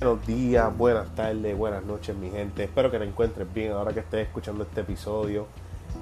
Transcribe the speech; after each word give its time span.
Buenos 0.00 0.24
días, 0.28 0.78
buenas 0.78 1.12
tardes, 1.16 1.58
buenas 1.58 1.84
noches, 1.84 2.14
mi 2.14 2.30
gente. 2.30 2.62
Espero 2.62 2.88
que 2.88 3.00
te 3.00 3.04
encuentres 3.04 3.52
bien 3.52 3.72
ahora 3.72 3.92
que 3.92 3.98
estés 3.98 4.28
escuchando 4.28 4.62
este 4.62 4.82
episodio. 4.82 5.46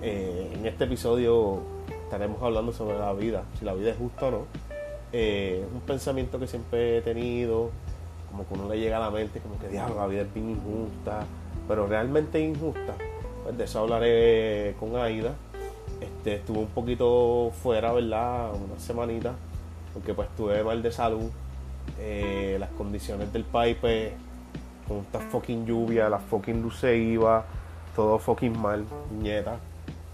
Eh, 0.02 0.52
en 0.52 0.66
este 0.66 0.84
episodio 0.84 1.60
estaremos 2.04 2.42
hablando 2.42 2.74
sobre 2.74 2.98
la 2.98 3.14
vida, 3.14 3.44
si 3.58 3.64
la 3.64 3.72
vida 3.72 3.92
es 3.92 3.96
justa 3.96 4.26
o 4.26 4.30
no. 4.30 4.46
Eh, 5.14 5.64
un 5.72 5.80
pensamiento 5.80 6.38
que 6.38 6.46
siempre 6.46 6.98
he 6.98 7.00
tenido, 7.00 7.70
como 8.30 8.46
que 8.46 8.52
uno 8.52 8.68
le 8.68 8.78
llega 8.78 8.98
a 8.98 9.00
la 9.00 9.10
mente, 9.10 9.40
como 9.40 9.58
que 9.58 9.68
diablo, 9.68 9.96
la 9.96 10.06
vida 10.08 10.22
es 10.22 10.34
bien 10.34 10.50
injusta, 10.50 11.24
pero 11.66 11.86
realmente 11.86 12.38
injusta. 12.38 12.96
Pues 13.44 13.56
de 13.56 13.64
eso 13.64 13.80
hablaré 13.80 14.76
con 14.78 14.94
Aida. 14.96 15.32
Este, 16.02 16.34
estuve 16.34 16.58
un 16.58 16.66
poquito 16.66 17.50
fuera, 17.62 17.94
¿verdad? 17.94 18.50
Una 18.50 18.78
semanita, 18.78 19.32
porque 19.94 20.12
pues 20.12 20.28
estuve 20.28 20.62
mal 20.62 20.82
de 20.82 20.92
salud 20.92 21.30
eh, 21.98 22.56
las 22.58 22.70
condiciones 22.70 23.32
del 23.32 23.44
país, 23.44 23.76
pues, 23.80 24.12
con 24.86 24.98
esta 24.98 25.18
fucking 25.18 25.66
lluvia, 25.66 26.08
la 26.08 26.18
fucking 26.18 26.62
luz 26.62 26.78
se 26.78 26.96
iba, 26.96 27.44
todo 27.94 28.18
fucking 28.18 28.58
mal, 28.58 28.84
nieta. 29.20 29.58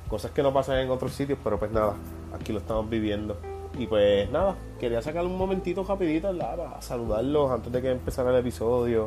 Cosas 0.08 0.30
que 0.30 0.42
no 0.42 0.52
pasan 0.52 0.78
en 0.78 0.90
otros 0.90 1.12
sitios, 1.12 1.38
pero 1.42 1.58
pues 1.58 1.70
nada, 1.70 1.94
aquí 2.34 2.52
lo 2.52 2.58
estamos 2.58 2.88
viviendo. 2.88 3.36
Y 3.78 3.86
pues 3.86 4.30
nada, 4.30 4.56
quería 4.78 5.00
sacar 5.00 5.24
un 5.24 5.36
momentito 5.36 5.82
rapidito, 5.84 6.32
¿verdad? 6.32 6.56
Para 6.56 6.82
saludarlos 6.82 7.50
antes 7.50 7.72
de 7.72 7.80
que 7.80 7.90
empezara 7.90 8.30
el 8.30 8.36
episodio. 8.36 9.06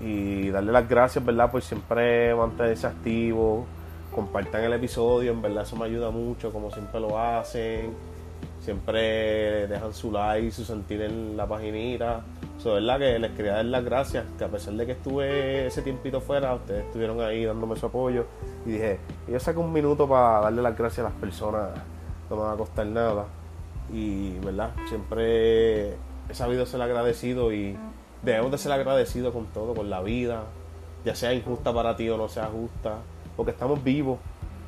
Y 0.00 0.50
darle 0.50 0.72
las 0.72 0.88
gracias, 0.88 1.24
¿verdad? 1.24 1.50
Por 1.50 1.62
siempre 1.62 2.34
mantenerse 2.34 2.86
activo. 2.86 3.64
Compartan 4.14 4.62
el 4.62 4.72
episodio, 4.72 5.32
en 5.32 5.42
verdad 5.42 5.64
eso 5.64 5.76
me 5.76 5.86
ayuda 5.86 6.10
mucho, 6.10 6.52
como 6.52 6.70
siempre 6.70 7.00
lo 7.00 7.18
hacen 7.18 8.13
siempre 8.64 9.66
dejan 9.66 9.92
su 9.92 10.10
like, 10.10 10.50
su 10.50 10.64
sentir 10.64 11.02
en 11.02 11.36
la 11.36 11.46
paginita. 11.46 12.22
So, 12.58 12.74
verdad 12.74 12.98
que 12.98 13.18
les 13.18 13.32
quería 13.32 13.54
dar 13.54 13.64
las 13.66 13.84
gracias, 13.84 14.24
que 14.38 14.44
a 14.44 14.48
pesar 14.48 14.74
de 14.74 14.86
que 14.86 14.92
estuve 14.92 15.66
ese 15.66 15.82
tiempito 15.82 16.20
fuera, 16.20 16.54
ustedes 16.54 16.86
estuvieron 16.86 17.20
ahí 17.20 17.44
dándome 17.44 17.76
su 17.76 17.86
apoyo. 17.86 18.24
Y 18.64 18.72
dije, 18.72 18.98
yo 19.28 19.38
saco 19.38 19.60
un 19.60 19.72
minuto 19.72 20.08
para 20.08 20.40
darle 20.40 20.62
las 20.62 20.76
gracias 20.76 21.06
a 21.06 21.10
las 21.10 21.18
personas, 21.18 21.70
no 22.30 22.36
me 22.36 22.42
va 22.42 22.52
a 22.52 22.56
costar 22.56 22.86
nada. 22.86 23.26
Y, 23.92 24.38
¿verdad? 24.38 24.70
Siempre 24.88 25.90
he 25.90 26.34
sabido 26.34 26.64
ser 26.64 26.80
agradecido 26.80 27.52
y 27.52 27.76
debemos 28.22 28.50
de 28.50 28.58
ser 28.58 28.72
agradecidos 28.72 29.34
con 29.34 29.46
todo, 29.46 29.74
con 29.74 29.90
la 29.90 30.00
vida, 30.00 30.44
ya 31.04 31.14
sea 31.14 31.34
injusta 31.34 31.74
para 31.74 31.96
ti 31.96 32.08
o 32.08 32.16
no 32.16 32.28
sea 32.28 32.46
justa, 32.46 32.96
porque 33.36 33.50
estamos 33.50 33.84
vivos 33.84 34.18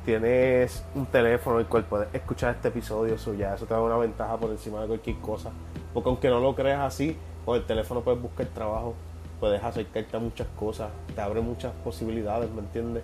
tienes 0.07 0.85
un 0.95 1.05
teléfono 1.05 1.59
el 1.59 1.65
cual 1.65 1.83
puedes 1.83 2.07
escuchar 2.13 2.55
este 2.55 2.69
episodio, 2.69 3.15
eso 3.15 3.33
eso 3.33 3.65
te 3.65 3.73
da 3.73 3.81
una 3.81 3.97
ventaja 3.97 4.37
por 4.37 4.49
encima 4.51 4.79
de 4.79 4.87
cualquier 4.87 5.17
cosa. 5.17 5.51
Porque 5.93 6.07
aunque 6.07 6.29
no 6.29 6.39
lo 6.39 6.55
creas 6.55 6.79
así, 6.79 7.17
con 7.43 7.57
el 7.57 7.65
teléfono 7.65 7.99
puedes 7.99 8.21
buscar 8.21 8.45
trabajo, 8.45 8.93
puedes 9.41 9.61
acercarte 9.61 10.15
a 10.15 10.19
muchas 10.21 10.47
cosas, 10.57 10.91
te 11.13 11.19
abre 11.19 11.41
muchas 11.41 11.73
posibilidades, 11.83 12.49
¿me 12.51 12.61
entiendes? 12.61 13.03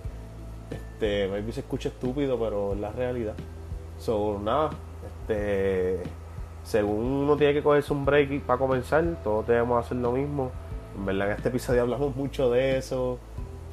Este, 0.72 1.28
maybe 1.28 1.52
se 1.52 1.60
escucha 1.60 1.90
estúpido, 1.90 2.40
pero 2.40 2.72
es 2.72 2.80
la 2.80 2.94
realidad. 2.94 3.34
So, 4.00 4.40
nada, 4.42 4.70
este, 5.06 6.04
según 6.64 7.02
uno 7.02 7.36
tiene 7.36 7.54
que 7.54 7.62
cogerse 7.62 7.92
un 7.92 8.06
break 8.06 8.44
para 8.44 8.60
comenzar, 8.60 9.04
todos 9.26 9.46
debemos 9.46 9.86
hacer 9.86 9.98
lo 9.98 10.14
mismo. 10.14 10.52
En 10.96 11.06
verdad, 11.06 11.32
en 11.32 11.36
este 11.36 11.50
episodio 11.50 11.82
hablamos 11.82 12.16
mucho 12.16 12.50
de 12.50 12.78
eso. 12.78 13.20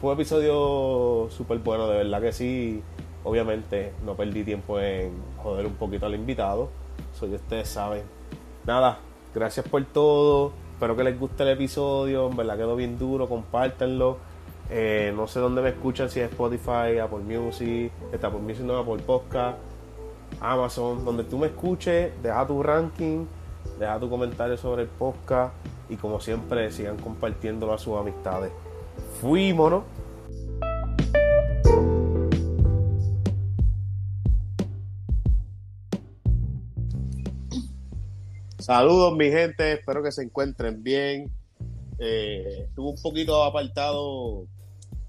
Fue 0.00 0.10
un 0.10 0.14
episodio 0.16 1.28
súper 1.30 1.58
bueno, 1.58 1.86
de 1.86 1.98
verdad 1.98 2.20
que 2.20 2.32
sí 2.32 2.82
Obviamente 3.24 3.92
no 4.04 4.14
perdí 4.14 4.44
tiempo 4.44 4.80
en 4.80 5.12
joder 5.42 5.66
un 5.66 5.74
poquito 5.74 6.06
al 6.06 6.14
invitado. 6.14 6.70
Soy 7.12 7.34
ustedes 7.34 7.68
saben. 7.68 8.02
Nada, 8.66 8.98
gracias 9.34 9.66
por 9.68 9.84
todo. 9.84 10.52
Espero 10.74 10.96
que 10.96 11.04
les 11.04 11.18
guste 11.18 11.42
el 11.42 11.50
episodio. 11.50 12.28
En 12.30 12.36
verdad 12.36 12.56
quedó 12.56 12.76
bien 12.76 12.98
duro. 12.98 13.28
Compártanlo. 13.28 14.18
Eh, 14.72 15.12
no 15.16 15.26
sé 15.26 15.40
dónde 15.40 15.62
me 15.62 15.70
escuchan, 15.70 16.08
si 16.08 16.20
es 16.20 16.30
Spotify, 16.30 16.98
Apple 17.02 17.18
Music, 17.18 17.90
está 18.12 18.30
por 18.30 18.40
Music 18.40 18.64
no, 18.64 18.78
Apple 18.78 19.02
Podcast, 19.04 19.58
Amazon, 20.40 21.04
donde 21.04 21.24
tú 21.24 21.38
me 21.38 21.48
escuches, 21.48 22.12
deja 22.22 22.46
tu 22.46 22.62
ranking, 22.62 23.26
deja 23.80 23.98
tu 23.98 24.08
comentario 24.08 24.56
sobre 24.56 24.82
el 24.82 24.88
podcast 24.88 25.54
y 25.88 25.96
como 25.96 26.20
siempre 26.20 26.70
sigan 26.70 26.98
compartiéndolo 26.98 27.74
a 27.74 27.78
sus 27.78 27.98
amistades. 27.98 28.52
Fuímonos. 29.20 29.82
Saludos 38.70 39.16
mi 39.16 39.28
gente, 39.32 39.72
espero 39.72 40.00
que 40.00 40.12
se 40.12 40.22
encuentren 40.22 40.80
bien. 40.84 41.28
Eh, 41.98 42.66
estuve 42.68 42.90
un 42.90 43.02
poquito 43.02 43.42
apartado 43.42 44.46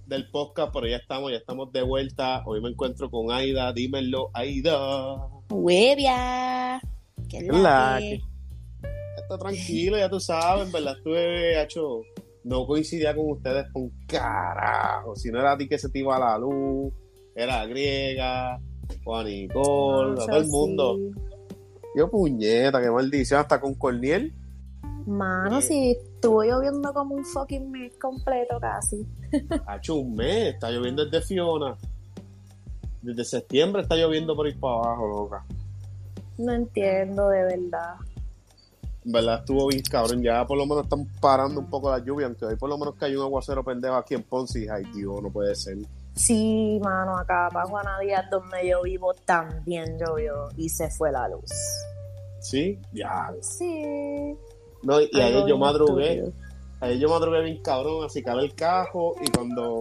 del 0.08 0.32
podcast, 0.32 0.74
pero 0.74 0.88
ya 0.88 0.96
estamos, 0.96 1.30
ya 1.30 1.38
estamos 1.38 1.72
de 1.72 1.84
vuelta. 1.84 2.42
Hoy 2.48 2.60
me 2.60 2.70
encuentro 2.70 3.12
con 3.12 3.32
Aida, 3.32 3.72
dímelo, 3.72 4.32
Aida. 4.34 5.28
Huevia. 5.52 6.82
¿Qué 7.30 7.44
la 7.52 8.00
Está 8.00 9.38
tranquilo, 9.38 9.96
ya 9.96 10.10
tú 10.10 10.20
sabes, 10.20 10.72
¿verdad? 10.72 10.98
Estuve 10.98 11.62
hecho, 11.62 12.02
no 12.44 12.66
coincidía 12.66 13.16
con 13.16 13.30
ustedes 13.30 13.68
con 13.72 13.92
carajo. 14.08 15.16
Si 15.16 15.30
no 15.30 15.40
era 15.40 15.52
a 15.52 15.58
ti 15.60 15.70
que 15.70 15.78
se 15.78 15.90
te 15.90 16.00
iba 16.00 16.18
la 16.18 16.36
luz, 16.40 16.92
era 17.36 17.64
griega, 17.68 18.60
Juan 19.04 19.28
Nicole, 19.28 20.16
todo 20.16 20.38
el 20.38 20.48
mundo. 20.48 20.98
Yo 21.96 22.10
puñeta, 22.10 22.82
qué 22.82 22.90
maldición, 22.90 23.40
hasta 23.40 23.60
con 23.60 23.74
Corniel. 23.76 24.34
Mano, 25.06 25.60
eh. 25.60 25.62
si 25.62 25.92
estuvo 25.92 26.44
lloviendo 26.44 26.94
como 26.94 27.16
un 27.16 27.26
fucking 27.26 27.72
mes 27.72 27.94
completo 28.00 28.60
casi. 28.60 29.06
Ha 29.66 29.78
hecho 29.78 29.96
un 29.96 30.16
mes, 30.16 30.54
está 30.54 30.70
lloviendo 30.70 31.06
desde 31.06 31.22
Fiona. 31.22 31.76
Desde 33.02 33.26
septiembre 33.26 33.82
está 33.82 33.96
lloviendo 33.96 34.36
por 34.36 34.48
ir 34.48 34.60
para 34.60 34.76
abajo, 34.76 35.08
loca. 35.08 35.46
No 36.38 36.54
entiendo, 36.54 37.30
de 37.30 37.44
verdad. 37.44 37.96
En 39.04 39.12
verdad 39.12 39.40
estuvo 39.40 39.68
bien 39.68 39.82
cabrón, 39.82 40.22
ya 40.22 40.46
por 40.46 40.58
lo 40.58 40.66
menos 40.66 40.84
están 40.84 41.08
parando 41.20 41.60
un 41.60 41.70
poco 41.70 41.90
la 41.90 42.00
lluvia, 42.00 42.28
aunque 42.28 42.46
hoy 42.46 42.56
por 42.56 42.70
lo 42.70 42.78
menos 42.78 42.96
que 42.96 43.06
hay 43.06 43.16
un 43.16 43.24
aguacero 43.24 43.64
pendejo 43.64 43.96
aquí 43.96 44.14
en 44.14 44.24
Ponce 44.24 44.64
y 44.64 44.68
ay, 44.68 44.84
tío, 44.92 45.20
no 45.22 45.32
puede 45.32 45.56
ser. 45.56 45.78
Sí, 46.22 46.80
mano, 46.84 47.18
acá 47.18 47.50
para 47.52 47.66
Juana 47.66 47.98
Díaz, 47.98 48.30
donde 48.30 48.70
yo 48.70 48.84
vivo, 48.84 49.12
también 49.26 49.98
llovió 49.98 50.50
y 50.56 50.70
se 50.70 50.88
fue 50.92 51.12
la 51.12 51.28
luz. 51.28 51.50
¿Sí? 52.40 52.80
Ya. 52.94 53.34
Sí. 53.42 54.38
No, 54.84 55.02
y 55.02 55.10
ayer 55.20 55.48
yo 55.48 55.58
madrugué. 55.58 56.32
Ayer 56.80 57.00
yo 57.00 57.10
madrugué 57.10 57.42
bien 57.42 57.64
cabrón, 57.64 58.06
así 58.06 58.22
cabe 58.22 58.44
el 58.44 58.54
cajo 58.54 59.16
y 59.20 59.32
cuando. 59.32 59.80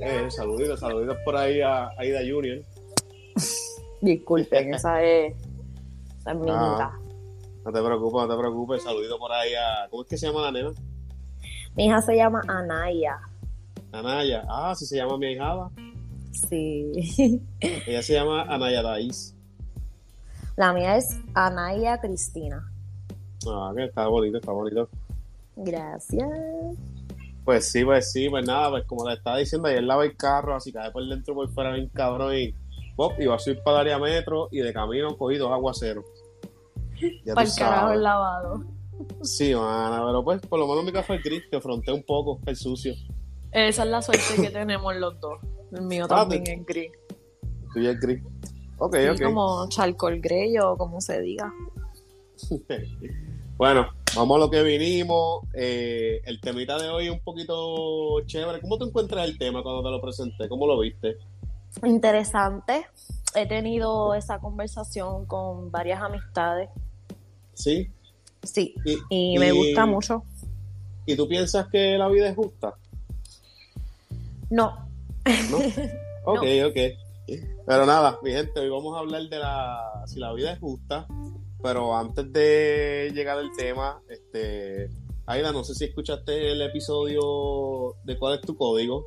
Eh, 0.00 0.28
saluditos, 0.32 0.80
saluditos 0.80 1.16
por 1.24 1.36
ahí 1.36 1.60
a 1.60 1.90
Aida 1.96 2.18
Junior. 2.28 2.60
Disculpen, 4.00 4.74
esa 4.74 5.00
es. 5.04 5.32
Esa 6.18 6.32
es 6.32 6.36
mi 6.38 6.48
hija. 6.48 6.98
No 7.64 7.72
te 7.72 7.82
preocupes, 7.82 8.22
no 8.22 8.28
te 8.28 8.36
preocupes. 8.36 8.82
Saludito 8.82 9.16
por 9.16 9.30
ahí 9.30 9.54
a. 9.54 9.88
¿Cómo 9.90 10.02
es 10.02 10.08
que 10.08 10.18
se 10.18 10.26
llama 10.26 10.42
la 10.42 10.50
nena? 10.50 10.72
Mi 11.76 11.86
hija 11.86 12.02
se 12.02 12.16
llama 12.16 12.42
Anaya. 12.48 13.20
Anaya. 13.94 14.44
Ah, 14.48 14.74
sí 14.74 14.86
se 14.86 14.96
llama 14.96 15.18
mi 15.18 15.32
hijada. 15.32 15.70
Sí. 16.32 17.40
Ella 17.60 18.02
se 18.02 18.14
llama 18.14 18.42
Anaya 18.42 18.82
Daís. 18.82 19.34
La 20.56 20.72
mía 20.72 20.96
es 20.96 21.18
Anaya 21.34 22.00
Cristina. 22.00 22.70
Ah, 23.48 23.72
que 23.74 23.84
está 23.84 24.06
bonito, 24.06 24.38
está 24.38 24.52
bonito. 24.52 24.88
Gracias. 25.56 26.28
Pues 27.44 27.70
sí, 27.70 27.84
pues 27.84 28.10
sí, 28.10 28.28
pues 28.30 28.46
nada, 28.46 28.70
pues 28.70 28.84
como 28.86 29.06
le 29.06 29.14
estaba 29.14 29.36
diciendo, 29.36 29.68
ayer 29.68 29.82
lava 29.82 30.04
el 30.04 30.16
carro, 30.16 30.54
así 30.54 30.72
que 30.72 30.78
por 30.92 31.06
dentro 31.06 31.34
por 31.34 31.48
fuera 31.50 31.72
bien 31.72 31.88
cabrón 31.88 32.34
y 32.34 32.54
pop, 32.96 33.12
iba 33.18 33.34
a 33.34 33.38
subir 33.38 33.62
para 33.62 33.82
el 33.82 33.88
área 33.88 33.98
metro 33.98 34.48
y 34.50 34.60
de 34.60 34.72
camino 34.72 35.16
cogí 35.16 35.36
dos 35.36 35.52
aguaceros. 35.52 36.04
para 37.34 37.46
el 37.46 37.54
carajo 37.54 37.92
el 37.92 38.02
lavado. 38.02 38.64
Sí, 39.22 39.54
mana, 39.54 40.02
pero 40.06 40.24
pues 40.24 40.40
por 40.42 40.58
lo 40.58 40.66
menos 40.66 40.84
mi 40.84 40.92
café 40.92 41.18
gris, 41.18 41.42
que 41.50 41.60
fronté 41.60 41.92
un 41.92 42.02
poco 42.02 42.40
el 42.46 42.56
sucio. 42.56 42.94
Esa 43.54 43.84
es 43.84 43.88
la 43.88 44.02
suerte 44.02 44.42
que 44.42 44.50
tenemos 44.50 44.96
los 44.96 45.20
dos. 45.20 45.38
El 45.72 45.82
mío 45.82 46.06
ah, 46.06 46.08
también 46.28 46.42
es 46.46 46.66
gris. 46.66 46.90
Tuyo 47.72 47.90
es 47.90 48.00
gris. 48.00 48.20
Ok, 48.78 48.96
ok. 49.12 49.22
Como 49.22 49.68
charcoal 49.68 50.20
grey 50.20 50.58
o 50.58 50.76
como 50.76 51.00
se 51.00 51.20
diga. 51.20 51.52
bueno, 53.56 53.86
vamos 54.16 54.36
a 54.36 54.40
lo 54.40 54.50
que 54.50 54.60
vinimos. 54.64 55.44
Eh, 55.54 56.20
el 56.24 56.40
temita 56.40 56.78
de 56.78 56.88
hoy 56.88 57.06
es 57.06 57.12
un 57.12 57.20
poquito 57.20 58.20
chévere. 58.26 58.60
¿Cómo 58.60 58.76
te 58.76 58.86
encuentras 58.86 59.28
el 59.28 59.38
tema 59.38 59.62
cuando 59.62 59.84
te 59.84 59.90
lo 59.90 60.00
presenté? 60.00 60.48
¿Cómo 60.48 60.66
lo 60.66 60.80
viste? 60.80 61.16
Interesante. 61.84 62.86
He 63.36 63.46
tenido 63.46 64.14
esa 64.14 64.40
conversación 64.40 65.26
con 65.26 65.70
varias 65.70 66.02
amistades. 66.02 66.70
¿Sí? 67.52 67.88
Sí. 68.42 68.74
y 69.10 69.38
me 69.38 69.52
gusta 69.52 69.86
mucho. 69.86 70.24
¿Y 71.06 71.14
tú 71.16 71.28
piensas 71.28 71.68
que 71.68 71.96
la 71.98 72.08
vida 72.08 72.28
es 72.28 72.34
justa? 72.34 72.74
No. 74.54 74.88
¿No? 75.50 75.58
Ok, 76.26 76.40
ok. 76.66 76.76
Pero 77.66 77.84
nada, 77.84 78.18
mi 78.22 78.30
gente, 78.30 78.58
hoy 78.58 78.70
vamos 78.70 78.96
a 78.96 79.00
hablar 79.00 79.28
de 79.28 79.38
la 79.38 80.04
si 80.06 80.18
la 80.18 80.32
vida 80.32 80.52
es 80.52 80.58
justa. 80.58 81.06
Pero 81.62 81.94
antes 81.94 82.32
de 82.32 83.10
llegar 83.12 83.36
al 83.36 83.50
tema, 83.54 84.00
este, 84.08 84.88
Aida, 85.26 85.52
no 85.52 85.64
sé 85.64 85.74
si 85.74 85.84
escuchaste 85.84 86.52
el 86.52 86.62
episodio 86.62 87.96
de 88.04 88.18
cuál 88.18 88.36
es 88.36 88.40
tu 88.40 88.56
código. 88.56 89.04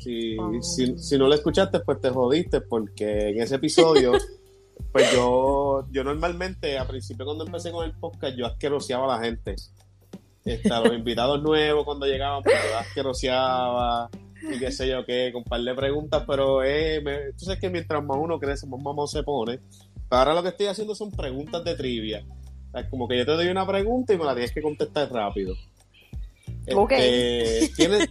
Si, 0.00 0.36
Um. 0.36 0.60
si, 0.62 0.98
si 0.98 1.16
no 1.16 1.28
lo 1.28 1.34
escuchaste, 1.34 1.78
pues 1.80 2.00
te 2.00 2.10
jodiste, 2.10 2.60
porque 2.60 3.28
en 3.28 3.40
ese 3.40 3.54
episodio, 3.54 4.12
pues 4.92 5.12
yo, 5.12 5.86
yo 5.92 6.02
normalmente, 6.02 6.76
a 6.76 6.88
principio 6.88 7.24
cuando 7.24 7.46
empecé 7.46 7.70
con 7.70 7.84
el 7.84 7.96
podcast, 7.96 8.36
yo 8.36 8.46
asqueroseaba 8.46 9.04
a 9.14 9.18
la 9.18 9.24
gente. 9.24 9.54
A 10.70 10.80
los 10.80 10.92
invitados 10.94 11.42
nuevos 11.42 11.84
cuando 11.84 12.06
llegaban, 12.06 12.42
pues 12.42 12.54
yo 12.70 12.78
asqueroseaba 12.78 14.10
y 14.54 14.58
qué 14.58 14.70
sé 14.70 14.88
yo 14.88 15.04
qué, 15.06 15.30
con 15.32 15.40
un 15.40 15.44
par 15.44 15.60
de 15.62 15.74
preguntas, 15.74 16.22
pero 16.26 16.62
eh, 16.62 17.00
me- 17.02 17.32
tú 17.32 17.46
sabes 17.46 17.60
que 17.60 17.70
mientras 17.70 18.04
más 18.04 18.18
uno 18.20 18.38
crece, 18.38 18.66
más 18.66 18.80
mamón 18.82 19.08
se 19.08 19.22
pone. 19.22 19.60
Ahora 20.10 20.34
lo 20.34 20.42
que 20.42 20.50
estoy 20.50 20.66
haciendo 20.66 20.94
son 20.94 21.10
preguntas 21.10 21.64
de 21.64 21.74
trivia. 21.74 22.24
O 22.68 22.70
sea, 22.78 22.90
como 22.90 23.08
que 23.08 23.16
yo 23.18 23.24
te 23.24 23.32
doy 23.32 23.48
una 23.48 23.66
pregunta 23.66 24.12
y 24.12 24.18
me 24.18 24.24
la 24.24 24.34
tienes 24.34 24.52
que 24.52 24.60
contestar 24.60 25.10
rápido. 25.10 25.54
Este, 26.66 27.70
tienes- 27.76 28.08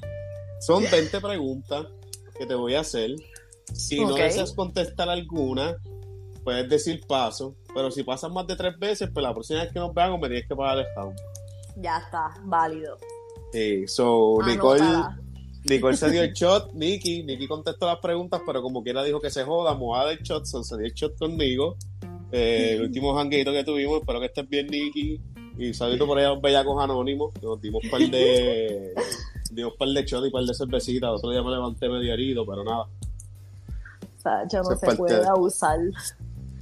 son 0.60 0.84
20 0.92 1.20
preguntas 1.22 1.86
que 2.38 2.46
te 2.46 2.56
voy 2.56 2.74
a 2.76 2.80
hacer. 2.80 3.12
Si 3.74 4.00
no 4.00 4.16
deseas 4.26 4.54
contestar 4.54 5.10
alguna, 5.10 5.78
puedes 6.44 6.68
decir 6.70 7.02
paso. 7.08 7.56
Pero 7.76 7.92
si 7.92 8.04
pasas 8.04 8.32
más 8.32 8.48
de 8.48 8.56
tres 8.56 8.78
veces, 8.80 9.10
pues 9.14 9.24
la 9.24 9.34
próxima 9.34 9.62
vez 9.64 9.72
que 9.72 9.80
nos 9.80 9.94
veamos 9.94 10.20
me 10.20 10.28
tienes 10.30 10.48
que 10.48 10.56
pagar 10.56 10.80
el 10.80 10.86
round. 10.96 11.18
Ya 11.78 11.98
está, 11.98 12.34
válido. 12.44 12.98
Sí, 13.52 13.88
so, 13.88 14.38
Nicole, 14.46 14.82
Anotada. 14.82 15.20
Nicole 15.66 15.98
se 15.98 16.10
dio 16.12 16.24
el 16.24 16.34
shot, 16.34 16.74
Nicky, 16.74 17.24
Nicky 17.24 17.48
contestó 17.48 17.86
las 17.88 18.00
preguntas, 18.00 18.42
pero 18.46 18.62
como 18.62 18.84
quiera 18.84 19.04
dijo 19.04 19.20
que 19.20 19.30
se 19.30 19.44
joda, 19.44 19.76
me 19.76 19.86
va 19.88 20.02
a 20.02 20.06
dar 20.06 20.14
el 20.14 20.24
shot, 20.24 20.46
so, 20.46 20.64
se 20.64 20.78
dio 20.78 20.86
el 20.88 20.94
shot 20.94 21.18
conmigo. 21.18 21.76
Eh, 22.32 22.74
el 22.76 22.82
último 22.84 23.14
janguito 23.16 23.52
que 23.52 23.64
tuvimos, 23.64 24.00
espero 24.00 24.20
que 24.20 24.26
estés 24.28 24.50
bien, 24.50 24.68
Nicky. 24.68 25.22
Y 25.58 25.72
saludito 25.74 26.08
por 26.08 26.18
allá 26.18 26.30
a 26.30 26.32
los 26.32 26.42
bellacos 26.42 26.84
anónimos, 26.84 27.32
que 27.34 27.46
nos 27.46 27.62
dimos 27.62 27.84
un 27.84 27.92
par 27.92 28.02
de, 28.02 28.94
dimos 29.52 29.74
par 29.78 29.88
de 29.90 30.04
shots 30.04 30.28
y 30.28 30.32
par 30.32 30.44
de 30.44 30.54
cervecitas. 30.56 31.12
Otro 31.12 31.30
día 31.30 31.44
me 31.44 31.52
levanté 31.52 31.88
medio 31.88 32.12
herido, 32.14 32.44
pero 32.46 32.64
nada. 32.64 32.84
O 32.86 34.22
sea, 34.24 34.48
yo 34.52 34.60
no 34.64 34.76
se 34.76 34.86
parte 34.86 34.98
puede 34.98 35.20
de- 35.20 35.28
abusar. 35.28 35.78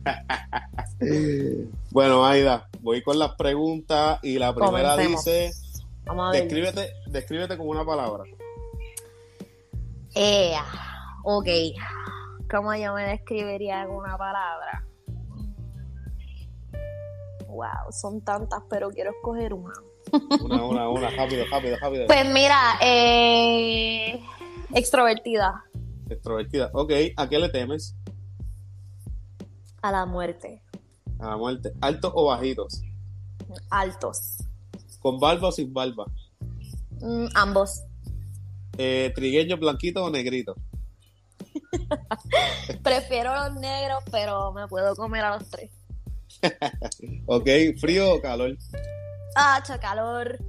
Bueno, 1.92 2.26
Aida, 2.26 2.70
voy 2.82 3.02
con 3.02 3.18
las 3.18 3.36
preguntas 3.36 4.20
y 4.22 4.38
la 4.38 4.54
primera 4.54 4.92
Comencemos. 4.92 5.26
dice, 5.26 5.52
descríbete, 6.32 6.94
descríbete 7.08 7.58
con 7.58 7.68
una 7.68 7.84
palabra. 7.84 8.24
Eh, 10.16 10.54
ok. 11.24 11.48
¿Cómo 12.50 12.76
yo 12.76 12.94
me 12.94 13.06
describiría 13.06 13.86
con 13.88 13.96
una 13.98 14.18
palabra? 14.18 14.86
Wow, 17.48 17.92
son 17.92 18.22
tantas, 18.22 18.62
pero 18.70 18.90
quiero 18.90 19.12
escoger 19.12 19.54
una. 19.54 19.74
Una, 20.44 20.66
una, 20.66 20.90
una, 20.90 21.10
rápido, 21.10 21.46
rápido, 21.50 21.78
rápido. 21.78 22.08
Pues 22.08 22.26
mira, 22.32 22.58
eh, 22.82 24.20
extrovertida 24.74 25.64
Extrovertida. 26.10 26.70
Ok, 26.74 26.92
¿a 27.16 27.30
qué 27.30 27.40
le 27.40 27.50
temes? 27.50 27.96
A 29.82 29.92
la 29.92 30.06
muerte, 30.06 30.62
A 31.20 31.30
la 31.32 31.38
muerte. 31.38 31.74
¿Altos 31.82 32.12
o 32.16 32.26
bajitos? 32.26 32.82
altos, 33.70 34.38
¿Con 35.02 35.20
barba 35.20 35.50
o 35.50 35.52
sin 35.52 35.74
barba? 35.74 36.06
Mm, 37.02 37.26
ambos. 37.36 37.84
Eh, 38.78 39.12
¿Trigueño, 39.14 39.58
blanquito 39.58 40.06
o 40.06 40.10
negrito? 40.10 40.56
Prefiero 42.84 43.34
los 43.36 43.56
negros, 43.56 44.04
pero 44.12 44.54
me 44.54 44.68
puedo 44.68 44.96
comer 44.96 45.24
a 45.26 45.38
los 45.38 45.50
tres. 45.50 45.72
Ok, 47.26 47.48
¿frío 47.80 48.16
o 48.16 48.22
calor? 48.22 48.58
Ah, 49.36 49.62
calor, 49.82 50.40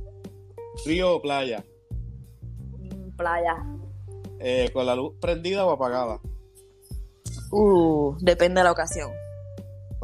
¿Frío 0.85 1.17
o 1.17 1.23
playa? 1.23 1.65
Mm, 2.79 3.17
playa. 3.17 3.57
Eh, 4.41 4.71
¿Con 4.73 4.87
la 4.87 4.95
luz 4.97 5.15
prendida 5.21 5.65
o 5.65 5.71
apagada? 5.71 6.21
Uh, 7.51 8.17
depende 8.21 8.61
de 8.61 8.65
la 8.65 8.73
ocasión. 8.73 9.11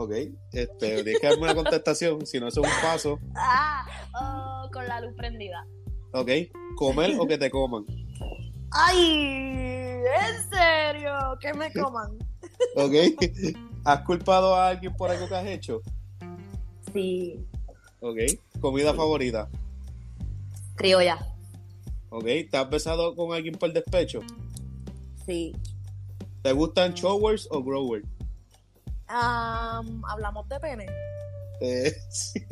Ok, 0.00 0.12
este, 0.52 0.68
tienes 1.02 1.20
que 1.20 1.26
darme 1.26 1.42
una 1.42 1.54
contestación, 1.56 2.24
si 2.24 2.38
no 2.38 2.46
eso 2.46 2.62
es 2.62 2.68
un 2.70 2.80
paso. 2.80 3.18
Ah, 3.34 3.84
oh, 4.14 4.70
con 4.72 4.86
la 4.86 5.00
luz 5.00 5.12
prendida. 5.16 5.66
Ok, 6.12 6.30
¿comer 6.76 7.16
o 7.18 7.26
que 7.26 7.36
te 7.36 7.50
coman? 7.50 7.84
Ay, 8.70 10.00
en 10.04 10.50
serio, 10.50 11.12
que 11.40 11.52
me 11.54 11.72
coman. 11.72 12.16
Ok, 12.76 12.94
¿has 13.84 14.02
culpado 14.02 14.54
a 14.54 14.68
alguien 14.68 14.94
por 14.94 15.10
algo 15.10 15.28
que 15.28 15.34
has 15.34 15.46
hecho? 15.46 15.80
Sí, 16.92 17.44
Ok, 18.00 18.18
¿comida 18.60 18.94
favorita? 18.94 19.48
criolla. 20.76 21.18
Ok, 22.10 22.24
¿te 22.48 22.56
has 22.56 22.70
besado 22.70 23.16
con 23.16 23.34
alguien 23.34 23.54
por 23.56 23.72
despecho? 23.72 24.20
Sí. 25.26 25.52
¿Te 26.42 26.52
gustan 26.52 26.94
showers 26.94 27.48
o 27.50 27.62
growers? 27.62 28.06
Am, 29.08 30.04
Hablamos 30.04 30.48
de 30.48 30.60
pene. 30.60 30.86
Eh, 31.60 31.92
sí. 32.10 32.46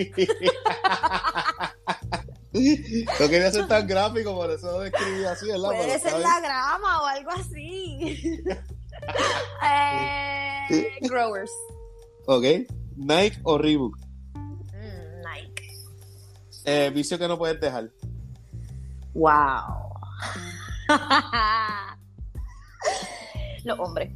no 3.20 3.28
quería 3.28 3.52
ser 3.52 3.68
tan 3.68 3.86
gráfico, 3.86 4.34
por 4.34 4.50
eso 4.50 4.72
lo 4.72 4.80
describí 4.80 5.24
así, 5.24 5.46
¿verdad? 5.46 5.68
Puede 5.68 5.98
Pero 5.98 6.10
ser 6.10 6.18
la 6.20 6.40
grama 6.40 7.02
o 7.02 7.06
algo 7.06 7.30
así. 7.30 8.18
eh, 9.68 10.88
growers. 11.02 11.52
Ok. 12.26 12.44
Nike 12.96 13.38
o 13.44 13.58
Reebok. 13.58 13.96
Mm, 14.34 15.20
Nike. 15.22 15.70
Eh, 16.64 16.90
vicio 16.92 17.16
que 17.18 17.28
no 17.28 17.38
puedes 17.38 17.60
dejar. 17.60 17.90
Wow. 19.14 19.92
Los 23.64 23.78
hombres. 23.78 24.10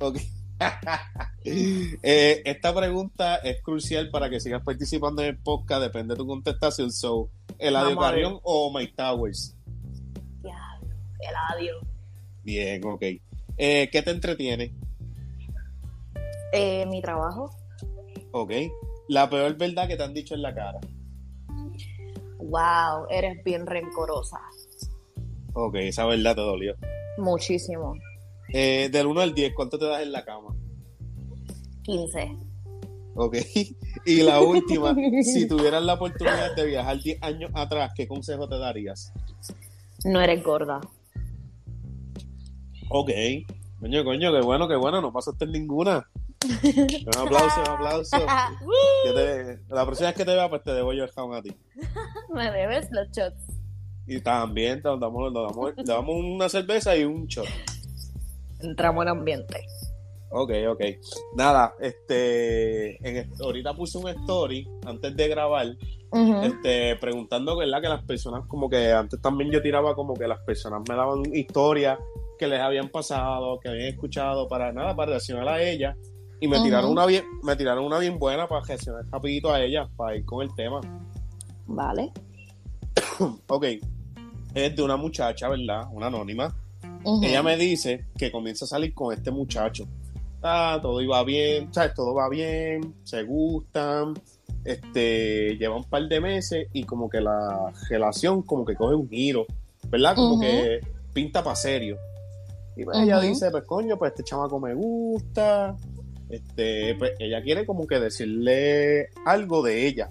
Ok. 0.00 0.18
Eh, 1.42 2.42
esta 2.44 2.74
pregunta 2.74 3.36
es 3.36 3.62
crucial 3.62 4.10
para 4.10 4.28
que 4.28 4.40
sigas 4.40 4.62
participando 4.62 5.22
en 5.22 5.28
el 5.28 5.38
podcast. 5.38 5.82
Depende 5.82 6.14
de 6.14 6.18
tu 6.18 6.26
contestación. 6.26 6.92
So, 6.92 7.30
Eladio. 7.58 7.96
Carrión 7.96 8.40
o 8.42 8.70
Mike 8.72 8.92
Towers. 8.94 9.56
Diablo, 10.42 10.94
Eladio. 11.18 11.74
Bien, 12.42 12.84
ok. 12.84 13.02
Eh, 13.56 13.88
¿Qué 13.90 14.02
te 14.02 14.10
entretiene? 14.10 14.74
Eh, 16.52 16.84
mi 16.86 17.00
trabajo. 17.00 17.50
Ok. 18.32 18.52
La 19.08 19.28
peor 19.28 19.56
verdad 19.56 19.88
que 19.88 19.96
te 19.96 20.02
han 20.02 20.14
dicho 20.14 20.34
en 20.34 20.42
la 20.42 20.54
cara. 20.54 20.78
Wow, 22.38 23.06
eres 23.10 23.42
bien 23.44 23.66
rencorosa. 23.66 24.40
Ok, 25.52 25.74
esa 25.76 26.06
verdad 26.06 26.34
te 26.34 26.40
dolió. 26.40 26.76
Muchísimo. 27.18 27.94
Eh, 28.52 28.88
del 28.90 29.06
1 29.06 29.20
al 29.20 29.34
10, 29.34 29.52
¿cuánto 29.54 29.78
te 29.78 29.86
das 29.86 30.02
en 30.02 30.12
la 30.12 30.24
cama? 30.24 30.54
15. 31.82 32.36
Ok. 33.14 33.36
Y 34.06 34.22
la 34.22 34.40
última, 34.40 34.94
si 35.22 35.46
tuvieras 35.48 35.82
la 35.82 35.94
oportunidad 35.94 36.54
de 36.54 36.64
viajar 36.66 37.00
10 37.00 37.22
años 37.22 37.50
atrás, 37.54 37.92
¿qué 37.96 38.06
consejo 38.08 38.48
te 38.48 38.58
darías? 38.58 39.12
No 40.04 40.20
eres 40.20 40.42
gorda. 40.42 40.80
Ok. 42.88 43.10
Coño, 43.80 44.04
coño, 44.04 44.32
qué 44.32 44.40
bueno, 44.42 44.68
qué 44.68 44.76
bueno, 44.76 45.00
no 45.00 45.12
pasaste 45.12 45.44
en 45.44 45.52
ninguna. 45.52 46.06
Un 46.44 47.18
aplauso, 47.18 47.60
un 47.62 47.68
aplauso. 47.68 48.16
Te- 49.14 49.58
la 49.68 49.84
próxima 49.84 50.08
vez 50.08 50.16
que 50.16 50.24
te 50.24 50.32
vea, 50.34 50.48
pues 50.48 50.62
te 50.62 50.72
debo 50.72 50.92
yo 50.92 51.04
el 51.04 51.10
jamón 51.10 51.36
a 51.36 51.42
ti. 51.42 51.54
Me 52.34 52.50
debes 52.50 52.88
los 52.90 53.08
shots. 53.10 53.42
Y 54.06 54.20
también 54.20 54.82
te 54.82 54.88
damos, 54.88 55.32
le 55.32 55.40
damos, 55.40 55.72
le 55.76 55.84
damos 55.84 56.16
una 56.16 56.48
cerveza 56.48 56.96
y 56.96 57.04
un 57.04 57.26
shot. 57.26 57.46
Entramos 58.62 59.02
en 59.02 59.08
ambiente. 59.08 59.66
Ok, 60.32 60.52
ok. 60.68 60.80
Nada, 61.34 61.74
este, 61.80 62.96
en 63.06 63.32
ahorita 63.40 63.74
puse 63.74 63.98
un 63.98 64.08
story 64.08 64.68
antes 64.86 65.16
de 65.16 65.28
grabar, 65.28 65.66
este, 66.42 66.96
preguntando, 66.96 67.56
¿verdad? 67.56 67.82
Que 67.82 67.88
las 67.88 68.04
personas, 68.04 68.46
como 68.46 68.68
que 68.70 68.92
antes 68.92 69.20
también 69.20 69.50
yo 69.50 69.60
tiraba 69.60 69.94
como 69.96 70.14
que 70.14 70.28
las 70.28 70.38
personas 70.40 70.82
me 70.88 70.94
daban 70.94 71.22
historias 71.34 71.98
que 72.38 72.46
les 72.46 72.60
habían 72.60 72.90
pasado, 72.90 73.58
que 73.58 73.70
habían 73.70 73.88
escuchado, 73.88 74.46
para 74.46 74.72
nada, 74.72 74.94
para 74.94 75.10
reaccionar 75.10 75.48
a 75.48 75.62
ella. 75.62 75.96
Y 76.40 76.46
me 76.46 76.60
tiraron 76.62 76.92
una 76.92 77.06
bien, 77.06 77.24
me 77.42 77.56
tiraron 77.56 77.84
una 77.84 77.98
bien 77.98 78.18
buena 78.18 78.48
para 78.48 78.64
reaccionar 78.64 79.04
rapidito 79.10 79.52
a 79.52 79.60
ella, 79.60 79.88
para 79.96 80.16
ir 80.16 80.24
con 80.24 80.42
el 80.42 80.54
tema. 80.54 80.80
Vale. 81.66 82.12
Ok. 83.48 83.66
Es 84.54 84.74
de 84.74 84.82
una 84.82 84.96
muchacha, 84.96 85.48
¿verdad? 85.48 85.86
Una 85.92 86.06
anónima. 86.06 86.54
Ella 87.22 87.42
me 87.42 87.56
dice 87.56 88.06
que 88.16 88.30
comienza 88.30 88.64
a 88.64 88.68
salir 88.68 88.92
con 88.94 89.12
este 89.14 89.30
muchacho. 89.30 89.86
Ah, 90.42 90.78
todo 90.80 91.00
iba 91.00 91.22
bien, 91.24 91.72
¿sabes? 91.72 91.94
Todo 91.94 92.14
va 92.14 92.28
bien, 92.28 92.94
se 93.04 93.22
gustan, 93.24 94.14
este, 94.64 95.56
lleva 95.56 95.76
un 95.76 95.84
par 95.84 96.08
de 96.08 96.20
meses 96.20 96.68
y 96.72 96.84
como 96.84 97.08
que 97.08 97.20
la 97.20 97.72
relación 97.88 98.42
como 98.42 98.64
que 98.64 98.74
coge 98.74 98.94
un 98.94 99.08
giro, 99.08 99.46
¿verdad? 99.88 100.14
Como 100.14 100.40
que 100.40 100.80
pinta 101.12 101.42
para 101.42 101.56
serio. 101.56 101.98
Y 102.76 102.84
pues 102.84 102.98
ella 102.98 103.20
dice, 103.20 103.50
pues 103.50 103.64
coño, 103.64 103.98
pues 103.98 104.12
este 104.12 104.24
chamaco 104.24 104.58
me 104.58 104.74
gusta, 104.74 105.76
este, 106.28 106.94
pues 106.94 107.12
ella 107.18 107.42
quiere 107.42 107.66
como 107.66 107.86
que 107.86 107.98
decirle 107.98 109.08
algo 109.26 109.62
de 109.62 109.86
ella. 109.86 110.08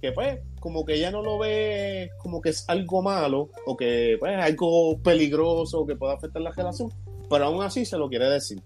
Que 0.00 0.12
pues, 0.12 0.40
como 0.58 0.84
que 0.84 0.94
ella 0.94 1.10
no 1.10 1.22
lo 1.22 1.38
ve 1.38 2.10
como 2.18 2.40
que 2.40 2.50
es 2.50 2.64
algo 2.68 3.02
malo 3.02 3.50
o 3.66 3.76
que 3.76 4.16
pues, 4.18 4.32
es 4.36 4.44
algo 4.44 4.98
peligroso 4.98 5.86
que 5.86 5.96
pueda 5.96 6.14
afectar 6.14 6.42
la 6.42 6.52
relación, 6.52 6.92
pero 7.28 7.46
aún 7.46 7.62
así 7.62 7.84
se 7.84 7.98
lo 7.98 8.08
quiere 8.08 8.28
decir. 8.28 8.62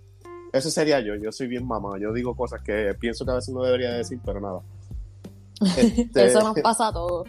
Ese 0.52 0.70
sería 0.70 1.00
yo, 1.00 1.14
yo 1.14 1.32
soy 1.32 1.46
bien 1.46 1.66
mamá, 1.66 1.99
yo 1.99 2.12
digo 2.12 2.37
cosas 2.37 2.61
que 2.62 2.94
pienso 3.00 3.25
que 3.25 3.30
a 3.30 3.37
veces 3.37 3.54
no 3.54 3.62
debería 3.62 3.92
decir, 3.92 4.20
pero 4.25 4.40
nada. 4.40 4.61
Este, 5.76 6.26
Eso 6.26 6.40
nos 6.40 6.58
pasa 6.61 6.88
a 6.88 6.92
todos. 6.92 7.26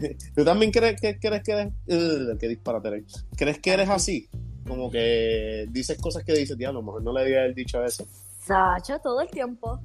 ¿Tú 0.36 0.44
también 0.44 0.72
crees 0.72 1.00
que, 1.00 1.18
crees 1.18 1.42
que 1.42 1.52
eres... 1.52 1.72
Uh, 1.86 2.36
qué 2.38 2.48
disparate. 2.48 3.04
¿Crees 3.36 3.58
que 3.60 3.72
eres 3.72 3.88
así? 3.88 4.28
Como 4.66 4.90
que 4.90 5.66
dices 5.70 5.98
cosas 6.00 6.24
que 6.24 6.32
dices, 6.32 6.56
diablo, 6.56 6.80
a 6.80 6.82
lo 6.82 6.86
mejor 6.86 7.02
no 7.02 7.12
le 7.12 7.20
había 7.20 7.38
haber 7.40 7.54
dicho 7.54 7.82
eso. 7.84 8.06
Sacho, 8.44 8.98
todo 8.98 9.20
el 9.20 9.30
tiempo. 9.30 9.80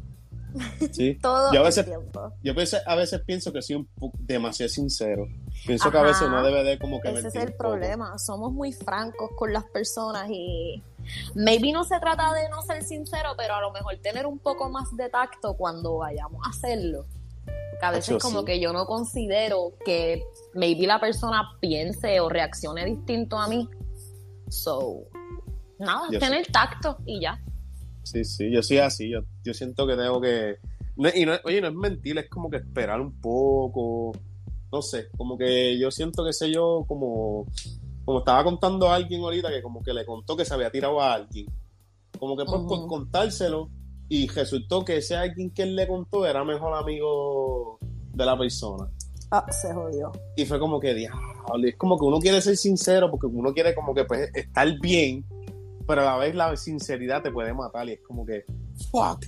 Sí. 0.91 1.15
Todo 1.21 1.53
Yo 1.53 1.61
a 1.61 1.63
veces, 1.63 1.85
el 1.85 1.91
tiempo. 1.97 2.33
yo 2.43 2.51
a 2.51 2.55
veces, 2.55 2.81
a 2.85 2.95
veces 2.95 3.21
pienso 3.25 3.51
que 3.53 3.61
soy 3.61 3.75
un 3.75 3.89
demasiado 4.19 4.69
sincero. 4.69 5.27
Pienso 5.65 5.91
que 5.91 5.97
a 5.97 6.01
veces 6.03 6.23
Ajá. 6.23 6.31
no 6.31 6.43
debe 6.43 6.63
de 6.63 6.77
como 6.79 7.01
que 7.01 7.09
Ese 7.09 7.27
es 7.27 7.35
el 7.35 7.53
poco. 7.53 7.57
problema. 7.69 8.17
Somos 8.17 8.51
muy 8.51 8.71
francos 8.71 9.29
con 9.35 9.51
las 9.53 9.63
personas 9.65 10.29
y 10.29 10.81
maybe 11.33 11.71
no 11.71 11.83
se 11.83 11.99
trata 11.99 12.33
de 12.33 12.49
no 12.49 12.61
ser 12.61 12.83
sincero, 12.83 13.29
pero 13.37 13.55
a 13.55 13.61
lo 13.61 13.71
mejor 13.71 13.95
tener 14.01 14.25
un 14.25 14.39
poco 14.39 14.69
más 14.69 14.95
de 14.95 15.09
tacto 15.09 15.55
cuando 15.55 15.97
vayamos 15.97 16.41
a 16.45 16.49
hacerlo. 16.49 17.05
Porque 17.45 17.85
a 17.85 17.91
veces 17.91 18.21
como 18.21 18.39
sí. 18.39 18.45
que 18.45 18.59
yo 18.59 18.71
no 18.73 18.85
considero 18.85 19.73
que 19.85 20.23
maybe 20.53 20.87
la 20.87 20.99
persona 20.99 21.57
piense 21.59 22.19
o 22.19 22.29
reaccione 22.29 22.85
distinto 22.85 23.37
a 23.37 23.47
mí. 23.47 23.69
So, 24.49 25.03
nada, 25.79 26.07
Yo 26.11 26.19
tener 26.19 26.45
tacto 26.47 26.97
y 27.05 27.19
ya. 27.21 27.41
Sí, 28.05 28.23
sí, 28.23 28.49
yo 28.51 28.61
soy 28.63 28.77
así. 28.77 29.09
Yo, 29.09 29.19
yo 29.43 29.53
siento 29.53 29.85
que 29.85 29.95
tengo 29.97 30.21
que. 30.21 30.55
no- 30.95 31.09
y 31.13 31.25
no, 31.25 31.33
oye, 31.43 31.59
no 31.59 31.67
es 31.67 31.73
mentir, 31.73 32.17
es 32.17 32.29
como 32.29 32.49
que 32.49 32.57
esperar 32.57 33.01
un 33.01 33.19
poco. 33.19 34.13
No 34.71 34.81
sé, 34.81 35.07
como 35.17 35.37
que 35.37 35.77
yo 35.77 35.91
siento 35.91 36.23
que 36.23 36.31
sé 36.33 36.51
yo, 36.51 36.85
como. 36.87 37.45
Como 38.05 38.19
estaba 38.19 38.43
contando 38.43 38.87
a 38.87 38.95
alguien 38.95 39.21
ahorita 39.21 39.49
que 39.49 39.61
como 39.63 39.81
que 39.81 39.91
le 39.93 40.05
contó 40.05 40.37
que 40.37 40.45
se 40.45 40.53
había 40.53 40.69
tirado 40.71 41.01
a 41.01 41.13
alguien. 41.15 41.47
Como 42.19 42.37
que 42.37 42.45
pues 42.45 42.61
por 42.67 42.87
contárselo. 42.87 43.69
Y 44.07 44.27
resultó 44.27 44.85
que 44.85 44.97
ese 44.97 45.15
alguien 45.15 45.49
que 45.49 45.63
él 45.63 45.75
le 45.75 45.87
contó 45.87 46.27
era 46.27 46.43
mejor 46.43 46.75
amigo 46.75 47.79
de 48.13 48.23
la 48.25 48.37
persona. 48.37 48.87
Ah, 49.31 49.43
se 49.51 49.73
jodió. 49.73 50.11
Y 50.37 50.45
fue 50.45 50.59
como 50.59 50.79
que, 50.79 50.93
diablo, 50.93 51.19
es 51.65 51.75
como 51.75 51.97
que 51.97 52.05
uno 52.05 52.19
quiere 52.19 52.39
ser 52.39 52.55
sincero 52.55 53.09
porque 53.09 53.25
uno 53.25 53.51
quiere 53.51 53.73
como 53.73 53.95
que 53.95 54.05
pues, 54.05 54.29
estar 54.35 54.67
bien, 54.79 55.25
pero 55.87 56.01
a 56.01 56.05
la 56.05 56.17
vez 56.17 56.35
la 56.35 56.55
sinceridad 56.55 57.21
te 57.21 57.31
puede 57.31 57.53
matar 57.53 57.87
y 57.87 57.93
es 57.93 58.01
como 58.01 58.25
que, 58.25 58.45
fuck. 58.91 59.25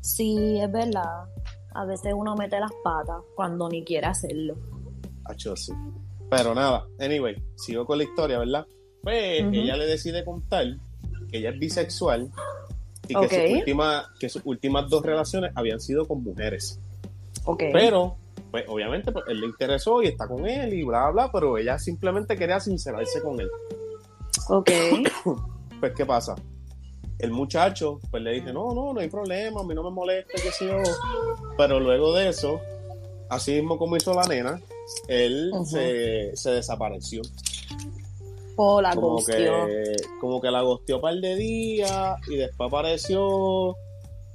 Sí, 0.00 0.58
es 0.60 0.70
verdad. 0.70 1.26
A 1.74 1.84
veces 1.84 2.12
uno 2.16 2.34
mete 2.34 2.58
las 2.58 2.72
patas 2.82 3.22
cuando 3.36 3.68
ni 3.68 3.84
quiere 3.84 4.06
hacerlo. 4.06 4.56
Acho, 5.24 5.54
sí. 5.56 5.72
Pero 6.30 6.54
nada, 6.54 6.86
anyway, 6.98 7.36
sigo 7.56 7.86
con 7.86 7.98
la 7.98 8.04
historia, 8.04 8.38
¿verdad? 8.38 8.66
Pues 9.02 9.44
ella 9.52 9.76
le 9.76 9.86
decide 9.86 10.24
contar 10.24 10.66
que 11.30 11.38
ella 11.38 11.50
es 11.50 11.58
bisexual 11.58 12.30
y 13.06 13.14
que, 13.14 13.28
sus 13.28 13.58
últimas, 13.58 14.06
que 14.18 14.28
sus 14.28 14.42
últimas 14.44 14.88
dos 14.90 15.02
relaciones 15.02 15.52
habían 15.54 15.80
sido 15.80 16.06
con 16.06 16.22
mujeres. 16.22 16.80
Ok. 17.44 17.64
Pero, 17.72 18.16
pues 18.50 18.64
obviamente, 18.68 19.12
pues, 19.12 19.24
él 19.28 19.40
le 19.40 19.46
interesó 19.46 20.02
y 20.02 20.08
está 20.08 20.26
con 20.26 20.46
él 20.46 20.74
y 20.74 20.82
bla, 20.82 21.10
bla, 21.10 21.24
bla, 21.24 21.32
pero 21.32 21.56
ella 21.56 21.78
simplemente 21.78 22.36
quería 22.36 22.60
sincerarse 22.60 23.22
con 23.22 23.40
él. 23.40 23.50
ok. 24.48 24.70
Pues, 25.80 25.92
¿qué 25.94 26.06
pasa? 26.06 26.34
El 27.18 27.32
muchacho, 27.32 28.00
pues 28.10 28.22
le 28.22 28.32
dice, 28.32 28.52
no, 28.52 28.72
no, 28.72 28.92
no 28.92 29.00
hay 29.00 29.08
problema, 29.08 29.60
a 29.60 29.64
mí 29.64 29.74
no 29.74 29.82
me 29.82 29.90
molesta, 29.90 30.34
qué 30.34 30.50
sé 30.50 30.66
yo. 30.66 30.82
Pero 31.56 31.80
luego 31.80 32.12
de 32.12 32.28
eso, 32.28 32.60
así 33.28 33.54
mismo 33.54 33.76
como 33.76 33.96
hizo 33.96 34.14
la 34.14 34.22
nena, 34.24 34.60
él 35.08 35.50
se, 35.64 36.36
se 36.36 36.50
desapareció. 36.50 37.22
O 38.56 38.80
la 38.80 38.94
Como 38.94 39.24
que, 39.24 39.96
como 40.20 40.40
que 40.40 40.50
la 40.50 40.62
gosteó 40.62 40.96
un 40.96 41.02
par 41.02 41.14
de 41.14 41.36
días 41.36 42.16
y 42.28 42.36
después 42.36 42.68
apareció 42.68 43.76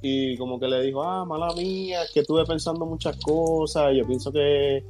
y 0.00 0.36
como 0.36 0.60
que 0.60 0.68
le 0.68 0.82
dijo, 0.82 1.02
ah, 1.02 1.24
mala 1.24 1.52
mía, 1.54 2.02
es 2.04 2.10
que 2.12 2.20
estuve 2.20 2.44
pensando 2.44 2.84
muchas 2.84 3.16
cosas, 3.16 3.94
yo 3.96 4.06
pienso 4.06 4.30
que 4.30 4.84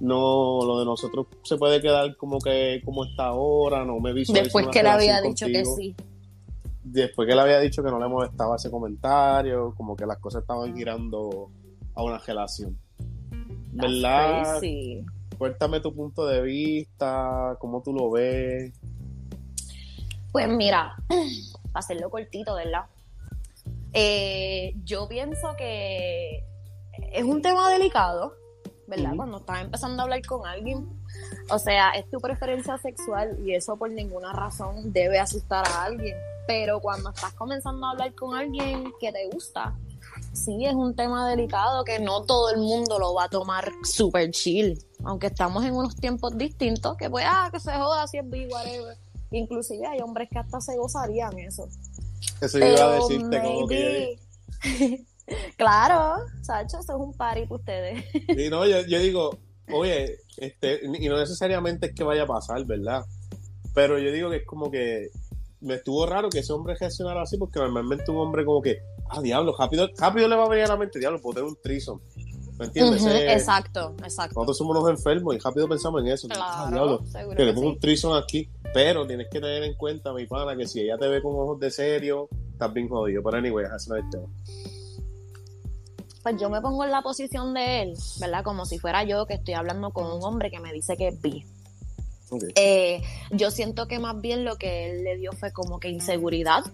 no, 0.00 0.60
lo 0.64 0.78
de 0.78 0.84
nosotros 0.84 1.26
se 1.42 1.56
puede 1.56 1.80
quedar 1.80 2.16
como 2.16 2.38
que 2.38 2.82
como 2.84 3.04
está 3.04 3.26
ahora, 3.26 3.84
no 3.84 3.98
me 4.00 4.12
visualizo 4.12 4.44
Después 4.44 4.68
que 4.68 4.82
le 4.82 4.88
había 4.90 5.20
dicho 5.20 5.46
que 5.46 5.62
contigo". 5.62 5.76
sí. 5.76 5.94
después 6.84 7.28
que 7.28 7.34
le 7.34 7.40
había 7.40 7.60
dicho 7.60 7.82
que 7.82 7.90
no 7.90 7.98
le 7.98 8.08
molestaba 8.08 8.56
ese 8.56 8.70
comentario, 8.70 9.74
como 9.76 9.96
que 9.96 10.06
las 10.06 10.18
cosas 10.18 10.42
estaban 10.42 10.74
girando 10.76 11.50
a 11.94 12.02
una 12.02 12.18
relación. 12.18 12.78
¿Verdad? 13.72 14.60
Sí. 14.60 15.04
Cuéntame 15.36 15.80
tu 15.80 15.94
punto 15.94 16.26
de 16.26 16.40
vista, 16.42 17.56
cómo 17.58 17.82
tú 17.82 17.92
lo 17.92 18.10
ves. 18.10 18.72
Pues 20.32 20.48
mira, 20.48 20.94
para 21.08 21.80
hacerlo 21.80 22.08
cortito, 22.10 22.54
¿verdad? 22.54 22.84
Eh, 23.92 24.74
yo 24.84 25.08
pienso 25.08 25.54
que 25.56 26.44
es 27.12 27.24
un 27.24 27.40
tema 27.42 27.70
delicado, 27.70 28.34
¿verdad? 28.86 29.12
Cuando 29.16 29.38
estás 29.38 29.62
empezando 29.62 30.02
a 30.02 30.04
hablar 30.04 30.24
con 30.26 30.46
alguien, 30.46 30.88
o 31.50 31.58
sea, 31.58 31.90
es 31.90 32.08
tu 32.10 32.18
preferencia 32.20 32.78
sexual 32.78 33.38
y 33.44 33.54
eso 33.54 33.76
por 33.76 33.90
ninguna 33.90 34.32
razón 34.32 34.92
debe 34.92 35.18
asustar 35.18 35.66
a 35.66 35.84
alguien. 35.84 36.16
Pero 36.46 36.80
cuando 36.80 37.10
estás 37.10 37.32
comenzando 37.32 37.86
a 37.86 37.90
hablar 37.90 38.14
con 38.14 38.34
alguien 38.34 38.92
que 39.00 39.10
te 39.12 39.28
gusta, 39.28 39.74
sí 40.32 40.64
es 40.64 40.74
un 40.74 40.94
tema 40.94 41.28
delicado 41.28 41.84
que 41.84 41.98
no 41.98 42.22
todo 42.22 42.50
el 42.50 42.58
mundo 42.58 42.98
lo 42.98 43.14
va 43.14 43.24
a 43.24 43.28
tomar 43.28 43.70
super 43.82 44.30
chill. 44.30 44.78
Aunque 45.04 45.26
estamos 45.26 45.64
en 45.64 45.74
unos 45.74 45.96
tiempos 45.96 46.36
distintos, 46.36 46.96
que 46.96 47.10
pues, 47.10 47.24
ah, 47.28 47.48
que 47.52 47.60
se 47.60 47.72
joda 47.72 48.06
si 48.06 48.18
es 48.18 48.30
bi, 48.30 48.46
whatever. 48.46 48.96
Inclusive 49.32 49.86
hay 49.86 50.00
hombres 50.00 50.28
que 50.30 50.38
hasta 50.38 50.60
se 50.60 50.76
gozarían 50.76 51.36
eso. 51.38 51.68
Eso 52.40 52.58
yo 52.58 52.66
iba 52.66 52.84
a 52.84 52.94
decirte 52.94 53.42
como 53.42 53.66
que 53.66 54.18
claro, 55.56 56.16
Sacho, 56.42 56.78
eso 56.80 56.92
es 56.92 56.98
un 57.00 57.12
party 57.14 57.42
para 57.42 57.56
ustedes. 57.56 58.04
Y 58.28 58.48
no, 58.48 58.66
yo, 58.66 58.80
yo 58.86 58.98
digo, 58.98 59.38
oye, 59.72 60.18
este, 60.36 60.80
y 60.84 61.08
no 61.08 61.18
necesariamente 61.18 61.86
es 61.86 61.94
que 61.94 62.04
vaya 62.04 62.22
a 62.22 62.26
pasar, 62.26 62.64
¿verdad? 62.64 63.04
Pero 63.74 63.98
yo 63.98 64.10
digo 64.12 64.30
que 64.30 64.36
es 64.36 64.46
como 64.46 64.70
que 64.70 65.08
me 65.60 65.74
estuvo 65.74 66.06
raro 66.06 66.28
que 66.30 66.38
ese 66.40 66.52
hombre 66.52 66.76
reaccionara 66.78 67.22
así, 67.22 67.36
porque 67.38 67.58
normalmente 67.58 68.10
un 68.10 68.18
hombre 68.18 68.44
como 68.44 68.62
que, 68.62 68.78
ah, 69.10 69.20
diablo, 69.20 69.54
rápido, 69.58 69.88
rápido 69.98 70.28
le 70.28 70.36
va 70.36 70.44
a 70.44 70.48
venir 70.48 70.64
a 70.64 70.68
la 70.68 70.76
mente, 70.76 70.98
diablo, 70.98 71.20
puedo 71.20 71.34
tener 71.36 71.48
un 71.50 71.58
trison. 71.62 72.00
¿Me 72.58 72.64
entiendes? 72.66 73.04
Ese- 73.04 73.32
exacto, 73.34 73.94
exacto. 74.02 74.34
Nosotros 74.36 74.56
somos 74.56 74.78
unos 74.78 74.88
enfermos 74.90 75.34
y 75.34 75.38
rápido 75.38 75.68
pensamos 75.68 76.00
en 76.00 76.06
eso. 76.08 76.26
Ah, 76.30 76.66
Claro, 76.70 76.70
diablo, 76.72 77.06
seguro 77.06 77.36
que 77.36 77.44
le 77.44 77.52
pongo 77.52 77.68
sí. 77.68 77.74
un 77.74 77.80
trison 77.80 78.16
aquí. 78.16 78.48
Pero 78.72 79.06
tienes 79.06 79.26
que 79.30 79.40
tener 79.40 79.62
en 79.64 79.74
cuenta, 79.74 80.12
mi 80.14 80.26
pana, 80.26 80.56
que 80.56 80.66
si 80.66 80.80
ella 80.80 80.96
te 80.96 81.06
ve 81.08 81.20
con 81.20 81.34
ojos 81.34 81.60
de 81.60 81.70
serio, 81.70 82.28
estás 82.52 82.72
bien 82.72 82.88
jodido. 82.88 83.22
Pero 83.22 83.36
anyway, 83.36 83.66
ese 83.76 83.90
no 83.90 83.96
es 83.96 84.04
tema. 84.10 84.24
Pues 86.26 86.40
yo 86.40 86.50
me 86.50 86.60
pongo 86.60 86.82
en 86.82 86.90
la 86.90 87.02
posición 87.02 87.54
de 87.54 87.82
él, 87.82 87.94
¿verdad? 88.18 88.42
Como 88.42 88.66
si 88.66 88.80
fuera 88.80 89.04
yo 89.04 89.26
que 89.26 89.34
estoy 89.34 89.54
hablando 89.54 89.90
con 89.92 90.10
un 90.10 90.24
hombre 90.24 90.50
que 90.50 90.58
me 90.58 90.72
dice 90.72 90.96
que 90.96 91.06
es 91.06 91.22
bi. 91.22 91.46
Eh, 92.56 93.00
yo 93.30 93.52
siento 93.52 93.86
que 93.86 94.00
más 94.00 94.20
bien 94.20 94.44
lo 94.44 94.56
que 94.56 94.90
él 94.90 95.04
le 95.04 95.18
dio 95.18 95.30
fue 95.30 95.52
como 95.52 95.78
que 95.78 95.88
inseguridad. 95.88 96.64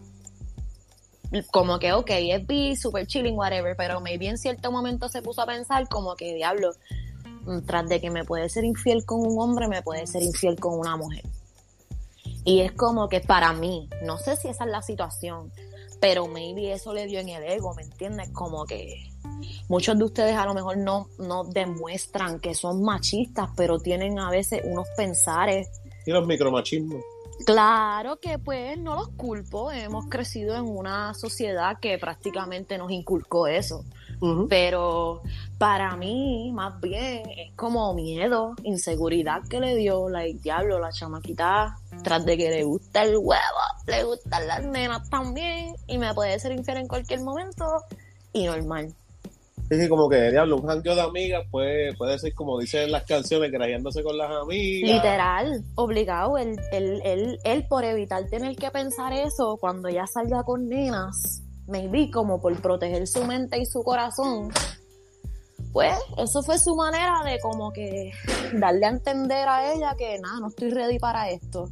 Como 1.50 1.78
que, 1.78 1.92
ok, 1.92 2.08
es 2.08 2.46
bi, 2.46 2.76
super 2.76 3.06
chilling, 3.06 3.36
whatever, 3.36 3.76
pero 3.76 4.00
maybe 4.00 4.26
en 4.26 4.38
cierto 4.38 4.72
momento 4.72 5.10
se 5.10 5.20
puso 5.20 5.42
a 5.42 5.46
pensar 5.46 5.86
como 5.86 6.16
que, 6.16 6.32
diablo, 6.32 6.72
tras 7.66 7.86
de 7.90 8.00
que 8.00 8.08
me 8.08 8.24
puede 8.24 8.48
ser 8.48 8.64
infiel 8.64 9.04
con 9.04 9.20
un 9.20 9.38
hombre, 9.38 9.68
me 9.68 9.82
puede 9.82 10.06
ser 10.06 10.22
infiel 10.22 10.58
con 10.58 10.78
una 10.78 10.96
mujer. 10.96 11.24
Y 12.46 12.60
es 12.60 12.72
como 12.72 13.10
que 13.10 13.20
para 13.20 13.52
mí, 13.52 13.90
no 14.02 14.16
sé 14.16 14.34
si 14.36 14.48
esa 14.48 14.64
es 14.64 14.70
la 14.70 14.80
situación, 14.80 15.52
pero 16.00 16.26
maybe 16.26 16.72
eso 16.72 16.94
le 16.94 17.04
dio 17.04 17.20
en 17.20 17.28
el 17.28 17.44
ego, 17.44 17.74
¿me 17.74 17.82
entiendes? 17.82 18.30
Como 18.30 18.64
que 18.64 19.11
muchos 19.68 19.98
de 19.98 20.04
ustedes 20.04 20.36
a 20.36 20.46
lo 20.46 20.54
mejor 20.54 20.76
no, 20.78 21.08
no 21.18 21.44
demuestran 21.44 22.40
que 22.40 22.54
son 22.54 22.82
machistas, 22.82 23.50
pero 23.56 23.78
tienen 23.78 24.18
a 24.18 24.30
veces 24.30 24.62
unos 24.64 24.86
pensares 24.96 25.68
Y 26.06 26.10
los 26.10 26.26
micromachismos. 26.26 27.02
Claro 27.44 28.20
que 28.20 28.38
pues 28.38 28.78
no 28.78 28.94
los 28.94 29.08
culpo, 29.08 29.72
hemos 29.72 30.06
crecido 30.06 30.54
en 30.54 30.64
una 30.64 31.12
sociedad 31.14 31.78
que 31.80 31.98
prácticamente 31.98 32.78
nos 32.78 32.90
inculcó 32.92 33.46
eso, 33.46 33.84
pero 34.48 35.22
para 35.58 35.96
mí 35.96 36.52
más 36.52 36.80
bien 36.80 37.28
es 37.30 37.52
como 37.56 37.94
miedo, 37.94 38.54
inseguridad 38.62 39.42
que 39.48 39.58
le 39.58 39.74
dio, 39.74 40.08
la 40.08 40.20
diablo, 40.22 40.78
la 40.78 40.92
chamaquita, 40.92 41.78
tras 42.04 42.24
de 42.24 42.36
que 42.36 42.50
le 42.50 42.64
gusta 42.64 43.02
el 43.02 43.16
huevo, 43.16 43.40
le 43.86 44.04
gustan 44.04 44.46
las 44.46 44.62
nenas 44.62 45.10
también 45.10 45.74
y 45.88 45.98
me 45.98 46.14
puede 46.14 46.38
ser 46.38 46.52
infiel 46.52 46.76
en 46.76 46.86
cualquier 46.86 47.20
momento 47.22 47.66
y 48.32 48.44
normal. 48.44 48.94
Sí, 49.72 49.80
sí, 49.80 49.88
como 49.88 50.06
que, 50.06 50.30
diablo, 50.30 50.56
un 50.56 50.66
jangueo 50.66 50.94
de 50.94 51.00
amigas 51.00 51.46
puede, 51.50 51.94
puede 51.94 52.18
ser 52.18 52.34
como 52.34 52.58
dicen 52.58 52.92
las 52.92 53.04
canciones, 53.04 53.50
grajeándose 53.50 54.02
con 54.02 54.18
las 54.18 54.30
amigas. 54.30 54.90
Literal, 54.90 55.64
obligado, 55.76 56.36
él, 56.36 56.60
él, 56.72 57.00
él, 57.06 57.38
él 57.42 57.66
por 57.70 57.82
evitar 57.82 58.22
tener 58.28 58.54
que 58.54 58.70
pensar 58.70 59.14
eso 59.14 59.56
cuando 59.58 59.88
ya 59.88 60.06
salga 60.06 60.42
con 60.42 60.68
nenas, 60.68 61.42
maybe 61.68 62.10
como 62.10 62.38
por 62.38 62.54
proteger 62.60 63.06
su 63.06 63.24
mente 63.24 63.58
y 63.62 63.64
su 63.64 63.82
corazón, 63.82 64.50
pues 65.72 65.94
eso 66.18 66.42
fue 66.42 66.58
su 66.58 66.76
manera 66.76 67.22
de 67.24 67.38
como 67.40 67.72
que 67.72 68.12
darle 68.52 68.84
a 68.84 68.90
entender 68.90 69.48
a 69.48 69.72
ella 69.72 69.94
que 69.96 70.18
nada, 70.18 70.38
no 70.38 70.48
estoy 70.48 70.68
ready 70.68 70.98
para 70.98 71.30
esto. 71.30 71.70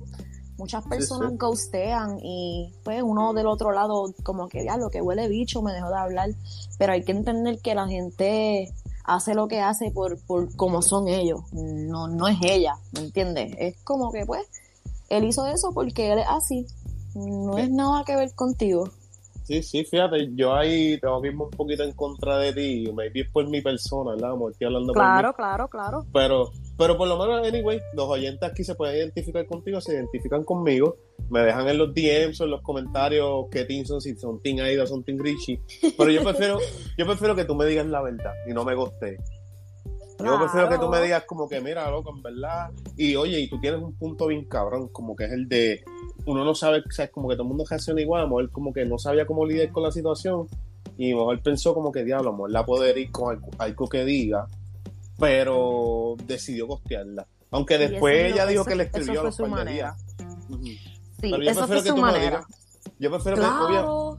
Muchas 0.61 0.85
personas 0.85 1.39
ghostean 1.39 2.19
y 2.23 2.71
pues 2.85 3.03
uno 3.03 3.33
del 3.33 3.47
otro 3.47 3.73
lado 3.73 4.13
como 4.23 4.47
que 4.47 4.63
ya 4.63 4.77
lo 4.77 4.91
que 4.91 5.01
huele 5.01 5.27
bicho 5.27 5.63
me 5.63 5.73
dejó 5.73 5.89
de 5.89 5.99
hablar, 5.99 6.31
pero 6.79 6.93
hay 6.93 7.03
que 7.03 7.13
entender 7.13 7.61
que 7.61 7.75
la 7.75 7.89
gente 7.89 8.71
hace 9.05 9.35
lo 9.35 9.49
que 9.49 9.61
hace 9.61 9.91
por, 9.91 10.19
por 10.27 10.55
como 10.57 10.83
son 10.83 11.09
ellos, 11.09 11.41
no, 11.55 12.09
no 12.09 12.29
es 12.29 12.37
ella, 12.43 12.75
¿me 12.93 13.01
entiendes? 13.01 13.55
Es 13.59 13.83
como 13.85 14.13
que 14.13 14.27
pues 14.27 14.43
él 15.09 15.25
hizo 15.25 15.47
eso 15.47 15.73
porque 15.73 16.13
él 16.13 16.19
es 16.19 16.27
así, 16.29 16.67
no 17.15 17.57
es 17.57 17.71
nada 17.71 18.05
que 18.05 18.17
ver 18.17 18.35
contigo. 18.35 18.91
Sí, 19.45 19.63
sí, 19.63 19.85
fíjate, 19.85 20.31
yo 20.35 20.55
ahí 20.55 21.01
tengo 21.01 21.23
que 21.23 21.29
irme 21.29 21.45
un 21.45 21.51
poquito 21.51 21.83
en 21.85 21.93
contra 21.93 22.37
de 22.37 22.53
ti, 22.53 22.93
maybe 22.95 23.23
es 23.23 23.31
por 23.31 23.49
mi 23.49 23.63
persona, 23.63 24.13
¿verdad? 24.13 24.35
estoy 24.51 24.67
hablando 24.67 24.93
claro, 24.93 25.33
claro, 25.33 25.69
claro. 25.69 26.07
Pero, 26.13 26.53
pero 26.81 26.97
por 26.97 27.07
lo 27.07 27.19
menos, 27.19 27.47
anyway, 27.47 27.79
los 27.93 28.09
oyentes 28.09 28.51
aquí 28.51 28.65
se 28.65 28.75
pueden 28.75 28.97
identificar 28.97 29.45
contigo, 29.45 29.83
se 29.83 29.93
identifican 29.93 30.45
conmigo, 30.45 30.97
me 31.29 31.41
dejan 31.41 31.69
en 31.69 31.77
los 31.77 31.93
DMs 31.93 32.41
o 32.41 32.45
en 32.45 32.53
los 32.53 32.63
comentarios 32.63 33.49
qué 33.51 33.67
team 33.67 33.85
son, 33.85 34.01
si 34.01 34.17
son 34.17 34.41
Team 34.41 34.61
Aida 34.61 34.85
o 34.85 34.87
son 34.87 35.05
Team 35.05 35.19
Richie. 35.19 35.61
Pero 35.99 36.11
yo 36.11 36.25
prefiero, 36.25 36.59
yo 36.97 37.05
prefiero 37.05 37.37
que 37.37 37.45
tú 37.45 37.55
me 37.55 37.67
digas 37.67 37.87
la 37.87 38.01
verdad 38.01 38.33
y 38.49 38.55
no 38.55 38.65
me 38.65 38.75
guste. 38.75 39.19
Yo 40.25 40.39
prefiero 40.39 40.71
que 40.71 40.79
tú 40.79 40.89
me 40.89 41.03
digas 41.03 41.25
como 41.27 41.51
que, 41.51 41.61
mira, 41.61 41.91
loco, 41.91 42.15
en 42.17 42.23
verdad. 42.23 42.71
Y 42.97 43.15
oye, 43.15 43.41
y 43.41 43.51
tú 43.51 43.61
tienes 43.61 43.83
un 43.83 43.95
punto 43.99 44.29
bien 44.29 44.47
cabrón, 44.47 44.89
como 44.89 45.15
que 45.15 45.25
es 45.25 45.33
el 45.33 45.51
de 45.51 45.83
uno 46.25 46.47
no 46.47 46.55
sabe, 46.55 46.79
o 46.79 46.91
sea, 46.91 47.09
como 47.11 47.29
que 47.29 47.35
todo 47.35 47.43
el 47.43 47.49
mundo 47.51 47.65
reacciona 47.69 48.01
igual, 48.01 48.23
a 48.23 48.25
lo 48.25 48.31
mejor 48.31 48.51
como 48.53 48.73
que 48.73 48.87
no 48.87 48.99
sabía 48.99 49.27
cómo 49.27 49.45
lidiar 49.45 49.71
con 49.71 49.83
la 49.83 49.93
situación 49.93 50.47
y 50.97 51.13
a 51.13 51.15
lo 51.15 51.21
mejor 51.21 51.43
pensó 51.43 51.75
como 51.75 51.93
que 51.93 52.05
diablo, 52.05 52.29
a 52.29 52.33
lo 52.33 52.39
mejor 52.39 52.51
la 52.53 52.65
poder 52.65 52.97
ir 52.97 53.11
con 53.11 53.39
algo, 53.59 53.89
que 53.89 54.05
diga, 54.05 54.47
pero 55.21 56.17
decidió 56.25 56.67
costearla. 56.67 57.29
Aunque 57.51 57.79
después 57.79 58.33
ella 58.33 58.47
dijo 58.47 58.65
que 58.65 58.75
le 58.75 58.85
escribió 58.85 59.21
a 59.21 59.25
los 59.25 59.37
par 59.37 59.65
de 59.65 59.73
días. 59.73 59.97
Sí, 60.63 60.81
pero 61.21 61.43
yo 61.43 61.51
eso 61.51 61.67
prefiero 61.67 61.67
fue 61.67 61.83
que 61.83 61.91
tú 61.91 61.97
manera. 61.97 62.19
me 62.19 62.25
digas. 62.25 62.47
Yo 62.99 63.11
prefiero 63.11 64.17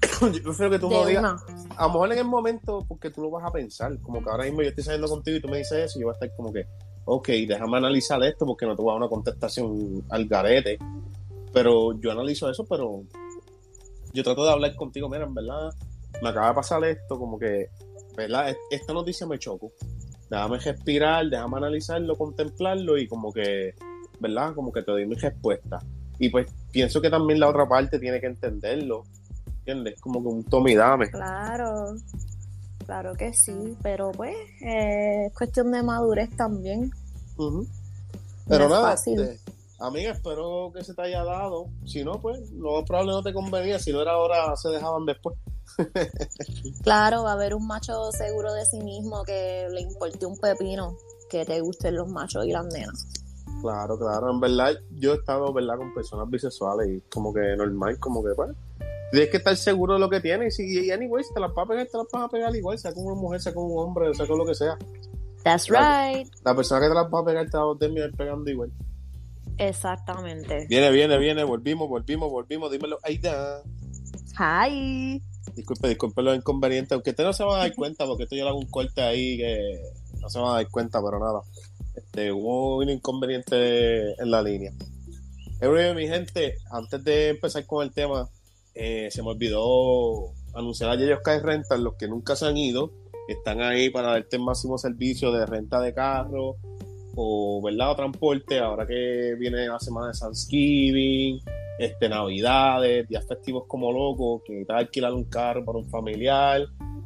que, 0.00 0.32
yo 0.38 0.42
prefiero 0.42 0.70
que 0.70 0.78
tú 0.78 0.88
me 0.88 1.06
digas. 1.06 1.44
A 1.76 1.86
lo 1.86 1.92
mejor 1.92 2.12
en 2.12 2.18
el 2.18 2.24
momento, 2.24 2.84
porque 2.88 3.10
tú 3.10 3.22
lo 3.22 3.30
vas 3.30 3.44
a 3.44 3.52
pensar, 3.52 4.00
como 4.00 4.22
que 4.22 4.30
ahora 4.30 4.44
mismo 4.44 4.62
yo 4.62 4.68
estoy 4.70 4.84
saliendo 4.84 5.08
contigo 5.08 5.36
y 5.36 5.40
tú 5.40 5.48
me 5.48 5.58
dices 5.58 5.84
eso, 5.84 5.98
y 5.98 6.02
yo 6.02 6.06
voy 6.06 6.12
a 6.12 6.14
estar 6.14 6.34
como 6.36 6.52
que, 6.52 6.66
ok, 7.04 7.28
déjame 7.46 7.76
analizar 7.76 8.22
esto 8.22 8.46
porque 8.46 8.64
no 8.64 8.74
te 8.74 8.82
voy 8.82 8.90
a 8.90 8.94
dar 8.94 9.02
una 9.02 9.10
contestación 9.10 10.04
al 10.08 10.26
garete. 10.26 10.78
Pero 11.52 11.98
yo 12.00 12.12
analizo 12.12 12.48
eso, 12.48 12.64
pero 12.64 13.02
yo 14.12 14.22
trato 14.24 14.44
de 14.44 14.52
hablar 14.52 14.74
contigo, 14.76 15.08
mira, 15.08 15.24
en 15.24 15.34
verdad, 15.34 15.70
me 16.22 16.28
acaba 16.30 16.48
de 16.48 16.54
pasar 16.54 16.84
esto, 16.84 17.18
como 17.18 17.38
que, 17.38 17.68
¿verdad? 18.16 18.54
Esta 18.70 18.92
noticia 18.92 19.26
me 19.26 19.38
choco. 19.38 19.72
Déjame 20.30 20.58
respirar, 20.58 21.26
déjame 21.28 21.56
analizarlo, 21.56 22.16
contemplarlo 22.16 22.98
y 22.98 23.08
como 23.08 23.32
que, 23.32 23.74
¿verdad? 24.20 24.54
Como 24.54 24.72
que 24.72 24.82
te 24.82 24.92
doy 24.92 25.06
mi 25.06 25.14
respuesta. 25.14 25.80
Y 26.18 26.28
pues 26.28 26.50
pienso 26.70 27.00
que 27.00 27.10
también 27.10 27.40
la 27.40 27.48
otra 27.48 27.66
parte 27.66 27.98
tiene 27.98 28.20
que 28.20 28.26
entenderlo, 28.26 29.04
¿entiendes? 29.58 30.00
Como 30.00 30.20
que 30.20 30.28
un 30.28 30.44
tome 30.44 30.72
y 30.72 30.74
dame. 30.74 31.10
Claro, 31.10 31.94
claro 32.84 33.14
que 33.14 33.32
sí, 33.32 33.76
pero 33.82 34.12
pues 34.12 34.34
eh, 34.60 35.26
es 35.26 35.34
cuestión 35.34 35.72
de 35.72 35.82
madurez 35.82 36.36
también. 36.36 36.90
Pero 38.48 38.68
nada, 38.68 38.94
este, 38.94 39.38
Amiga, 39.80 40.10
espero 40.10 40.72
que 40.74 40.82
se 40.82 40.92
te 40.92 41.02
haya 41.02 41.22
dado. 41.22 41.66
Si 41.86 42.02
no, 42.02 42.20
pues 42.20 42.50
lo 42.50 42.84
probable 42.84 43.12
no 43.12 43.22
te 43.22 43.32
convenía. 43.32 43.78
Si 43.78 43.92
no 43.92 44.02
era 44.02 44.12
ahora, 44.12 44.56
se 44.56 44.70
dejaban 44.70 45.06
después. 45.06 45.36
claro, 46.82 47.24
va 47.24 47.30
a 47.30 47.34
haber 47.34 47.54
un 47.54 47.66
macho 47.66 48.10
seguro 48.12 48.52
de 48.52 48.64
sí 48.64 48.80
mismo 48.80 49.22
que 49.24 49.68
le 49.70 49.82
importe 49.82 50.26
un 50.26 50.36
pepino 50.38 50.96
que 51.28 51.44
te 51.44 51.60
gusten 51.60 51.96
los 51.96 52.08
machos 52.08 52.46
y 52.46 52.52
las 52.52 52.66
nenas. 52.66 53.06
Claro, 53.60 53.98
claro. 53.98 54.30
En 54.30 54.40
verdad, 54.40 54.74
yo 54.92 55.12
he 55.12 55.16
estado, 55.16 55.52
¿verdad?, 55.52 55.76
con 55.76 55.92
personas 55.92 56.28
bisexuales 56.30 56.88
y 56.88 57.00
como 57.10 57.32
que 57.32 57.56
normal, 57.56 57.98
como 57.98 58.22
que, 58.22 58.30
pues, 58.34 58.50
tienes 59.10 59.30
que 59.30 59.38
estar 59.38 59.56
seguro 59.56 59.94
de 59.94 60.00
lo 60.00 60.08
que 60.08 60.20
tienes. 60.20 60.58
Y, 60.60 60.86
y 60.86 60.90
anyway, 60.90 61.24
si 61.24 61.34
te 61.34 61.40
las 61.40 61.52
vas 61.54 61.64
a 61.64 61.68
pegar, 61.68 61.86
te 61.86 61.98
las 61.98 62.06
vas 62.12 62.24
a 62.24 62.28
pegar 62.28 62.54
igual, 62.54 62.78
sea 62.78 62.92
con 62.92 63.04
una 63.04 63.20
mujer, 63.20 63.40
sea 63.40 63.54
con 63.54 63.64
un 63.64 63.78
hombre, 63.78 64.14
sea 64.14 64.26
con 64.26 64.38
lo 64.38 64.46
que 64.46 64.54
sea. 64.54 64.76
That's 65.42 65.68
right. 65.68 66.28
La, 66.44 66.54
persona 66.54 66.80
que 66.80 66.88
te 66.88 66.94
las 66.94 67.06
va 67.06 67.20
a 67.20 67.24
pegar 67.24 67.48
te 67.48 67.56
va 67.56 67.72
a 67.72 67.78
terminar 67.78 68.10
pegando 68.16 68.50
igual. 68.50 68.72
Exactamente. 69.56 70.66
Viene, 70.68 70.90
viene, 70.90 71.18
viene, 71.18 71.44
volvimos, 71.44 71.88
volvimos, 71.88 72.30
volvimos, 72.30 72.70
dímelo. 72.70 72.98
Está. 73.04 73.62
Hi. 74.38 75.22
Disculpe, 75.54 75.88
disculpe 75.88 76.22
los 76.22 76.36
inconvenientes, 76.36 76.92
aunque 76.92 77.10
ustedes 77.10 77.26
no 77.26 77.32
se 77.32 77.44
van 77.44 77.56
a 77.56 77.58
dar 77.64 77.74
cuenta, 77.74 78.06
porque 78.06 78.24
esto 78.24 78.36
yo 78.36 78.44
le 78.44 78.50
hago 78.50 78.58
un 78.58 78.70
corte 78.70 79.00
ahí 79.02 79.36
que 79.36 79.80
no 80.20 80.30
se 80.30 80.38
van 80.38 80.50
a 80.50 80.54
dar 80.54 80.68
cuenta, 80.68 81.00
pero 81.02 81.18
nada. 81.18 81.40
Este, 81.94 82.32
hubo 82.32 82.78
un 82.78 82.88
inconveniente 82.88 84.12
en 84.20 84.30
la 84.30 84.42
línea. 84.42 84.72
Everybody, 85.60 85.94
mi 85.94 86.08
gente, 86.08 86.56
antes 86.70 87.02
de 87.02 87.30
empezar 87.30 87.66
con 87.66 87.84
el 87.84 87.92
tema, 87.92 88.28
eh, 88.74 89.08
se 89.10 89.22
me 89.22 89.30
olvidó 89.30 90.32
anunciar 90.54 90.90
a 90.90 90.94
ellos 90.94 91.18
que 91.24 91.32
hay 91.32 91.40
renta, 91.40 91.76
los 91.76 91.94
que 91.94 92.06
nunca 92.06 92.36
se 92.36 92.46
han 92.46 92.56
ido, 92.56 92.92
están 93.28 93.60
ahí 93.60 93.90
para 93.90 94.10
darte 94.10 94.36
el 94.36 94.42
máximo 94.42 94.78
servicio 94.78 95.32
de 95.32 95.46
renta 95.46 95.80
de 95.80 95.92
carro, 95.92 96.56
o, 97.16 97.60
¿verdad? 97.62 97.96
transporte, 97.96 98.60
ahora 98.60 98.86
que 98.86 99.34
viene 99.38 99.66
la 99.66 99.80
semana 99.80 100.12
de 100.12 100.18
Thanksgiving, 100.18 101.40
este, 101.78 102.08
Navidades, 102.08 103.08
días 103.08 103.26
festivos 103.26 103.64
como 103.66 103.92
loco, 103.92 104.42
que 104.44 104.52
necesitas 104.52 104.78
alquilar 104.78 105.12
un 105.12 105.24
carro 105.24 105.64
para 105.64 105.78
un 105.78 105.88
familiar, 105.88 106.62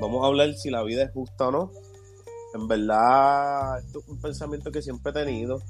vamos 0.00 0.24
a 0.24 0.26
hablar 0.26 0.52
si 0.54 0.68
la 0.68 0.82
vida 0.82 1.04
es 1.04 1.12
justa 1.12 1.46
o 1.46 1.52
no. 1.52 1.70
En 2.54 2.66
verdad, 2.66 3.78
esto 3.78 4.00
es 4.00 4.08
un 4.08 4.20
pensamiento 4.20 4.72
que 4.72 4.82
siempre 4.82 5.12
he 5.12 5.24
tenido. 5.24 5.62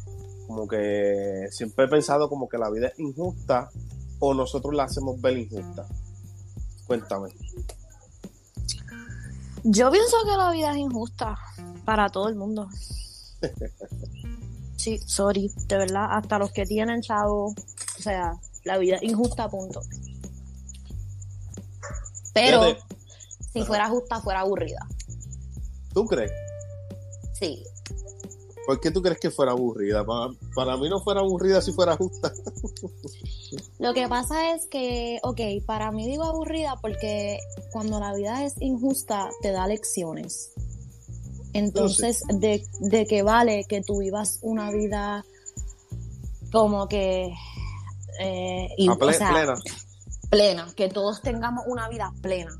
Como 0.47 0.67
que 0.67 1.49
siempre 1.51 1.85
he 1.85 1.89
pensado 1.89 2.31
como 2.31 2.49
que 2.49 2.57
la 2.57 2.71
vida 2.71 2.87
es 2.89 2.99
injusta 2.99 3.69
o 4.21 4.33
nosotros 4.33 4.75
la 4.75 4.85
hacemos 4.85 5.21
ver 5.21 5.37
injusta? 5.37 5.87
Cuéntame. 6.87 7.29
Yo 9.65 9.91
pienso 9.91 10.17
que 10.25 10.37
la 10.37 10.51
vida 10.51 10.71
es 10.73 10.79
injusta 10.79 11.39
para 11.85 12.09
todo 12.09 12.29
el 12.29 12.37
mundo. 12.37 12.69
Sí, 14.79 14.97
sorry, 15.05 15.51
de 15.67 15.77
verdad, 15.77 16.07
hasta 16.09 16.39
los 16.39 16.53
que 16.53 16.65
tienen 16.65 17.03
chavo, 17.03 17.47
o 17.47 18.01
sea, 18.01 18.39
la 18.63 18.79
vida 18.79 18.95
es 18.95 19.03
injusta, 19.03 19.49
punto. 19.49 19.83
Pero 22.33 22.77
si 23.53 23.65
fuera 23.65 23.89
justa, 23.89 24.21
fuera 24.21 24.41
aburrida. 24.41 24.87
¿Tú 25.93 26.07
crees? 26.07 26.31
Sí. 27.33 27.65
¿Por 28.67 28.81
qué 28.81 28.93
tú 28.93 29.03
crees 29.03 29.19
que 29.19 29.33
fuera 29.33 29.51
aburrida? 29.51 30.07
Para, 30.07 30.33
para 30.55 30.77
mí 30.77 30.89
no 30.89 31.01
fuera 31.01 31.21
aburrida 31.21 31.61
si 31.61 31.73
fuera 31.73 31.97
justa. 31.97 32.33
Lo 33.79 33.95
que 33.95 34.09
pasa 34.09 34.55
es 34.55 34.67
que, 34.67 35.21
ok, 35.23 35.41
para 35.65 35.93
mí 35.93 36.07
digo 36.07 36.25
aburrida 36.25 36.77
porque 36.83 37.39
cuando 37.71 38.01
la 38.01 38.13
vida 38.13 38.45
es 38.45 38.55
injusta 38.61 39.29
te 39.41 39.53
da 39.53 39.67
lecciones. 39.69 40.51
Entonces, 41.53 42.21
de, 42.29 42.63
de 42.81 43.07
que 43.07 43.23
vale 43.23 43.65
que 43.69 43.81
tú 43.81 44.01
vivas 44.01 44.39
una 44.43 44.71
vida 44.71 45.25
como 46.51 46.89
que... 46.89 47.33
Eh, 48.21 48.69
plena. 48.99 49.55
Plena, 50.29 50.67
que 50.77 50.89
todos 50.89 51.23
tengamos 51.23 51.65
una 51.69 51.89
vida 51.89 52.13
plena. 52.21 52.51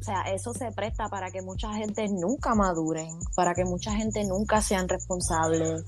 O 0.00 0.04
sea, 0.04 0.22
eso 0.32 0.52
se 0.52 0.70
presta 0.72 1.08
para 1.08 1.30
que 1.30 1.42
mucha 1.42 1.72
gente 1.72 2.06
nunca 2.08 2.54
maduren, 2.54 3.18
para 3.34 3.54
que 3.54 3.64
mucha 3.64 3.92
gente 3.92 4.24
nunca 4.24 4.60
sean 4.60 4.88
responsables. 4.88 5.84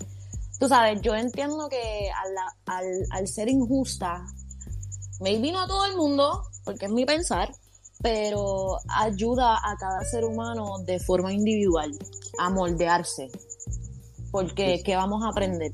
Tú 0.59 0.67
sabes, 0.67 1.01
yo 1.03 1.15
entiendo 1.15 1.69
que 1.69 2.11
al, 2.11 2.75
al, 2.75 3.07
al 3.11 3.29
ser 3.29 3.49
injusta, 3.49 4.27
maybe 5.21 5.53
no 5.53 5.61
a 5.61 5.67
todo 5.67 5.87
el 5.87 5.97
mundo, 5.97 6.43
porque 6.65 6.87
es 6.87 6.93
mi 6.93 7.05
pensar, 7.05 7.53
pero 8.03 8.79
ayuda 8.89 9.57
a 9.57 9.77
cada 9.77 10.05
ser 10.05 10.25
humano 10.25 10.79
de 10.85 11.01
forma 11.01 11.33
individual 11.33 11.91
a 12.39 12.51
moldearse. 12.51 13.31
Porque, 14.31 14.83
¿qué 14.85 14.95
vamos 14.95 15.25
a 15.25 15.31
aprender? 15.31 15.73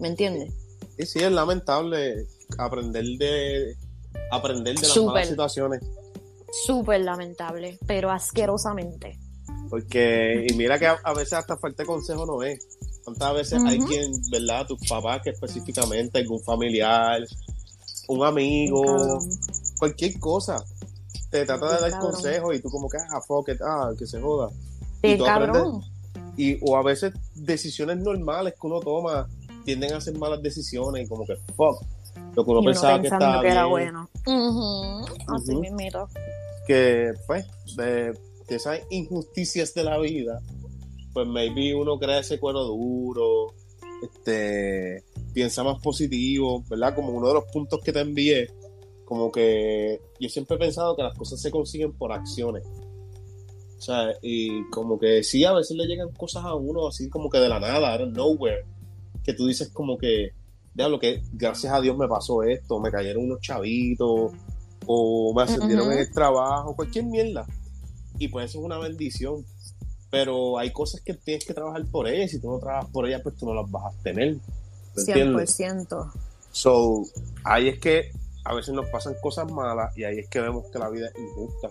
¿Me 0.00 0.08
entiendes? 0.08 0.52
Sí, 0.98 1.06
sí, 1.06 1.18
es 1.20 1.30
lamentable 1.30 2.26
aprender 2.58 3.04
de, 3.18 3.76
aprender 4.30 4.74
de 4.74 4.88
las 4.88 4.96
malas 4.96 5.28
situaciones. 5.28 5.82
Súper 6.66 7.02
lamentable, 7.02 7.78
pero 7.86 8.10
asquerosamente. 8.10 9.18
Porque, 9.68 10.46
y 10.48 10.54
mira 10.54 10.78
que 10.78 10.86
a, 10.86 11.12
veces 11.12 11.34
hasta 11.34 11.56
falta 11.56 11.82
de 11.82 11.86
consejo 11.86 12.24
no 12.24 12.42
es. 12.42 12.58
¿Cuántas 13.04 13.34
veces 13.34 13.62
hay 13.64 13.78
quien, 13.78 14.10
¿verdad? 14.30 14.66
Tus 14.66 14.80
papás 14.88 15.20
que 15.22 15.30
específicamente, 15.30 16.18
algún 16.18 16.42
familiar, 16.42 17.20
un 18.08 18.24
amigo, 18.24 19.18
cualquier 19.78 20.18
cosa, 20.18 20.62
te 21.30 21.44
trata 21.44 21.74
de 21.74 21.90
dar 21.90 22.00
consejo 22.00 22.52
y 22.52 22.60
tú 22.60 22.70
como 22.70 22.88
que, 22.88 22.98
ah, 22.98 23.20
fuck 23.20 23.48
it, 23.48 23.60
ah, 23.62 23.92
que 23.98 24.06
se 24.06 24.20
joda. 24.20 24.50
y 25.02 25.18
cabrón. 25.18 25.82
y, 26.36 26.58
o 26.62 26.76
a 26.76 26.82
veces 26.82 27.12
decisiones 27.34 27.98
normales 27.98 28.54
que 28.60 28.66
uno 28.66 28.80
toma 28.80 29.28
tienden 29.64 29.94
a 29.94 29.96
hacer 29.96 30.16
malas 30.18 30.40
decisiones 30.42 31.04
y 31.04 31.08
como 31.08 31.24
que, 31.26 31.36
fuck, 31.56 31.82
lo 32.34 32.44
que 32.44 32.50
uno 32.50 32.62
pensaba 32.62 33.00
que 33.00 33.08
estaba 33.08 33.42
que 33.42 33.48
era 33.48 33.66
bueno. 33.66 34.08
Así 35.28 35.56
mismito. 35.56 36.08
Que, 36.66 37.12
pues, 37.26 37.46
de, 37.76 38.16
esas 38.48 38.80
injusticias 38.90 39.74
de 39.74 39.84
la 39.84 39.98
vida, 39.98 40.40
pues 41.12 41.26
maybe 41.26 41.74
uno 41.74 41.98
crea 41.98 42.20
ese 42.20 42.38
cuero 42.38 42.64
duro, 42.64 43.54
este, 44.02 45.04
piensa 45.36 45.62
más 45.62 45.78
positivo, 45.82 46.64
¿verdad? 46.66 46.94
Como 46.94 47.10
uno 47.10 47.28
de 47.28 47.34
los 47.34 47.44
puntos 47.52 47.80
que 47.84 47.92
te 47.92 48.00
envié, 48.00 48.48
como 49.04 49.30
que 49.30 50.00
yo 50.18 50.30
siempre 50.30 50.56
he 50.56 50.58
pensado 50.58 50.96
que 50.96 51.02
las 51.02 51.14
cosas 51.14 51.38
se 51.38 51.50
consiguen 51.50 51.92
por 51.92 52.10
acciones. 52.10 52.66
O 53.76 53.80
sea, 53.82 54.14
y 54.22 54.64
como 54.70 54.98
que 54.98 55.22
sí, 55.22 55.44
a 55.44 55.52
veces 55.52 55.76
le 55.76 55.84
llegan 55.84 56.10
cosas 56.12 56.42
a 56.46 56.54
uno 56.54 56.88
así 56.88 57.10
como 57.10 57.28
que 57.28 57.36
de 57.36 57.50
la 57.50 57.60
nada, 57.60 57.92
out 57.92 58.08
of 58.08 58.14
nowhere, 58.14 58.64
que 59.22 59.34
tú 59.34 59.46
dices 59.46 59.68
como 59.68 59.98
que, 59.98 60.30
lo 60.74 60.98
que 60.98 61.22
gracias 61.34 61.70
a 61.70 61.82
Dios 61.82 61.98
me 61.98 62.08
pasó 62.08 62.42
esto, 62.42 62.80
me 62.80 62.90
cayeron 62.90 63.24
unos 63.24 63.42
chavitos, 63.42 64.32
o 64.86 65.34
me 65.34 65.42
ascendieron 65.42 65.92
en 65.92 65.98
el 65.98 66.10
trabajo, 66.10 66.74
cualquier 66.74 67.04
mierda. 67.04 67.46
Y 68.18 68.28
pues 68.28 68.48
eso 68.48 68.60
es 68.60 68.64
una 68.64 68.78
bendición. 68.78 69.44
Pero 70.10 70.56
hay 70.56 70.72
cosas 70.72 71.02
que 71.02 71.12
tienes 71.12 71.44
que 71.44 71.52
trabajar 71.52 71.84
por 71.90 72.08
ellas, 72.08 72.32
y 72.32 72.36
si 72.36 72.40
tú 72.40 72.50
no 72.50 72.58
trabajas 72.58 72.90
por 72.90 73.06
ellas, 73.06 73.20
pues 73.22 73.36
tú 73.36 73.44
no 73.44 73.52
las 73.52 73.70
vas 73.70 73.94
a 73.94 74.02
tener. 74.02 74.38
100%. 74.96 76.12
So, 76.52 77.02
ahí 77.44 77.68
es 77.68 77.78
que 77.78 78.10
a 78.44 78.54
veces 78.54 78.74
nos 78.74 78.86
pasan 78.86 79.14
cosas 79.22 79.50
malas 79.50 79.96
y 79.96 80.04
ahí 80.04 80.18
es 80.18 80.28
que 80.28 80.40
vemos 80.40 80.64
que 80.72 80.78
la 80.78 80.88
vida 80.88 81.08
es 81.08 81.20
injusta. 81.20 81.70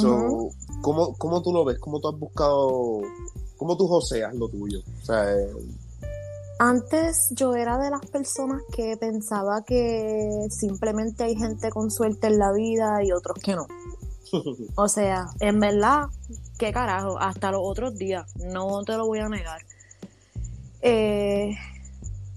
so, 0.00 0.50
¿cómo, 0.82 1.14
¿cómo, 1.16 1.42
tú 1.42 1.52
lo 1.52 1.64
ves? 1.64 1.78
¿Cómo 1.78 2.00
tú 2.00 2.08
has 2.08 2.18
buscado, 2.18 3.00
cómo 3.56 3.76
tú 3.76 3.86
joseas 3.88 4.34
lo 4.34 4.48
tuyo? 4.48 4.80
O 5.02 5.04
sea, 5.04 5.32
eh, 5.32 5.50
antes 6.58 7.28
yo 7.30 7.54
era 7.54 7.78
de 7.78 7.88
las 7.88 8.04
personas 8.04 8.62
que 8.70 8.94
pensaba 8.98 9.64
que 9.64 10.46
simplemente 10.50 11.24
hay 11.24 11.34
gente 11.34 11.70
con 11.70 11.90
suerte 11.90 12.26
en 12.26 12.38
la 12.38 12.52
vida 12.52 13.02
y 13.02 13.12
otros 13.12 13.38
que 13.42 13.56
no. 13.56 13.66
O 14.76 14.86
sea, 14.86 15.28
en 15.40 15.58
verdad, 15.58 16.08
qué 16.58 16.70
carajo, 16.70 17.18
hasta 17.18 17.50
los 17.50 17.62
otros 17.64 17.96
días, 17.96 18.30
no 18.36 18.82
te 18.84 18.96
lo 18.98 19.06
voy 19.06 19.20
a 19.20 19.28
negar. 19.30 19.62
Eh, 20.82 21.54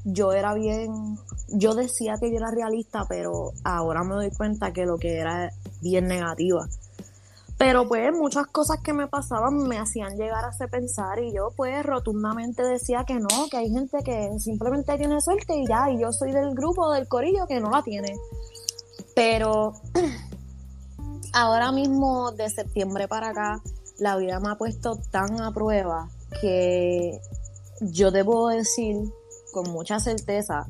yo 0.06 0.34
era 0.34 0.54
bien, 0.54 1.18
yo 1.50 1.76
decía 1.76 2.16
que 2.20 2.30
yo 2.30 2.38
era 2.38 2.52
realista, 2.52 3.06
pero 3.08 3.52
ahora 3.64 4.04
me 4.04 4.16
doy 4.16 4.32
cuenta 4.32 4.74
que 4.74 4.86
lo 4.86 4.98
que 4.98 5.18
era 5.18 5.52
bien 5.82 6.08
negativa. 6.08 6.68
Pero 7.58 7.88
pues 7.88 8.12
muchas 8.12 8.48
cosas 8.48 8.80
que 8.84 8.92
me 8.92 9.08
pasaban 9.08 9.56
me 9.68 9.80
hacían 9.80 10.18
llegar 10.18 10.44
a 10.44 10.68
pensar 10.68 11.20
y 11.20 11.34
yo 11.34 11.54
pues 11.56 11.82
rotundamente 11.86 12.64
decía 12.64 13.06
que 13.06 13.14
no, 13.14 13.48
que 13.50 13.58
hay 13.58 13.70
gente 13.70 14.00
que 14.04 14.32
simplemente 14.40 14.98
tiene 14.98 15.22
suerte 15.22 15.56
y 15.56 15.68
ya, 15.68 15.90
y 15.90 16.02
yo 16.02 16.12
soy 16.12 16.34
del 16.34 16.54
grupo, 16.56 16.92
del 16.92 17.08
corillo 17.08 17.48
que 17.48 17.62
no 17.62 17.70
la 17.70 17.82
tiene. 17.82 18.18
Pero 19.16 19.74
ahora 21.34 21.72
mismo 21.72 22.32
de 22.32 22.50
septiembre 22.50 23.08
para 23.08 23.30
acá, 23.30 23.62
la 24.00 24.18
vida 24.18 24.40
me 24.40 24.52
ha 24.52 24.56
puesto 24.56 24.98
tan 25.12 25.40
a 25.40 25.54
prueba 25.54 26.10
que 26.42 27.22
yo 27.92 28.12
debo 28.12 28.50
decir 28.50 28.98
con 29.52 29.72
mucha 29.72 30.00
certeza 30.00 30.66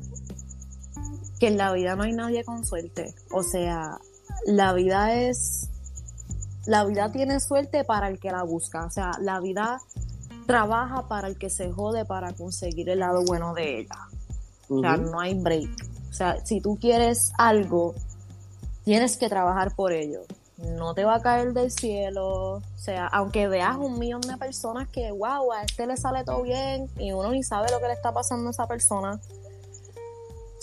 que 1.38 1.48
en 1.48 1.56
la 1.56 1.72
vida 1.72 1.96
no 1.96 2.04
hay 2.04 2.12
nadie 2.12 2.44
con 2.44 2.64
suerte. 2.64 3.14
O 3.30 3.42
sea, 3.42 3.98
la 4.46 4.72
vida 4.72 5.14
es 5.14 5.68
la 6.66 6.84
vida 6.84 7.12
tiene 7.12 7.40
suerte 7.40 7.84
para 7.84 8.08
el 8.08 8.18
que 8.18 8.30
la 8.30 8.42
busca. 8.42 8.86
O 8.86 8.90
sea, 8.90 9.12
la 9.20 9.40
vida 9.40 9.80
trabaja 10.46 11.08
para 11.08 11.28
el 11.28 11.38
que 11.38 11.50
se 11.50 11.72
jode 11.72 12.04
para 12.04 12.32
conseguir 12.32 12.88
el 12.88 13.00
lado 13.00 13.22
bueno 13.24 13.54
de 13.54 13.80
ella. 13.80 13.98
O 14.68 14.80
sea, 14.80 14.96
no 14.96 15.20
hay 15.20 15.34
break. 15.34 15.70
O 16.10 16.12
sea, 16.12 16.44
si 16.44 16.60
tú 16.60 16.78
quieres 16.80 17.32
algo, 17.38 17.94
tienes 18.84 19.16
que 19.16 19.28
trabajar 19.28 19.74
por 19.74 19.92
ello. 19.92 20.22
No 20.64 20.94
te 20.94 21.04
va 21.04 21.16
a 21.16 21.22
caer 21.22 21.52
del 21.52 21.70
cielo. 21.70 22.56
O 22.56 22.62
sea, 22.76 23.06
aunque 23.06 23.48
veas 23.48 23.76
un 23.76 23.98
millón 23.98 24.22
de 24.22 24.36
personas 24.36 24.88
que, 24.88 25.10
wow, 25.10 25.52
a 25.52 25.62
este 25.62 25.86
le 25.86 25.96
sale 25.96 26.24
todo 26.24 26.42
bien 26.42 26.88
y 26.98 27.12
uno 27.12 27.30
ni 27.30 27.42
sabe 27.42 27.70
lo 27.70 27.80
que 27.80 27.86
le 27.86 27.92
está 27.92 28.12
pasando 28.12 28.48
a 28.48 28.50
esa 28.50 28.66
persona. 28.66 29.20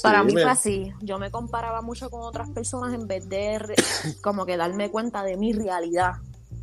Para 0.02 0.24
mí 0.24 0.34
fue 0.34 0.44
así. 0.44 0.94
Yo 1.02 1.20
me 1.20 1.32
comparaba 1.32 1.82
mucho 1.82 2.10
con 2.10 2.22
otras 2.22 2.50
personas 2.50 2.94
en 2.94 3.08
vez 3.08 3.28
de 3.30 3.60
como 4.22 4.46
que 4.46 4.58
darme 4.58 4.90
cuenta 4.90 5.24
de 5.24 5.38
mi 5.38 5.54
realidad, 5.54 6.14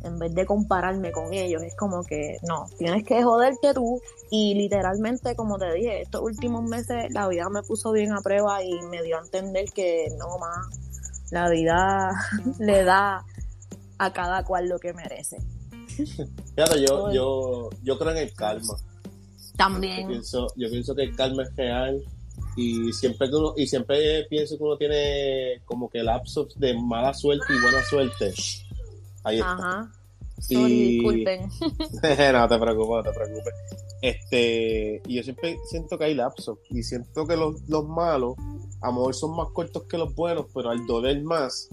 en 0.03 0.19
vez 0.19 0.33
de 0.33 0.45
compararme 0.45 1.11
con 1.11 1.33
ellos. 1.33 1.63
Es 1.63 1.75
como 1.75 2.03
que 2.03 2.37
no, 2.47 2.67
tienes 2.77 3.03
que 3.05 3.23
joderte 3.23 3.73
tú. 3.73 4.01
Y 4.29 4.55
literalmente, 4.55 5.35
como 5.35 5.57
te 5.57 5.71
dije, 5.73 6.01
estos 6.01 6.21
últimos 6.21 6.63
meses 6.63 7.11
la 7.11 7.27
vida 7.27 7.49
me 7.49 7.63
puso 7.63 7.91
bien 7.91 8.11
a 8.13 8.21
prueba 8.21 8.63
y 8.63 8.73
me 8.89 9.01
dio 9.01 9.17
a 9.17 9.21
entender 9.21 9.65
que 9.73 10.07
no 10.17 10.37
más, 10.37 10.67
la 11.31 11.49
vida 11.49 12.11
le 12.59 12.83
da 12.83 13.23
a 13.97 14.13
cada 14.13 14.43
cual 14.43 14.67
lo 14.67 14.79
que 14.79 14.93
merece. 14.93 15.37
Fíjate, 16.55 16.81
yo, 16.87 17.11
yo, 17.11 17.69
yo 17.83 17.99
creo 17.99 18.11
en 18.11 18.17
el 18.17 18.33
calma. 18.33 18.75
También. 19.57 20.07
pienso, 20.07 20.47
yo 20.55 20.69
pienso 20.69 20.95
que 20.95 21.03
el 21.03 21.15
calma 21.15 21.43
es 21.43 21.53
real 21.55 22.01
y 22.55 22.93
siempre 22.93 23.29
y 23.57 23.67
siempre 23.67 24.23
pienso 24.29 24.57
que 24.57 24.63
uno 24.63 24.77
tiene 24.77 25.61
como 25.65 25.89
que 25.89 26.01
lapsos 26.01 26.57
de 26.57 26.73
mala 26.73 27.13
suerte 27.13 27.45
y 27.49 27.61
buena 27.61 27.83
suerte. 27.83 28.33
Ahí 29.23 29.37
está. 29.37 29.51
Ajá. 29.51 29.91
disculpen. 30.47 31.41
no 32.33 32.47
te 32.47 32.59
preocupes, 32.59 32.89
no 32.89 33.03
te 33.03 33.11
preocupes. 33.11 33.53
Este, 34.01 35.01
y 35.05 35.15
yo 35.15 35.23
siempre 35.23 35.57
siento 35.69 35.97
que 35.97 36.05
hay 36.05 36.13
lapsos 36.13 36.57
y 36.69 36.83
siento 36.83 37.27
que 37.27 37.35
los, 37.35 37.61
los 37.67 37.85
malos 37.85 38.35
a 38.81 38.87
lo 38.87 38.93
mejor 38.93 39.15
son 39.15 39.35
más 39.35 39.49
cortos 39.51 39.83
que 39.83 39.97
los 39.97 40.13
buenos, 40.15 40.45
pero 40.53 40.69
al 40.69 40.85
doler 40.85 41.21
más, 41.23 41.69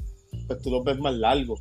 pues 0.47 0.61
tú 0.63 0.71
los 0.71 0.85
ves 0.85 0.99
más 0.99 1.15
largos. 1.15 1.61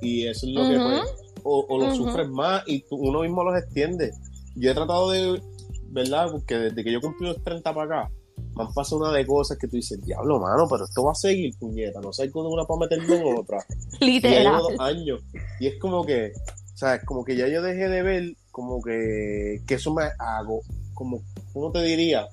Y 0.00 0.26
eso 0.26 0.46
es 0.46 0.52
lo 0.52 0.68
que 0.68 0.76
pues, 0.76 1.02
o, 1.42 1.66
o 1.68 1.78
los 1.78 1.96
sufres 1.96 2.28
más 2.28 2.66
y 2.66 2.84
uno 2.90 3.22
mismo 3.22 3.42
los 3.44 3.56
extiende. 3.56 4.12
Yo 4.56 4.70
he 4.70 4.74
tratado 4.74 5.10
de, 5.10 5.40
¿verdad? 5.88 6.30
Porque 6.30 6.56
desde 6.56 6.84
que 6.84 6.92
yo 6.92 7.00
cumplí 7.00 7.26
los 7.26 7.42
30 7.42 7.74
para 7.74 8.02
acá, 8.02 8.12
me 8.56 8.64
han 8.64 8.72
pasado 8.72 9.02
una 9.02 9.12
de 9.12 9.26
cosas 9.26 9.58
que 9.58 9.66
tú 9.66 9.76
dices, 9.76 10.00
diablo, 10.02 10.38
mano, 10.40 10.66
pero 10.68 10.84
esto 10.84 11.04
va 11.04 11.12
a 11.12 11.14
seguir, 11.14 11.56
puñeta, 11.58 12.00
no 12.00 12.12
sé 12.12 12.30
con 12.30 12.46
una 12.46 12.64
para 12.64 12.80
meterme 12.80 13.16
en 13.16 13.38
otra. 13.38 13.58
Literal. 14.00 14.40
Y 14.40 14.44
llevo 14.44 14.70
dos 14.70 14.80
años. 14.80 15.20
Y 15.60 15.66
es 15.66 15.78
como 15.80 16.04
que, 16.04 16.32
o 16.74 16.76
sea, 16.76 16.96
es 16.96 17.04
como 17.04 17.24
que 17.24 17.36
ya 17.36 17.48
yo 17.48 17.62
dejé 17.62 17.88
de 17.88 18.02
ver 18.02 18.36
como 18.50 18.80
que, 18.82 19.62
que 19.66 19.74
eso 19.74 19.92
me 19.92 20.04
hago, 20.18 20.60
como, 20.94 21.22
¿cómo 21.52 21.72
te 21.72 21.82
diría? 21.82 22.28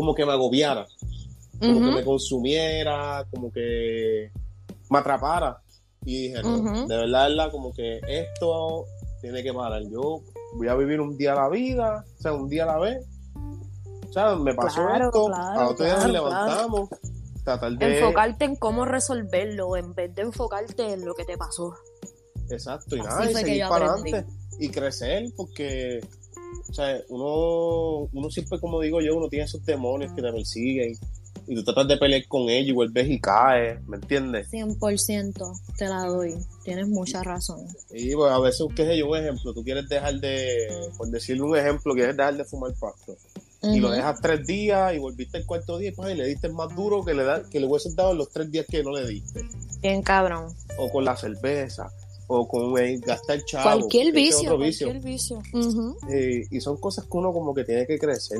Como 0.00 0.14
que 0.14 0.24
me 0.24 0.32
agobiara, 0.32 0.86
como 1.60 1.74
que 1.74 1.94
me 1.96 2.04
consumiera, 2.04 3.26
como 3.30 3.52
que 3.52 4.30
me 4.88 4.98
atrapara. 4.98 5.60
Y 6.06 6.28
dije, 6.28 6.42
no, 6.42 6.86
de 6.86 6.96
verdad, 6.96 7.28
verdad, 7.28 7.50
como 7.50 7.70
que 7.74 8.00
esto 8.08 8.86
tiene 9.20 9.42
que 9.42 9.52
parar. 9.52 9.82
Yo 9.90 10.22
voy 10.54 10.68
a 10.68 10.74
vivir 10.74 11.02
un 11.02 11.18
día 11.18 11.32
a 11.32 11.42
la 11.42 11.48
vida, 11.50 12.02
o 12.16 12.22
sea, 12.22 12.32
un 12.32 12.48
día 12.48 12.62
a 12.62 12.66
la 12.66 12.78
vez. 12.78 13.06
O 14.08 14.10
sea, 14.10 14.36
me 14.36 14.54
pasó 14.54 14.88
esto, 14.88 15.34
a 15.34 15.68
otro 15.68 15.84
día 15.84 15.96
nos 15.96 16.10
levantamos. 16.10 16.88
Tratar 17.44 17.72
de... 17.72 17.98
Enfocarte 17.98 18.46
en 18.46 18.56
cómo 18.56 18.86
resolverlo 18.86 19.76
en 19.76 19.94
vez 19.94 20.14
de 20.14 20.22
enfocarte 20.22 20.94
en 20.94 21.04
lo 21.04 21.12
que 21.12 21.26
te 21.26 21.36
pasó. 21.36 21.74
Exacto, 22.48 22.96
y 22.96 23.00
nada, 23.00 23.30
y 23.30 23.34
seguir 23.34 23.64
para 23.68 23.92
adelante 23.92 24.24
y 24.58 24.70
crecer, 24.70 25.24
porque, 25.36 26.00
o 26.70 26.72
sea, 26.72 27.00
uno, 27.08 28.08
uno 28.12 28.30
siempre, 28.30 28.60
como 28.60 28.80
digo 28.80 29.00
yo, 29.00 29.16
uno 29.16 29.28
tiene 29.28 29.44
esos 29.44 29.64
demonios 29.64 30.12
que 30.12 30.22
te 30.22 30.32
persiguen 30.32 30.92
y 31.46 31.54
tú 31.56 31.64
tratas 31.64 31.88
de 31.88 31.96
pelear 31.96 32.26
con 32.28 32.48
ellos 32.48 32.68
y 32.68 32.72
vuelves 32.72 33.10
y 33.10 33.20
caes, 33.20 33.82
¿me 33.88 33.96
entiendes? 33.96 34.48
100% 34.52 35.60
te 35.76 35.88
la 35.88 36.04
doy, 36.04 36.34
tienes 36.62 36.86
mucha 36.86 37.24
razón. 37.24 37.66
Y 37.90 38.14
pues, 38.14 38.30
a 38.30 38.38
veces, 38.38 38.66
qué 38.76 38.86
sé 38.86 38.96
yo, 38.96 39.08
un 39.08 39.18
ejemplo, 39.18 39.52
tú 39.52 39.64
quieres 39.64 39.88
dejar 39.88 40.14
de, 40.20 40.68
por 40.96 41.08
decirle 41.08 41.42
un 41.42 41.56
ejemplo, 41.56 41.92
quieres 41.94 42.16
dejar 42.16 42.36
de 42.36 42.44
fumar 42.44 42.72
pasto. 42.78 43.16
Y 43.62 43.80
lo 43.80 43.90
dejas 43.90 44.20
tres 44.22 44.46
días 44.46 44.94
y 44.94 44.98
volviste 44.98 45.38
el 45.38 45.44
cuarto 45.44 45.76
día 45.76 45.92
pues, 45.94 46.14
y 46.14 46.16
le 46.16 46.26
diste 46.26 46.48
más 46.48 46.74
duro 46.74 47.04
que 47.04 47.12
le, 47.12 47.24
da, 47.24 47.42
que 47.50 47.60
le 47.60 47.66
hubieses 47.66 47.94
dado 47.94 48.12
en 48.12 48.18
los 48.18 48.30
tres 48.30 48.50
días 48.50 48.64
que 48.66 48.82
no 48.82 48.92
le 48.92 49.06
diste. 49.06 49.42
Bien 49.82 50.02
cabrón. 50.02 50.54
O 50.78 50.88
con 50.90 51.04
la 51.04 51.16
cerveza 51.16 51.90
o 52.32 52.46
con 52.46 52.72
gastar 53.00 53.44
chavo. 53.44 53.64
Cualquier 53.64 54.12
vicio, 54.12 54.56
cualquier 54.56 55.00
vicio. 55.00 55.42
y 56.50 56.60
son 56.60 56.76
cosas 56.76 57.04
que 57.06 57.16
uno 57.16 57.32
como 57.32 57.52
que 57.52 57.64
tiene 57.64 57.86
que 57.86 57.98
crecer. 57.98 58.38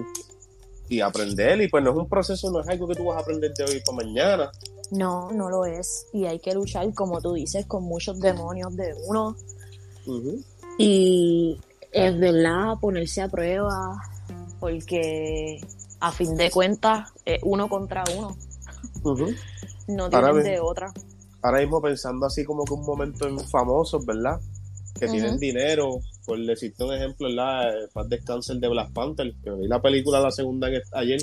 y 0.88 1.00
aprender. 1.00 1.61
Y 1.61 1.68
pues 1.68 1.83
no 1.85 1.90
es 1.90 1.96
un 1.96 2.09
proceso, 2.09 2.50
no 2.50 2.61
es 2.61 2.68
algo 2.68 2.87
que 2.88 2.94
tú 2.94 3.05
vas 3.05 3.16
a 3.16 3.20
aprender 3.20 3.53
de 3.55 3.64
hoy 3.64 3.81
para 3.85 3.96
mañana. 3.96 4.53
No, 4.90 5.31
no 5.33 5.48
lo 5.48 5.64
es. 5.64 6.07
Y 6.12 6.24
hay 6.26 6.40
que 6.40 6.53
luchar, 6.53 6.92
como 6.94 7.20
tú 7.20 7.35
dices, 7.35 7.66
con 7.66 7.85
muchos 7.85 8.18
demonios 8.20 8.74
de 8.76 8.94
uno. 9.07 9.37
Y 10.79 11.61
es 11.92 12.18
verdad, 12.18 12.74
ponerse 12.81 13.22
a 13.22 13.29
prueba, 13.29 14.00
porque 14.59 15.61
a 16.00 16.11
fin 16.12 16.35
de 16.37 16.50
cuentas, 16.50 17.11
es 17.24 17.40
uno 17.44 17.68
contra 17.68 18.03
uno. 18.16 18.37
No 19.87 20.11
tienen 20.11 20.42
de 20.42 20.61
otra. 20.61 20.92
Ahora 21.42 21.61
mismo 21.61 21.81
pensando 21.81 22.26
así 22.26 22.44
como 22.44 22.64
que 22.64 22.74
un 22.74 22.85
momento 22.85 23.26
en 23.26 23.38
famosos, 23.40 24.05
¿verdad? 24.05 24.38
Que 24.98 25.09
tienen 25.09 25.38
dinero, 25.38 26.00
por 26.26 26.38
decirte 26.44 26.85
un 26.85 26.92
ejemplo, 26.92 27.29
¿verdad? 27.29 27.72
Paz 27.94 28.09
descanse 28.09 28.53
el 28.53 28.61
de 28.61 28.68
Black 28.68 28.92
Panther, 28.92 29.33
que 29.42 29.50
vi 29.53 29.66
la 29.66 29.81
película 29.81 30.20
la 30.20 30.31
segunda 30.31 30.68
ayer. 30.92 31.20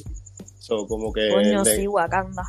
So, 0.59 0.87
como 0.87 1.13
que. 1.13 1.29
Coño, 1.29 1.63
sí, 1.63 1.87
Wakanda. 1.87 2.43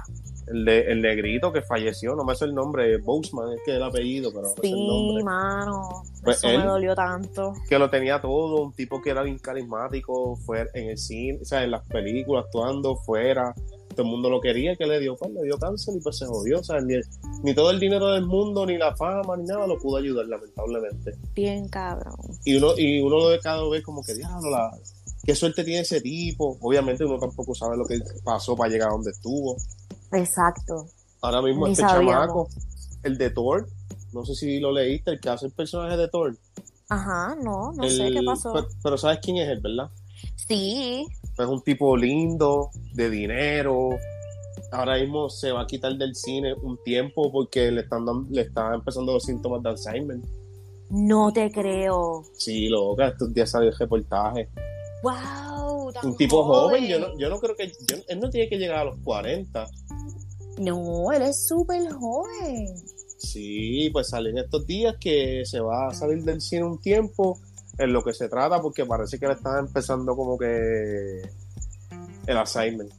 El, 0.47 0.65
de, 0.65 0.81
el 0.91 1.03
negrito 1.03 1.53
que 1.53 1.61
falleció, 1.61 2.15
no 2.17 2.25
me 2.25 2.35
sé 2.35 2.47
el 2.47 2.55
nombre, 2.55 2.97
Boseman, 2.97 3.53
es 3.53 3.61
que 3.67 3.77
el 3.77 3.83
apellido, 3.83 4.31
pero 4.31 4.45
no 4.45 4.55
sí, 4.63 4.71
el 4.73 4.87
nombre. 4.87 5.23
mano, 5.23 6.03
pues 6.25 6.39
eso 6.39 6.49
me 6.49 6.65
dolió 6.65 6.95
tanto. 6.95 7.53
Que 7.69 7.79
lo 7.79 7.91
tenía 7.91 8.19
todo, 8.21 8.63
un 8.63 8.73
tipo 8.73 9.03
que 9.03 9.11
era 9.11 9.23
bien 9.23 9.39
carismático, 9.39 10.37
fue 10.37 10.67
en 10.73 10.89
el 10.91 10.99
cine, 10.99 11.39
o 11.43 11.45
sea, 11.45 11.63
en 11.65 11.73
las 11.73 11.87
películas, 11.87 12.47
actuando 12.47 12.97
fuera, 12.97 13.55
todo 13.99 14.07
el 14.07 14.13
mundo 14.13 14.31
lo 14.31 14.41
quería, 14.41 14.77
que 14.77 14.87
le 14.87 15.01
dio, 15.01 15.17
pues, 15.17 15.33
le 15.33 15.43
dio 15.43 15.59
cáncer 15.59 15.97
y 15.97 16.01
pues 16.01 16.19
se 16.19 16.27
jodió, 16.27 16.61
o 16.61 16.63
sea, 16.63 16.81
ni, 16.81 16.95
ni, 17.43 17.53
todo 17.53 17.73
el 17.73 17.81
dinero 17.81 18.13
del 18.13 18.25
mundo, 18.25 18.65
ni 18.65 18.79
la 18.79 18.95
fama, 18.95 19.37
ni 19.37 19.45
nada 19.45 19.67
lo 19.67 19.77
pudo 19.77 19.97
ayudar, 19.97 20.25
lamentablemente. 20.27 21.17
Bien 21.35 21.69
cabrón. 21.69 22.15
Y 22.45 22.57
uno, 22.59 22.79
y 22.79 23.01
uno 23.01 23.17
lo 23.17 23.29
de 23.31 23.41
cada 23.41 23.69
vez 23.69 23.83
como 23.83 24.01
que, 24.05 24.15
diablo, 24.15 24.51
la, 24.51 24.71
qué 25.25 25.35
suerte 25.35 25.65
tiene 25.65 25.81
ese 25.81 26.01
tipo, 26.01 26.57
obviamente 26.61 27.05
uno 27.05 27.19
tampoco 27.19 27.57
sabe 27.57 27.77
lo 27.77 27.85
que 27.85 27.99
pasó 28.23 28.55
para 28.55 28.71
llegar 28.71 28.91
a 28.91 28.93
donde 28.93 29.11
estuvo. 29.11 29.57
Exacto. 30.13 30.87
Ahora 31.21 31.43
mismo 31.43 31.67
este 31.67 31.83
chamaco, 31.83 32.49
el 33.03 33.19
de 33.19 33.31
Thor, 33.31 33.69
no 34.13 34.25
sé 34.25 34.37
si 34.37 34.61
lo 34.61 34.71
leíste, 34.71 35.11
el 35.11 35.21
que 35.21 35.29
hace 35.29 35.47
el 35.47 35.53
personaje 35.53 35.97
de 35.97 36.07
Thor. 36.07 36.39
Ajá, 36.89 37.37
no, 37.43 37.73
no 37.73 37.91
sé 37.91 38.13
qué 38.13 38.23
pasó. 38.25 38.65
Pero, 38.81 38.97
sabes 38.97 39.19
quién 39.21 39.39
es 39.39 39.49
él, 39.49 39.61
¿verdad? 39.61 39.91
Sí. 40.37 41.05
Es 41.39 41.47
un 41.47 41.63
tipo 41.63 41.97
lindo, 41.97 42.71
de 42.95 43.11
dinero. 43.11 43.91
Ahora 44.73 44.97
mismo 44.99 45.31
se 45.31 45.53
va 45.53 45.63
a 45.63 45.67
quitar 45.67 45.95
del 45.95 46.15
cine 46.15 46.53
un 46.55 46.83
tiempo 46.83 47.31
porque 47.31 47.71
le 47.71 47.83
están 47.83 48.05
le 48.31 48.43
están 48.43 48.75
empezando 48.75 49.13
los 49.13 49.23
síntomas 49.23 49.63
de 49.63 49.69
Alzheimer. 49.71 50.19
No 50.91 51.33
te 51.33 51.51
creo. 51.51 52.25
Sí, 52.35 52.69
loca, 52.69 53.09
estos 53.09 53.33
días 53.33 53.51
salió 53.51 53.71
el 53.71 53.77
reportaje. 53.77 54.49
¡Wow! 55.03 55.93
un 56.03 56.17
tipo 56.17 56.45
joven, 56.45 56.87
yo, 56.87 56.99
no, 56.99 57.19
yo 57.19 57.29
no 57.29 57.39
creo 57.39 57.57
que. 57.57 57.73
él 58.09 58.21
no 58.21 58.31
tiene 58.31 58.49
que 58.49 58.59
llegar 58.59 58.79
a 58.79 58.85
los 58.85 58.99
40. 59.05 59.67
No, 60.59 61.13
él 61.13 61.23
es 61.23 61.47
súper 61.47 61.91
joven. 61.93 62.75
Sí, 63.19 63.91
pues 63.93 64.09
salen 64.09 64.39
estos 64.39 64.67
días 64.67 64.97
que 65.01 65.43
se 65.45 65.61
va 65.61 65.89
a 65.89 65.95
salir 65.95 66.23
del 66.25 66.41
cine 66.41 66.65
un 66.65 66.81
tiempo 66.81 67.39
en 67.79 67.93
lo 67.93 68.03
que 68.03 68.13
se 68.13 68.29
trata, 68.29 68.61
porque 68.61 68.85
parece 68.85 69.19
que 69.19 69.27
le 69.27 69.35
están 69.35 69.67
empezando 69.67 70.15
como 70.17 70.37
que 70.37 71.23
el 72.27 72.37
assignment. 72.37 72.93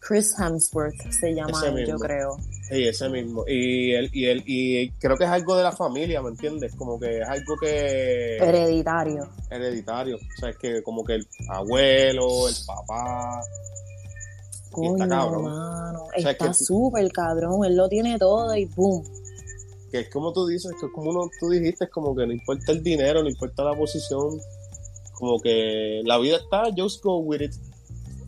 Chris 0.00 0.34
Hemsworth 0.38 1.10
se 1.10 1.34
llama 1.34 1.60
yo 1.84 1.96
creo. 1.96 2.36
Sí, 2.68 2.86
ese 2.86 3.08
mismo. 3.08 3.44
Y 3.46 3.92
él, 3.92 4.10
y 4.12 4.26
él, 4.26 4.42
y 4.46 4.90
creo 4.92 5.16
que 5.16 5.24
es 5.24 5.30
algo 5.30 5.56
de 5.56 5.62
la 5.62 5.72
familia, 5.72 6.20
¿me 6.22 6.30
entiendes? 6.30 6.74
Como 6.74 6.98
que 6.98 7.18
es 7.18 7.28
algo 7.28 7.56
que. 7.60 8.36
Hereditario. 8.38 9.28
Hereditario. 9.50 10.16
O 10.16 10.40
sea, 10.40 10.50
es 10.50 10.56
que 10.58 10.82
como 10.82 11.04
que 11.04 11.14
el 11.14 11.26
abuelo, 11.48 12.48
el 12.48 12.54
papá, 12.66 13.40
está 14.82 15.08
cabrón. 15.08 15.52
está 16.16 16.52
súper 16.52 17.10
cabrón. 17.12 17.64
Él 17.64 17.76
lo 17.76 17.88
tiene 17.88 18.18
todo 18.18 18.54
y 18.56 18.64
¡boom! 18.64 19.04
Que 19.90 20.00
es 20.00 20.10
como 20.10 20.32
tú 20.32 20.46
dices, 20.46 20.72
que 20.80 20.86
es 20.86 20.92
como 20.92 21.10
uno, 21.10 21.30
tú 21.40 21.48
dijiste, 21.48 21.84
es 21.84 21.90
como 21.90 22.14
que 22.14 22.26
no 22.26 22.32
importa 22.32 22.72
el 22.72 22.82
dinero, 22.82 23.22
no 23.22 23.28
importa 23.28 23.64
la 23.64 23.76
posición. 23.76 24.40
Como 25.14 25.40
que 25.40 26.02
la 26.04 26.18
vida 26.18 26.36
está, 26.36 26.64
just 26.76 27.02
go 27.02 27.18
with 27.18 27.40
it. 27.40 27.54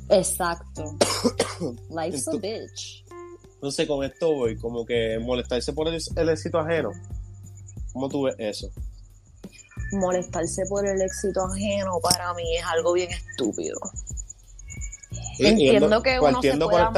Exacto. 0.08 0.96
Life's 1.90 2.28
a 2.28 2.36
bitch. 2.36 3.04
Entonces 3.54 3.86
con 3.88 4.04
esto 4.04 4.32
voy, 4.34 4.56
como 4.56 4.86
que 4.86 5.18
molestarse 5.18 5.72
por 5.72 5.88
el, 5.88 6.00
el 6.16 6.28
éxito 6.28 6.58
ajeno. 6.58 6.90
¿Cómo 7.92 8.08
tú 8.08 8.22
ves 8.22 8.36
eso? 8.38 8.70
molestarse 9.92 10.62
por 10.68 10.86
el 10.86 11.00
éxito 11.00 11.44
ajeno 11.44 11.98
para 12.02 12.34
mí 12.34 12.56
es 12.56 12.64
algo 12.64 12.92
bien 12.92 13.10
estúpido. 13.10 13.78
Entiendo 15.38 16.02
que 16.02 16.20
uno 16.20 16.42
se 16.42 16.56
pueda 16.56 16.92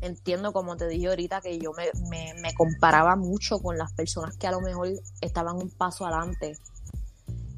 Entiendo, 0.00 0.52
como 0.52 0.76
te 0.76 0.86
dije 0.86 1.08
ahorita, 1.08 1.40
que 1.40 1.58
yo 1.58 1.72
me, 1.72 2.34
me, 2.40 2.54
comparaba 2.54 3.16
mucho 3.16 3.58
con 3.58 3.76
las 3.76 3.92
personas 3.92 4.36
que 4.36 4.46
a 4.46 4.52
lo 4.52 4.60
mejor 4.60 4.90
estaban 5.20 5.56
un 5.56 5.70
paso 5.70 6.06
adelante. 6.06 6.56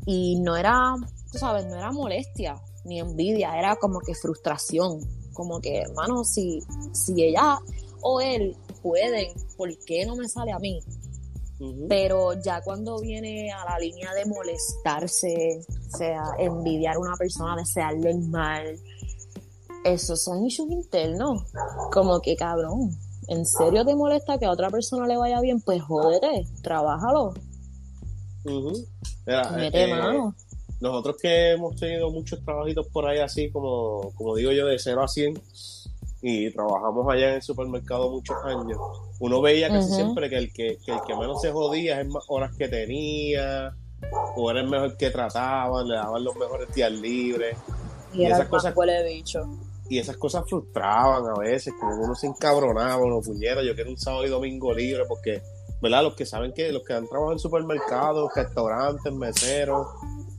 Y 0.07 0.41
no 0.41 0.57
era, 0.57 0.95
tú 1.31 1.39
sabes, 1.39 1.67
no 1.67 1.77
era 1.77 1.93
molestia 1.93 2.61
ni 2.85 2.99
envidia, 2.99 3.59
era 3.59 3.77
como 3.77 4.01
que 4.01 4.15
frustración. 4.15 5.01
Como 5.35 5.61
que, 5.61 5.83
hermano, 5.83 6.25
si, 6.25 6.61
si 6.93 7.23
ella 7.23 7.59
o 8.01 8.21
él 8.21 8.57
pueden, 8.83 9.29
¿por 9.57 9.77
qué 9.85 10.07
no 10.07 10.17
me 10.17 10.29
sale 10.29 10.53
a 10.53 10.59
mí? 10.59 10.81
Pero 11.89 12.41
ya 12.43 12.63
cuando 12.63 12.99
viene 13.01 13.53
a 13.53 13.65
la 13.67 13.79
línea 13.79 14.15
de 14.15 14.25
molestarse, 14.25 15.61
o 15.93 15.97
sea, 15.97 16.23
envidiar 16.39 16.97
a 16.97 16.99
una 16.99 17.17
persona, 17.17 17.55
desearle 17.55 18.11
el 18.11 18.29
mal, 18.29 18.79
esos 19.85 20.23
son 20.23 20.47
issues 20.47 20.71
internos. 20.71 21.45
Como 21.93 22.21
que 22.21 22.37
cabrón, 22.37 22.97
¿en 23.29 23.47
serio 23.47 23.85
te 23.85 23.95
molesta 23.95 24.39
que 24.39 24.47
a 24.47 24.51
otra 24.51 24.71
persona 24.71 25.07
le 25.07 25.17
vaya 25.17 25.41
bien? 25.41 25.61
Pues 25.61 25.83
jódete, 25.83 26.47
trabájalo. 26.63 27.35
Mete 28.45 29.85
eh, 29.85 29.87
mano. 29.89 30.35
Nosotros 30.81 31.17
que 31.21 31.53
hemos 31.53 31.77
tenido 31.77 32.11
muchos 32.11 32.43
trabajitos 32.43 32.89
por 32.89 33.07
ahí 33.07 33.19
así, 33.19 33.51
como, 33.51 34.13
como 34.15 34.35
digo 34.35 34.51
yo, 34.51 34.67
de 34.67 34.79
0 34.79 35.03
a 35.03 35.09
100, 35.09 35.41
y 36.23 36.51
trabajamos 36.53 37.07
allá 37.13 37.29
en 37.29 37.35
el 37.35 37.43
supermercado 37.43 38.11
muchos 38.11 38.37
años, 38.45 38.79
uno 39.21 39.43
veía 39.43 39.69
casi 39.69 39.93
siempre 39.93 40.31
que 40.31 40.39
el 40.39 40.53
que, 40.53 40.79
el 40.87 41.01
que 41.07 41.17
menos 41.17 41.43
se 41.43 41.53
jodía 41.53 42.01
es 42.01 42.09
más 42.09 42.25
horas 42.29 42.57
que 42.57 42.69
tenía, 42.69 43.77
o 44.37 44.51
era 44.51 44.61
el 44.61 44.69
mejor 44.69 44.97
que 44.97 45.11
trataban, 45.11 45.87
le 45.87 45.97
daban 45.97 46.25
los 46.25 46.35
mejores 46.37 46.75
días 46.75 46.93
libres. 46.93 47.59
Y, 48.15 48.25
esas 48.25 48.49
cosas 48.49 48.75
huele 48.75 49.05
bicho 49.05 49.47
y 49.91 49.99
esas 49.99 50.17
cosas 50.17 50.45
frustraban 50.49 51.25
a 51.27 51.41
veces, 51.41 51.75
como 51.79 51.97
uno 51.97 52.15
se 52.15 52.29
encabronaba, 52.29 53.03
uno 53.03 53.21
puñera, 53.21 53.61
yo 53.65 53.75
quiero 53.75 53.91
un 53.91 53.99
sábado 53.99 54.25
y 54.25 54.29
domingo 54.29 54.73
libre, 54.73 55.05
porque, 55.09 55.43
¿verdad? 55.83 56.05
Los 56.05 56.15
que 56.15 56.25
saben 56.25 56.53
que, 56.53 56.71
los 56.71 56.85
que 56.85 56.93
han 56.93 57.09
trabajado 57.09 57.33
en 57.33 57.41
supermercados, 57.41 58.31
restaurantes, 58.33 59.13
meseros, 59.13 59.89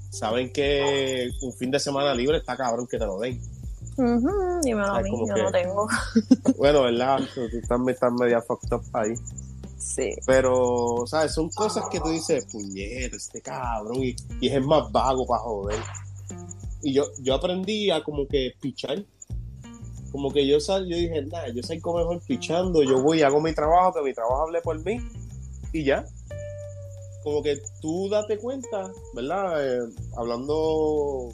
saben 0.10 0.54
que 0.54 1.30
un 1.42 1.52
fin 1.52 1.70
de 1.70 1.82
semana 1.82 2.16
libre 2.16 2.38
está 2.38 2.56
cabrón 2.56 2.88
que 2.88 2.98
te 2.98 3.06
lo 3.06 3.20
den. 3.20 3.42
Uh 3.98 4.62
a 4.80 5.02
mí, 5.02 5.12
yo 5.12 5.44
no 5.44 5.52
tengo. 5.52 5.86
bueno, 6.58 6.84
¿verdad? 6.84 7.20
Tú 7.36 7.42
también 7.68 7.96
estás 7.96 8.14
media 8.18 8.42
fucked 8.42 8.72
up 8.72 8.84
ahí. 8.94 9.14
Sí. 9.78 10.12
Pero, 10.26 11.04
¿sabes? 11.08 11.34
Son 11.34 11.50
cosas 11.50 11.84
que 11.92 12.00
tú 12.00 12.08
dices, 12.08 12.46
puñeta, 12.50 13.18
este 13.18 13.42
cabrón, 13.42 14.02
y, 14.02 14.16
y 14.40 14.48
es 14.48 14.54
el 14.54 14.64
más 14.64 14.90
vago 14.94 15.26
para 15.26 15.42
joder. 15.42 15.80
Y 16.84 16.94
yo, 16.94 17.04
yo 17.20 17.36
aprendí 17.36 17.92
a 17.92 18.02
como 18.02 18.26
que 18.28 18.54
pichar 18.62 19.04
como 20.12 20.32
que 20.32 20.46
yo 20.46 20.60
sal, 20.60 20.88
yo 20.88 20.98
dije, 20.98 21.22
nada, 21.24 21.48
yo 21.50 21.64
salgo 21.64 21.98
mejor 21.98 22.22
pichando, 22.22 22.84
yo 22.84 23.02
voy 23.02 23.22
hago 23.22 23.40
mi 23.40 23.54
trabajo, 23.54 23.94
que 23.94 24.02
mi 24.02 24.14
trabajo 24.14 24.44
hable 24.44 24.62
por 24.62 24.84
mí, 24.84 25.00
y 25.72 25.86
ya. 25.86 26.06
Como 27.24 27.42
que 27.44 27.62
tú 27.82 28.10
date 28.10 28.38
cuenta, 28.38 28.92
¿verdad? 29.14 29.66
Eh, 29.66 29.90
hablando 30.18 31.30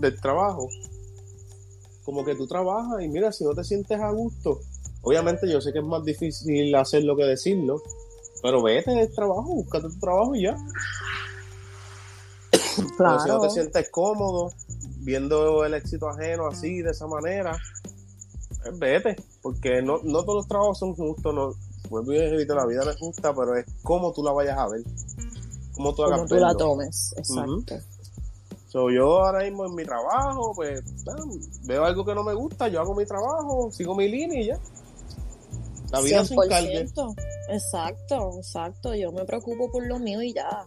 del 0.00 0.20
trabajo, 0.20 0.68
como 2.04 2.24
que 2.24 2.34
tú 2.34 2.46
trabajas 2.46 3.02
y 3.02 3.08
mira, 3.08 3.32
si 3.32 3.44
no 3.44 3.54
te 3.54 3.64
sientes 3.64 4.00
a 4.00 4.10
gusto, 4.10 4.60
obviamente 5.02 5.50
yo 5.50 5.60
sé 5.60 5.72
que 5.72 5.80
es 5.80 5.84
más 5.84 6.04
difícil 6.04 6.74
hacerlo 6.74 7.16
que 7.16 7.24
decirlo, 7.24 7.82
pero 8.40 8.62
vete 8.62 8.92
del 8.92 9.12
trabajo, 9.12 9.54
búscate 9.54 9.88
tu 9.88 9.98
trabajo 9.98 10.34
y 10.34 10.42
ya. 10.42 10.56
Claro. 12.96 13.20
si 13.20 13.28
no 13.28 13.40
te 13.40 13.50
sientes 13.50 13.90
cómodo 13.90 14.52
viendo 15.00 15.64
el 15.64 15.74
éxito 15.74 16.08
ajeno 16.08 16.46
así, 16.46 16.82
de 16.82 16.90
esa 16.90 17.06
manera, 17.06 17.56
vete, 18.78 19.16
porque 19.42 19.82
no, 19.82 19.98
no 20.02 20.22
todos 20.22 20.36
los 20.36 20.48
trabajos 20.48 20.78
son 20.78 20.94
justos, 20.94 21.34
no, 21.34 21.52
vuelvo 21.88 22.12
y 22.12 22.46
la 22.46 22.66
vida 22.66 22.84
no 22.84 22.90
es 22.90 22.98
justa, 22.98 23.32
pero 23.34 23.56
es 23.56 23.66
cómo 23.82 24.12
tú 24.12 24.22
la 24.22 24.32
vayas 24.32 24.58
a 24.58 24.68
ver, 24.68 24.82
cómo 25.72 25.94
tú, 25.94 26.02
tú 26.28 26.34
la 26.36 26.54
tomes, 26.54 27.14
exacto. 27.16 27.76
yo 28.72 29.22
ahora 29.22 29.44
mismo 29.44 29.66
en 29.66 29.74
mi 29.74 29.84
trabajo, 29.84 30.52
pues 30.54 30.80
veo 31.66 31.84
algo 31.84 32.04
que 32.04 32.14
no 32.14 32.24
me 32.24 32.34
gusta, 32.34 32.68
yo 32.68 32.80
hago 32.80 32.94
mi 32.94 33.04
trabajo, 33.04 33.70
sigo 33.70 33.94
mi 33.94 34.08
línea 34.08 34.40
y 34.40 34.46
ya. 34.46 34.58
La 35.92 36.00
vida 36.00 36.24
se 36.24 36.34
encargue. 36.34 36.88
Exacto, 37.50 38.30
exacto. 38.38 38.94
Yo 38.94 39.12
me 39.12 39.26
preocupo 39.26 39.70
por 39.70 39.86
lo 39.86 39.98
mío 39.98 40.22
y 40.22 40.32
ya. 40.32 40.66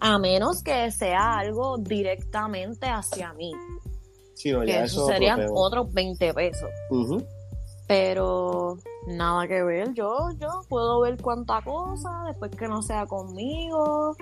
A 0.00 0.18
menos 0.18 0.62
que 0.62 0.90
sea 0.90 1.38
algo 1.38 1.78
directamente 1.78 2.86
hacia 2.86 3.32
mí. 3.32 3.52
Sí, 4.40 4.52
no, 4.52 4.60
que 4.60 4.68
ya 4.68 4.84
eso 4.84 4.84
eso 4.84 4.94
es 4.94 5.02
otro 5.02 5.12
serían 5.12 5.46
otros 5.52 5.92
20 5.92 6.32
pesos. 6.32 6.70
Pero 7.86 8.78
nada 9.06 9.46
que 9.46 9.62
ver, 9.62 9.92
yo, 9.92 10.30
yo 10.38 10.62
puedo 10.68 11.00
ver 11.00 11.20
cuánta 11.20 11.60
cosa, 11.60 12.08
después 12.26 12.50
que 12.52 12.66
no 12.66 12.82
sea 12.82 13.04
conmigo. 13.04 14.16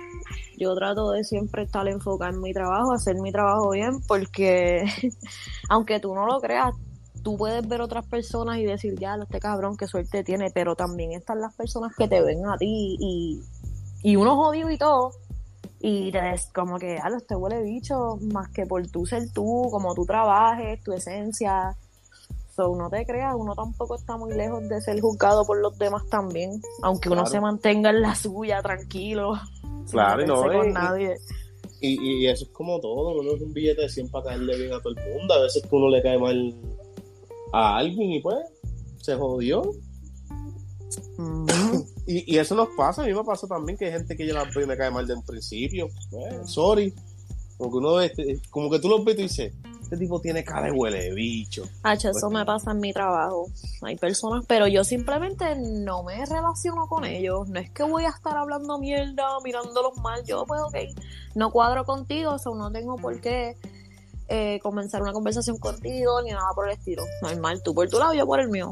Yo 0.57 0.75
trato 0.75 1.13
de 1.13 1.23
siempre 1.23 1.63
estar 1.63 1.87
enfocada 1.87 2.33
en 2.33 2.41
mi 2.41 2.53
trabajo, 2.53 2.93
hacer 2.93 3.15
mi 3.17 3.31
trabajo 3.31 3.71
bien, 3.71 4.01
porque 4.09 4.85
aunque 5.69 6.01
tú 6.01 6.15
no 6.15 6.27
lo 6.27 6.41
creas, 6.41 6.75
tú 7.23 7.37
puedes 7.37 7.69
ver 7.69 7.81
otras 7.81 8.05
personas 8.07 8.59
y 8.59 8.65
decir, 8.65 8.99
ya, 8.99 9.17
este 9.23 9.39
cabrón, 9.39 9.77
qué 9.77 9.87
suerte 9.87 10.25
tiene, 10.25 10.51
pero 10.53 10.75
también 10.75 11.13
están 11.13 11.41
las 11.41 11.55
personas 11.55 11.95
que 11.97 12.09
te 12.09 12.23
ven 12.23 12.45
a 12.45 12.57
ti 12.57 12.97
y, 12.99 13.41
y 14.03 14.17
uno 14.17 14.35
jodido 14.35 14.69
y 14.71 14.79
todo. 14.79 15.13
Y 15.81 16.11
te 16.11 16.21
des 16.21 16.47
como 16.53 16.79
que, 16.79 16.99
ah, 17.03 17.11
este 17.17 17.37
huele 17.37 17.63
bicho, 17.63 18.19
más 18.33 18.49
que 18.49 18.67
por 18.67 18.87
tú 18.89 19.07
ser 19.07 19.31
tú, 19.33 19.69
como 19.71 19.95
tú 19.95 20.05
trabajes, 20.05 20.83
tu 20.83 20.93
esencia. 20.93 21.77
So, 22.57 22.75
no 22.75 22.91
te 22.91 23.07
creas, 23.07 23.35
uno 23.39 23.55
tampoco 23.55 23.95
está 23.95 24.17
muy 24.17 24.35
lejos 24.35 24.69
de 24.69 24.81
ser 24.81 25.01
juzgado 25.01 25.47
por 25.47 25.61
los 25.61 25.79
demás 25.79 26.03
también, 26.11 26.61
aunque 26.83 27.09
uno 27.09 27.25
se 27.25 27.41
mantenga 27.41 27.91
en 27.91 28.03
la 28.03 28.17
suya, 28.17 28.61
tranquilo. 28.63 29.35
Claro, 29.93 30.27
no, 30.27 30.43
con 30.43 30.69
y- 30.69 30.73
nadie. 30.73 31.15
Y, 31.81 32.25
y 32.25 32.27
eso 32.27 32.45
es 32.45 32.51
como 32.51 32.81
todo, 32.81 33.21
uno 33.21 33.37
es 33.37 33.41
un 33.41 33.53
billete 33.53 33.83
de 33.83 33.89
100 33.89 34.09
para 34.11 34.25
caerle 34.25 34.57
bien 34.59 34.73
a 34.73 34.81
todo 34.81 34.95
el 34.97 35.15
mundo. 35.15 35.35
A 35.35 35.43
veces 35.43 35.63
uno 35.71 35.89
le 35.89 36.03
cae 36.03 36.19
mal 36.19 36.53
a 37.53 37.77
alguien 37.77 38.11
y 38.11 38.21
pues 38.21 38.39
se 39.01 39.15
jodió. 39.15 39.63
Ujú. 41.19 41.87
Y, 42.11 42.35
y 42.35 42.39
eso 42.39 42.55
nos 42.55 42.69
pasa, 42.75 43.03
a 43.03 43.07
mí 43.07 43.13
me 43.13 43.23
pasa 43.23 43.47
también 43.47 43.77
que 43.77 43.85
hay 43.85 43.93
gente 43.93 44.17
que 44.17 44.27
yo 44.27 44.33
la 44.33 44.45
veo 44.45 44.65
y 44.65 44.67
me 44.67 44.79
cae 44.79 44.91
mal 44.91 45.07
de 45.07 45.13
un 45.15 45.23
principio. 45.23 45.89
Pues, 46.11 46.51
sorry. 46.51 46.95
Como 47.59 47.71
que 47.71 47.77
uno 47.77 48.01
este- 48.01 48.41
como 48.51 48.71
que 48.71 48.79
tú 48.79 48.89
lo 48.89 49.05
ves 49.05 49.19
y 49.19 49.23
dices, 49.23 49.53
este 49.83 49.97
tipo 49.99 50.19
tiene 50.21 50.43
cara 50.45 50.67
de 50.69 50.73
huele 50.73 51.03
de 51.03 51.13
bicho. 51.15 51.65
Hacho, 51.83 52.09
Pues 52.09 52.17
eso 52.19 52.31
me 52.31 52.45
pasa 52.47 52.71
en 52.71 52.79
mi 52.81 52.93
trabajo. 52.95 53.47
Hay 53.83 53.97
personas, 53.97 54.45
pero 54.47 54.67
yo 54.69 54.85
simplemente 54.85 55.45
no 55.57 56.03
me 56.03 56.25
relaciono 56.25 56.87
con 56.89 57.05
ellos. 57.05 57.47
No 57.49 57.59
es 57.61 57.71
que 57.73 57.83
voy 57.83 58.05
a 58.05 58.11
estar 58.11 58.37
hablando 58.37 58.79
mierda, 58.79 59.27
mirándolos 59.45 59.97
mal. 59.99 60.25
Yo, 60.25 60.45
pues, 60.47 60.63
ok, 60.63 60.77
no 61.35 61.51
cuadro 61.51 61.85
contigo, 61.85 62.37
o 62.43 62.55
no 62.55 62.71
tengo 62.73 62.97
por 62.97 63.21
qué 63.21 63.57
eh, 64.29 64.61
comenzar 64.63 65.03
una 65.03 65.13
conversación 65.13 65.59
contigo 65.59 66.23
ni 66.23 66.31
nada 66.31 66.49
por 66.55 66.69
el 66.69 66.77
estilo. 66.79 67.03
Normal, 67.23 67.61
tú 67.63 67.75
por 67.75 67.89
tu 67.89 67.99
lado, 67.99 68.15
yo 68.15 68.25
por 68.27 68.41
el 68.41 68.49
mío. 68.49 68.71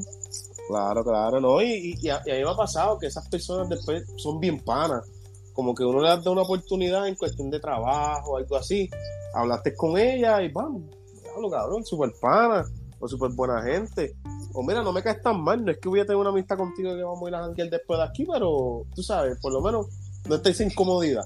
Claro, 0.69 1.05
claro, 1.05 1.41
¿no? 1.41 1.63
Y, 1.63 1.67
y, 1.73 2.07
y 2.07 2.09
a, 2.11 2.23
y 2.27 2.31
a 2.31 2.35
mí 2.35 2.43
me 2.43 2.51
ha 2.51 2.57
pasado 2.57 2.99
que 2.99 3.07
esas 3.07 3.29
personas 3.29 3.69
después 3.69 4.05
son 4.17 4.41
bien 4.41 4.59
panas. 4.61 5.05
Como 5.53 5.75
que 5.75 5.85
uno 5.85 6.01
le 6.03 6.09
da 6.09 6.31
una 6.31 6.43
oportunidad 6.43 7.07
en 7.09 7.15
cuestión 7.15 7.51
de 7.51 7.61
trabajo 7.61 8.33
o 8.33 8.37
algo 8.37 8.57
así. 8.57 8.91
Hablaste 9.35 9.75
con 9.75 9.97
ella 9.97 10.43
y 10.43 10.49
vamos, 10.51 10.83
diablo, 11.23 11.51
cabrón, 11.51 11.85
súper 11.85 12.13
pana 12.21 12.65
o 12.99 13.09
súper 13.09 13.31
buena 13.31 13.63
gente. 13.63 14.17
O 14.53 14.63
mira, 14.63 14.83
no 14.83 14.93
me 14.93 15.03
caes 15.03 15.23
tan 15.23 15.41
mal, 15.43 15.65
no 15.65 15.71
es 15.71 15.79
que 15.79 15.89
voy 15.89 16.01
a 16.01 16.05
tener 16.05 16.17
una 16.17 16.31
amistad 16.31 16.57
contigo 16.57 16.95
que 16.95 17.03
vamos 17.03 17.23
a 17.25 17.29
ir 17.29 17.35
a 17.35 17.43
janguear 17.45 17.71
después 17.71 17.99
de 17.99 18.05
aquí, 18.05 18.25
pero 18.31 18.85
tú 18.95 19.03
sabes, 19.03 19.39
por 19.41 19.53
lo 19.53 19.61
menos 19.61 19.87
no 20.29 20.35
estés 20.35 20.57
sin 20.57 20.71
comodidad. 20.71 21.25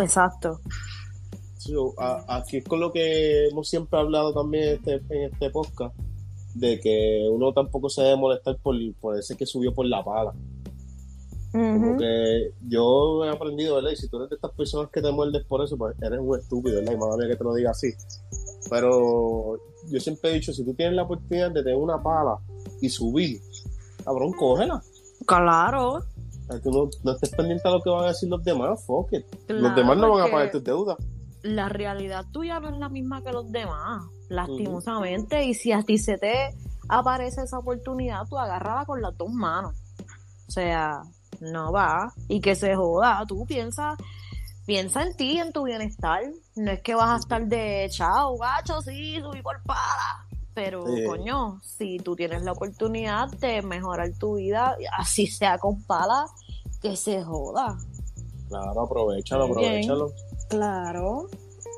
Exacto. 0.00 0.60
Sí, 1.58 1.74
a- 1.98 2.24
aquí 2.36 2.58
es 2.58 2.64
con 2.64 2.80
lo 2.80 2.90
que 2.92 3.48
hemos 3.48 3.68
siempre 3.68 3.98
hablado 3.98 4.32
también 4.32 4.68
en 4.68 4.74
este, 4.76 4.94
en 5.14 5.32
este 5.32 5.50
podcast, 5.50 5.94
de 6.54 6.80
que 6.80 7.26
uno 7.30 7.52
tampoco 7.52 7.88
se 7.88 8.02
debe 8.02 8.16
molestar 8.16 8.56
por, 8.58 8.74
por 9.00 9.18
ese 9.18 9.36
que 9.36 9.46
subió 9.46 9.72
por 9.74 9.86
la 9.86 10.04
pala. 10.04 10.32
Como 11.52 11.88
Ujú. 11.90 11.96
que 11.98 12.52
yo 12.68 13.24
he 13.24 13.30
aprendido, 13.30 13.74
¿verdad? 13.76 13.90
Y 13.90 13.96
si 13.96 14.08
tú 14.08 14.18
eres 14.18 14.30
de 14.30 14.36
estas 14.36 14.52
personas 14.52 14.88
que 14.90 15.02
te 15.02 15.10
muerdes 15.10 15.44
por 15.46 15.64
eso, 15.64 15.76
pues 15.76 15.96
eres 16.00 16.20
un 16.20 16.38
estúpido, 16.38 16.76
¿verdad? 16.76 16.92
Y 16.92 16.96
madre 16.96 17.16
mía 17.18 17.28
que 17.28 17.36
te 17.36 17.44
lo 17.44 17.54
diga 17.54 17.70
así. 17.72 17.88
Pero 18.68 19.58
yo 19.88 19.98
siempre 20.00 20.30
he 20.30 20.34
dicho, 20.34 20.52
si 20.52 20.64
tú 20.64 20.74
tienes 20.74 20.94
la 20.94 21.02
oportunidad 21.02 21.50
de 21.50 21.62
tener 21.64 21.76
una 21.76 22.00
pala 22.00 22.38
y 22.80 22.88
subir, 22.88 23.40
cabrón, 24.04 24.32
cógela. 24.32 24.80
Claro. 25.26 26.04
Tú 26.62 26.70
no, 26.70 26.88
no 27.04 27.12
estés 27.12 27.30
pendiente 27.30 27.66
a 27.66 27.72
lo 27.72 27.80
que 27.80 27.90
van 27.90 28.04
a 28.04 28.08
decir 28.08 28.28
los 28.28 28.42
demás, 28.42 28.84
fuck 28.84 29.12
it. 29.12 29.24
los 29.48 29.74
demás 29.74 29.96
no 29.98 30.12
van 30.12 30.28
a 30.28 30.30
pagar 30.30 30.50
tus 30.50 30.62
deudas. 30.64 30.96
La 31.42 31.68
realidad 31.68 32.24
tuya 32.32 32.60
no 32.60 32.68
es 32.68 32.78
la 32.78 32.88
misma 32.88 33.22
que 33.22 33.32
los 33.32 33.50
demás, 33.50 34.04
lastimosamente. 34.30 35.44
Y 35.44 35.52
si 35.54 35.72
a 35.72 35.82
ti 35.82 35.98
se 35.98 36.16
te 36.16 36.54
aparece 36.88 37.42
esa 37.42 37.58
oportunidad, 37.58 38.26
tú 38.28 38.38
agárrala 38.38 38.86
con 38.86 39.02
las 39.02 39.16
dos 39.18 39.30
manos. 39.30 39.76
O 40.48 40.50
sea, 40.50 41.02
no 41.40 41.70
va. 41.72 42.12
Y 42.28 42.40
que 42.40 42.54
se 42.54 42.74
joda. 42.74 43.22
Tú 43.28 43.44
piensa, 43.46 43.96
piensa 44.66 45.02
en 45.02 45.14
ti, 45.16 45.38
en 45.38 45.52
tu 45.52 45.64
bienestar. 45.64 46.22
No 46.56 46.70
es 46.70 46.80
que 46.80 46.94
vas 46.94 47.10
a 47.10 47.16
estar 47.16 47.46
de 47.46 47.86
chao, 47.90 48.36
gacho, 48.38 48.80
sí, 48.80 49.20
subí 49.20 49.42
por 49.42 49.62
para. 49.64 50.26
Pero, 50.54 50.84
Sí. 50.86 51.04
coño, 51.04 51.60
si 51.62 51.98
tú 51.98 52.16
tienes 52.16 52.42
la 52.42 52.52
oportunidad 52.52 53.28
de 53.38 53.62
mejorar 53.62 54.10
tu 54.18 54.36
vida, 54.36 54.76
así 54.98 55.26
sea 55.26 55.58
con 55.58 55.82
pala, 55.84 56.26
que 56.82 56.96
se 56.96 57.22
joda. 57.22 57.76
Claro, 58.48 58.80
aprovechalo, 58.82 59.44
aprovechalo. 59.44 60.10
Claro. 60.48 61.28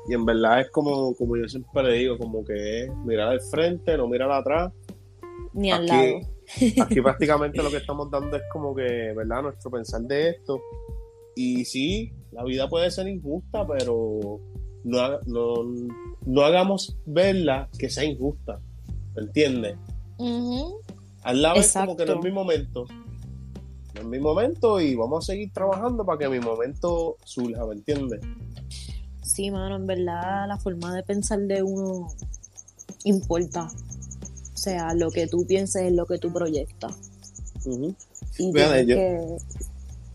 Y 0.07 0.13
en 0.13 0.25
verdad 0.25 0.61
es 0.61 0.69
como, 0.69 1.15
como 1.15 1.37
yo 1.37 1.47
siempre 1.47 1.83
le 1.83 1.93
digo, 1.93 2.17
como 2.17 2.43
que 2.43 2.83
es 2.83 2.95
mirar 3.05 3.29
al 3.29 3.41
frente, 3.41 3.97
no 3.97 4.07
mirar 4.07 4.31
atrás. 4.31 4.71
Ni 5.53 5.71
al 5.71 5.85
lado. 5.85 6.19
Aquí, 6.81 7.01
prácticamente 7.01 7.63
lo 7.63 7.69
que 7.69 7.77
estamos 7.77 8.11
dando 8.11 8.35
es 8.35 8.43
como 8.51 8.75
que, 8.75 9.13
¿verdad? 9.15 9.43
Nuestro 9.43 9.71
pensar 9.71 10.01
de 10.01 10.29
esto. 10.29 10.61
Y 11.35 11.65
sí, 11.65 12.11
la 12.31 12.43
vida 12.43 12.69
puede 12.69 12.91
ser 12.91 13.07
injusta, 13.07 13.65
pero 13.65 14.39
no, 14.83 15.19
no, 15.25 15.55
no 16.25 16.41
hagamos 16.41 16.97
verla 17.05 17.69
que 17.77 17.89
sea 17.89 18.03
injusta. 18.03 18.59
¿Me 19.15 19.23
entiendes? 19.23 19.77
Al 21.23 21.41
lado 21.41 21.59
es 21.59 21.73
como 21.73 21.95
que 21.95 22.05
no 22.05 22.15
es 22.15 22.23
mi 22.23 22.31
momento. 22.31 22.85
No 23.95 24.01
es 24.01 24.05
mi 24.05 24.19
momento 24.19 24.81
y 24.81 24.95
vamos 24.95 25.23
a 25.23 25.33
seguir 25.33 25.51
trabajando 25.53 26.05
para 26.05 26.17
que 26.17 26.29
mi 26.29 26.39
momento 26.39 27.17
surja, 27.23 27.65
¿me 27.65 27.73
entiendes? 27.73 28.21
Sí, 29.23 29.51
mano, 29.51 29.75
en 29.75 29.87
verdad 29.87 30.47
la 30.47 30.57
forma 30.57 30.93
de 30.95 31.03
pensar 31.03 31.39
de 31.39 31.63
uno 31.63 32.07
importa. 33.03 33.67
O 34.53 34.57
sea, 34.57 34.93
lo 34.93 35.09
que 35.11 35.27
tú 35.27 35.45
pienses 35.45 35.83
es 35.83 35.91
lo 35.93 36.05
que 36.05 36.17
tú 36.17 36.31
proyectas. 36.31 36.95
Y 38.37 38.51
tienes 38.51 38.87
yo- 38.87 38.95
que 38.95 39.37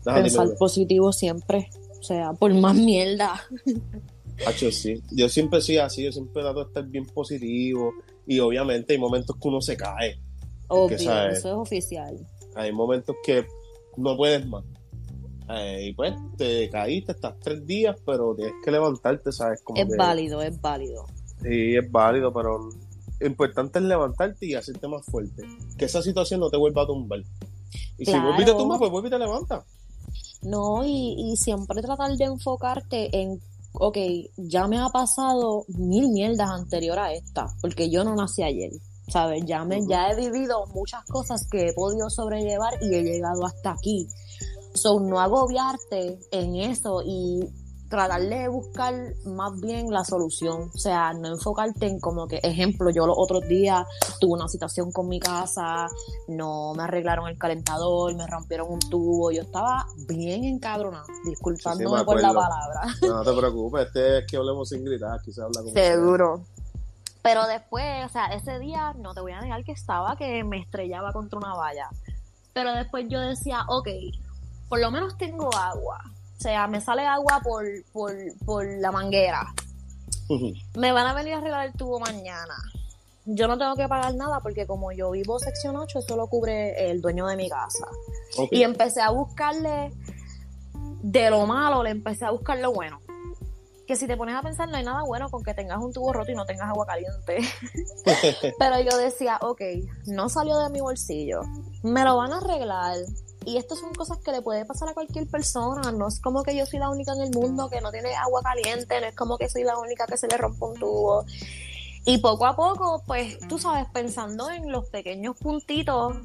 Déjame 0.05 0.23
pensar 0.23 0.47
positivo 0.57 1.11
siempre. 1.11 1.69
O 1.99 2.03
sea, 2.03 2.33
por 2.33 2.53
más 2.53 2.75
mierda. 2.75 3.41
Hacho, 4.47 4.71
sí. 4.71 5.01
Yo 5.11 5.27
siempre 5.27 5.59
soy 5.61 5.77
así, 5.77 6.03
yo 6.03 6.11
siempre 6.11 6.41
trato 6.41 6.59
de 6.61 6.67
estar 6.67 6.85
bien 6.85 7.05
positivo. 7.05 7.91
Y 8.25 8.39
obviamente 8.39 8.93
hay 8.93 8.99
momentos 8.99 9.35
que 9.35 9.47
uno 9.47 9.59
se 9.61 9.75
cae. 9.75 10.19
Obvio, 10.69 10.95
eso 10.95 11.31
es 11.31 11.45
oficial. 11.45 12.15
Hay 12.55 12.71
momentos 12.71 13.15
que 13.25 13.45
no 13.97 14.15
puedes 14.15 14.45
más. 14.47 14.63
Eh, 15.49 15.87
y 15.87 15.93
pues 15.93 16.13
te 16.37 16.69
caíste, 16.69 17.13
estás 17.13 17.33
tres 17.41 17.65
días, 17.65 17.95
pero 18.05 18.35
tienes 18.35 18.53
que 18.63 18.69
levantarte, 18.71 19.31
¿sabes? 19.31 19.61
Como 19.63 19.81
Es 19.81 19.87
que- 19.89 19.95
válido, 19.97 20.41
es 20.41 20.59
válido. 20.61 21.05
Sí, 21.41 21.75
es 21.75 21.91
válido, 21.91 22.31
pero 22.33 22.59
lo 23.19 23.27
importante 23.27 23.79
es 23.79 23.85
levantarte 23.85 24.45
y 24.45 24.53
hacerte 24.55 24.87
más 24.87 25.05
fuerte. 25.05 25.43
Que 25.77 25.85
esa 25.85 26.01
situación 26.01 26.39
no 26.41 26.49
te 26.49 26.57
vuelva 26.57 26.83
a 26.83 26.87
tumbar. 26.87 27.19
Y 27.97 28.05
si 28.05 28.11
Claro. 28.11 28.27
vuelve 28.27 28.43
y 28.43 28.45
te 28.45 28.53
tumba, 28.53 28.77
pues 28.77 28.91
vuelve 28.91 29.07
y 29.07 29.11
te 29.11 29.19
levanta. 29.19 29.63
No, 30.41 30.85
y, 30.85 31.15
y 31.17 31.35
siempre 31.35 31.81
tratar 31.81 32.15
de 32.15 32.25
enfocarte 32.25 33.09
en, 33.19 33.41
ok, 33.73 33.97
ya 34.37 34.67
me 34.67 34.77
ha 34.79 34.89
pasado 34.89 35.65
mil 35.69 36.09
mierdas 36.09 36.49
anterior 36.49 36.97
a 36.99 37.13
esta, 37.13 37.47
porque 37.61 37.89
yo 37.89 38.03
no 38.03 38.15
nací 38.15 38.43
ayer, 38.43 38.71
¿sabes? 39.09 39.43
Ya, 39.45 39.65
me, 39.65 39.79
ya 39.87 40.09
he 40.11 40.15
vivido 40.15 40.65
muchas 40.67 41.03
cosas 41.05 41.45
que 41.51 41.69
he 41.69 41.73
podido 41.73 42.09
sobrellevar 42.09 42.73
y 42.81 42.93
he 42.93 43.03
llegado 43.03 43.45
hasta 43.45 43.71
aquí. 43.71 44.07
So, 44.73 44.99
no 44.99 45.19
agobiarte 45.19 46.19
en 46.31 46.55
eso 46.55 47.01
y 47.03 47.49
tratar 47.89 48.21
de 48.21 48.47
buscar 48.47 48.93
más 49.25 49.59
bien 49.59 49.91
la 49.91 50.05
solución. 50.05 50.69
O 50.73 50.77
sea, 50.77 51.11
no 51.13 51.27
enfocarte 51.27 51.87
en 51.87 51.99
como 51.99 52.27
que, 52.27 52.39
ejemplo, 52.43 52.91
yo 52.91 53.05
los 53.05 53.15
otros 53.17 53.47
días 53.47 53.85
tuve 54.19 54.33
una 54.33 54.47
situación 54.47 54.91
con 54.91 55.07
mi 55.07 55.19
casa, 55.19 55.87
no 56.27 56.73
me 56.75 56.83
arreglaron 56.83 57.27
el 57.27 57.37
calentador, 57.37 58.15
me 58.15 58.27
rompieron 58.27 58.71
un 58.71 58.79
tubo, 58.79 59.31
yo 59.31 59.41
estaba 59.41 59.85
bien 60.07 60.45
encabronada, 60.45 61.05
disculpándome 61.25 61.97
me 61.97 62.05
por 62.05 62.21
la 62.21 62.33
palabra. 62.33 62.81
No, 63.01 63.15
no 63.15 63.23
te 63.23 63.33
preocupes, 63.33 63.87
este 63.87 64.19
es 64.19 64.27
que 64.27 64.37
hablemos 64.37 64.69
sin 64.69 64.83
gritar, 64.85 65.17
aquí 65.17 65.31
se 65.31 65.41
habla 65.41 65.61
como 65.61 65.73
Seguro. 65.73 66.43
Pero 67.21 67.47
después, 67.47 68.05
o 68.05 68.09
sea, 68.09 68.27
ese 68.27 68.59
día 68.59 68.93
no 68.97 69.13
te 69.13 69.21
voy 69.21 69.31
a 69.31 69.41
negar 69.41 69.63
que 69.63 69.71
estaba 69.71 70.15
que 70.15 70.43
me 70.43 70.59
estrellaba 70.59 71.11
contra 71.11 71.37
una 71.39 71.53
valla. 71.53 71.89
Pero 72.53 72.73
después 72.73 73.05
yo 73.09 73.19
decía, 73.19 73.63
ok, 73.67 73.87
por 74.69 74.79
lo 74.79 74.91
menos 74.91 75.17
tengo 75.17 75.53
agua. 75.53 75.99
O 76.37 76.41
sea, 76.41 76.67
me 76.67 76.79
sale 76.79 77.05
agua 77.05 77.41
por, 77.43 77.65
por, 77.91 78.13
por 78.45 78.65
la 78.65 78.91
manguera. 78.91 79.53
Me 80.75 80.91
van 80.91 81.07
a 81.07 81.13
venir 81.13 81.33
a 81.33 81.37
arreglar 81.39 81.65
el 81.67 81.73
tubo 81.73 81.99
mañana. 81.99 82.55
Yo 83.25 83.47
no 83.47 83.57
tengo 83.57 83.75
que 83.75 83.87
pagar 83.87 84.15
nada 84.15 84.39
porque 84.39 84.65
como 84.65 84.91
yo 84.91 85.11
vivo 85.11 85.37
sección 85.39 85.75
8, 85.75 85.99
eso 85.99 86.15
lo 86.15 86.27
cubre 86.27 86.89
el 86.89 87.01
dueño 87.01 87.27
de 87.27 87.35
mi 87.35 87.49
casa. 87.49 87.87
Y 88.51 88.63
empecé 88.63 89.01
a 89.01 89.09
buscarle, 89.09 89.91
de 91.01 91.29
lo 91.29 91.45
malo, 91.45 91.83
le 91.83 91.89
empecé 91.89 92.25
a 92.25 92.31
buscar 92.31 92.57
lo 92.59 92.71
bueno. 92.71 93.01
que 93.87 93.95
si 93.95 94.07
te 94.07 94.15
pones 94.15 94.35
a 94.35 94.41
pensar, 94.41 94.69
no 94.69 94.77
hay 94.77 94.83
nada 94.83 95.03
bueno 95.03 95.29
con 95.29 95.43
que 95.43 95.53
tengas 95.53 95.79
un 95.79 95.91
tubo 95.91 96.13
roto 96.13 96.31
y 96.31 96.35
no 96.35 96.45
tengas 96.45 96.69
agua 96.69 96.85
caliente. 96.85 97.39
Pero 98.59 98.79
yo 98.81 98.97
decía, 98.97 99.39
ok, 99.41 99.61
no 100.05 100.29
salió 100.29 100.59
de 100.59 100.69
mi 100.69 100.79
bolsillo, 100.79 101.41
me 101.83 102.03
lo 102.03 102.17
van 102.17 102.31
a 102.33 102.37
arreglar. 102.37 102.97
Y 103.49 103.57
esto 103.57 103.75
son 103.75 103.91
cosas 103.95 104.19
que 104.19 104.31
le 104.31 104.43
puede 104.43 104.63
pasar 104.63 104.89
a 104.89 104.93
cualquier 104.93 105.25
persona. 105.25 105.91
No 105.91 106.07
es 106.07 106.19
como 106.19 106.43
que 106.43 106.55
yo 106.55 106.67
soy 106.67 106.77
la 106.77 106.91
única 106.91 107.13
en 107.13 107.21
el 107.21 107.31
mundo 107.31 107.67
que 107.67 107.81
no 107.81 107.89
tiene 107.89 108.13
agua 108.13 108.43
caliente, 108.43 109.01
no 109.01 109.07
es 109.07 109.15
como 109.15 109.39
que 109.39 109.49
soy 109.49 109.63
la 109.63 109.75
única 109.79 110.05
que 110.05 110.17
se 110.17 110.27
le 110.27 110.37
rompe 110.37 110.65
un 110.65 110.79
tubo. 110.79 111.25
Y 112.05 112.19
poco 112.19 112.45
a 112.45 112.55
poco, 112.55 113.01
pues, 113.07 113.39
tú 113.47 113.57
sabes, 113.57 113.87
pensando 113.91 114.51
en 114.51 114.71
los 114.71 114.85
pequeños 114.89 115.35
puntitos 115.37 116.17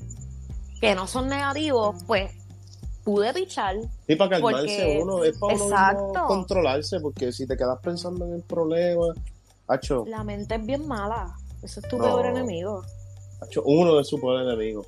que 0.82 0.94
no 0.94 1.06
son 1.06 1.28
negativos, 1.28 1.96
pues 2.06 2.30
pude 3.04 3.32
pichar. 3.32 3.76
Sí, 4.06 4.16
para 4.16 4.32
calmarse 4.32 4.98
uno, 5.00 5.24
es 5.24 5.38
para 5.38 5.54
uno 5.94 6.26
controlarse, 6.26 7.00
porque 7.00 7.32
si 7.32 7.46
te 7.46 7.56
quedas 7.56 7.78
pensando 7.82 8.26
en 8.26 8.34
el 8.34 8.42
problema, 8.42 9.14
hacho. 9.68 10.04
La 10.06 10.22
mente 10.24 10.56
es 10.56 10.66
bien 10.66 10.86
mala, 10.86 11.34
eso 11.62 11.80
es 11.80 11.88
tu 11.88 11.96
peor 11.96 12.26
enemigo. 12.26 12.82
Hacho, 13.40 13.62
uno 13.64 13.96
de 13.96 14.04
sus 14.04 14.20
peores 14.20 14.46
enemigos. 14.46 14.86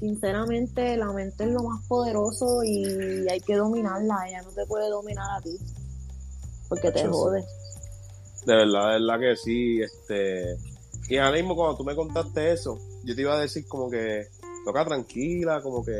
Sinceramente, 0.00 0.96
la 0.96 1.12
mente 1.12 1.44
es 1.44 1.50
lo 1.50 1.62
más 1.62 1.86
poderoso 1.86 2.64
y 2.64 3.28
hay 3.28 3.40
que 3.40 3.54
dominarla, 3.54 4.26
ella 4.28 4.42
no 4.42 4.50
te 4.50 4.64
puede 4.66 4.88
dominar 4.88 5.26
a 5.38 5.42
ti, 5.42 5.56
porque 6.68 6.90
te 6.90 7.06
jode. 7.06 7.44
De 8.46 8.56
verdad, 8.56 8.94
de 8.94 9.00
verdad 9.00 9.20
que 9.20 9.36
sí, 9.36 9.80
este... 9.82 10.56
Y 11.08 11.18
ahora 11.18 11.36
mismo 11.36 11.54
cuando 11.54 11.76
tú 11.76 11.84
me 11.84 11.94
contaste 11.94 12.52
eso, 12.52 12.78
yo 13.04 13.14
te 13.14 13.20
iba 13.20 13.34
a 13.34 13.40
decir 13.40 13.66
como 13.68 13.90
que 13.90 14.26
toca 14.64 14.84
tranquila, 14.84 15.60
como 15.60 15.84
que 15.84 15.92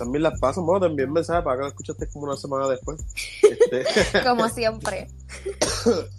también 0.00 0.22
las 0.22 0.40
pasan. 0.40 0.64
Bueno, 0.64 0.86
también 0.86 1.12
mensaje 1.12 1.42
para 1.42 1.56
que 1.56 1.62
lo 1.62 1.68
escuchaste 1.68 2.08
como 2.08 2.24
una 2.24 2.36
semana 2.36 2.66
después. 2.68 3.04
Este, 3.42 3.84
como 4.24 4.48
siempre. 4.48 5.08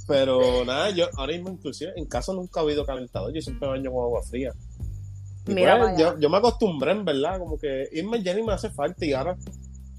Pero 0.08 0.64
nada, 0.66 0.92
yo 0.92 1.06
ahora 1.18 1.34
mismo 1.34 1.50
inclusive 1.50 1.92
en 1.96 2.06
casa 2.06 2.32
nunca 2.32 2.60
he 2.60 2.64
habido 2.64 2.86
calentador, 2.86 3.34
yo 3.34 3.42
siempre 3.42 3.68
baño 3.68 3.92
con 3.92 4.04
agua 4.04 4.22
fría. 4.22 4.54
Mira, 5.46 5.80
pues, 5.80 5.98
yo, 5.98 6.20
yo, 6.20 6.30
me 6.30 6.38
acostumbré, 6.38 6.92
en 6.92 7.04
verdad, 7.04 7.40
como 7.40 7.58
que 7.58 7.88
irme 7.94 8.20
ni 8.20 8.44
me 8.44 8.54
hace 8.54 8.70
falta 8.70 9.06
y 9.06 9.14
ahora, 9.14 9.36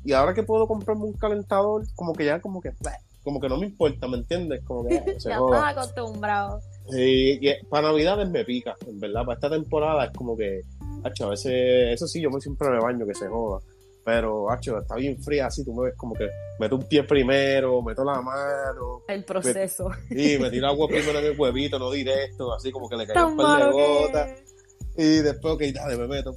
y 0.05 0.13
ahora 0.13 0.35
que 0.35 0.45
puedo 0.45 0.67
comprarme 0.67 1.05
un 1.05 1.15
calentador, 1.15 1.85
como 1.95 2.13
que 2.13 2.27
ya 2.27 2.41
como 2.41 2.61
que, 2.61 2.71
como 3.25 3.41
que 3.41 3.49
no 3.49 3.57
me 3.57 3.67
importa, 3.67 4.07
¿me 4.07 4.19
entiendes? 4.19 4.63
Como 4.65 4.85
que 4.85 4.95
ya 5.19 5.39
estás 5.39 5.77
acostumbrado. 5.77 6.61
Sí, 6.91 7.39
y 7.41 7.65
para 7.67 7.89
Navidades 7.89 8.29
me 8.29 8.45
pica, 8.45 8.77
en 8.87 9.01
verdad, 9.01 9.25
para 9.25 9.35
esta 9.35 9.51
temporada 9.51 10.05
es 10.05 10.13
como 10.13 10.37
que 10.37 10.61
a 11.05 11.27
veces, 11.27 11.95
eso 11.95 12.07
sí, 12.07 12.21
yo 12.21 12.31
me 12.31 12.41
siempre 12.41 12.69
me 12.71 12.79
baño, 12.79 13.07
que 13.07 13.15
se 13.15 13.29
joda. 13.29 13.61
Pero, 14.05 14.51
hacho, 14.51 14.79
está 14.79 14.97
bien 14.97 15.21
fría 15.23 15.47
así, 15.47 15.65
tú 15.65 15.73
me 15.75 15.85
ves 15.85 15.95
como 15.97 16.15
que 16.15 16.29
meto 16.59 16.75
un 16.75 16.83
pie 16.89 17.05
primero, 17.05 17.81
meto 17.83 18.05
la 18.05 18.21
mano. 18.21 19.03
El 19.07 19.25
proceso. 19.25 19.91
y 20.11 20.39
me 20.39 20.51
tiro 20.51 20.67
agua 20.67 20.89
primero 20.89 21.21
en 21.21 21.27
el 21.27 21.39
huevito, 21.39 21.79
no 21.79 21.91
directo, 21.91 22.53
así 22.53 22.73
como 22.73 22.89
que 22.89 22.97
le 22.97 23.07
cae 23.07 23.25
un 23.25 23.37
par 23.37 23.65
de 23.65 23.73
gotas. 23.73 24.31
Y 24.97 25.19
después, 25.19 25.55
ok, 25.55 25.63
dale, 25.75 25.97
me 25.97 26.07
meto. 26.07 26.35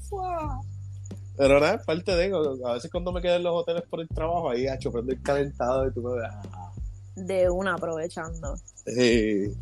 Pero 1.38 1.60
nada, 1.60 1.82
parte 1.86 2.16
de 2.16 2.32
A 2.66 2.74
veces 2.74 2.90
cuando 2.90 3.12
me 3.12 3.22
quedo 3.22 3.36
en 3.36 3.44
los 3.44 3.54
hoteles 3.54 3.84
por 3.90 4.00
el 4.00 4.08
trabajo, 4.08 4.50
ahí, 4.50 4.68
hacho, 4.68 4.92
prendo 4.92 5.12
el 5.12 5.22
calentado 5.22 5.88
y 5.88 5.94
tú 5.94 6.02
me 6.02 6.16
ves. 6.16 6.32
Ah. 6.54 6.72
De 7.16 7.50
una 7.50 7.76
aprovechando. 7.76 8.56
Sí. 8.86 9.54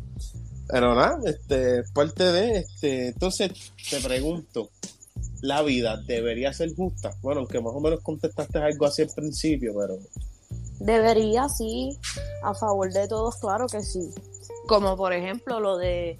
Pero 0.68 0.94
nada, 0.94 1.18
este, 1.24 1.82
parte 1.92 2.24
de, 2.24 2.58
este, 2.58 3.08
entonces 3.08 3.50
te 3.90 4.00
pregunto, 4.00 4.70
la 5.42 5.62
vida 5.62 5.96
debería 6.06 6.52
ser 6.52 6.74
justa. 6.74 7.12
Bueno, 7.20 7.40
aunque 7.40 7.60
más 7.60 7.74
o 7.74 7.80
menos 7.80 8.00
contestaste 8.00 8.58
algo 8.58 8.86
así 8.86 9.02
al 9.02 9.10
principio, 9.14 9.74
pero... 9.78 9.98
Debería, 10.80 11.48
sí, 11.48 11.98
a 12.42 12.54
favor 12.54 12.92
de 12.92 13.06
todos, 13.08 13.36
claro 13.36 13.66
que 13.66 13.82
sí. 13.82 14.10
Como 14.66 14.96
por 14.96 15.12
ejemplo 15.12 15.60
lo 15.60 15.76
de 15.76 16.18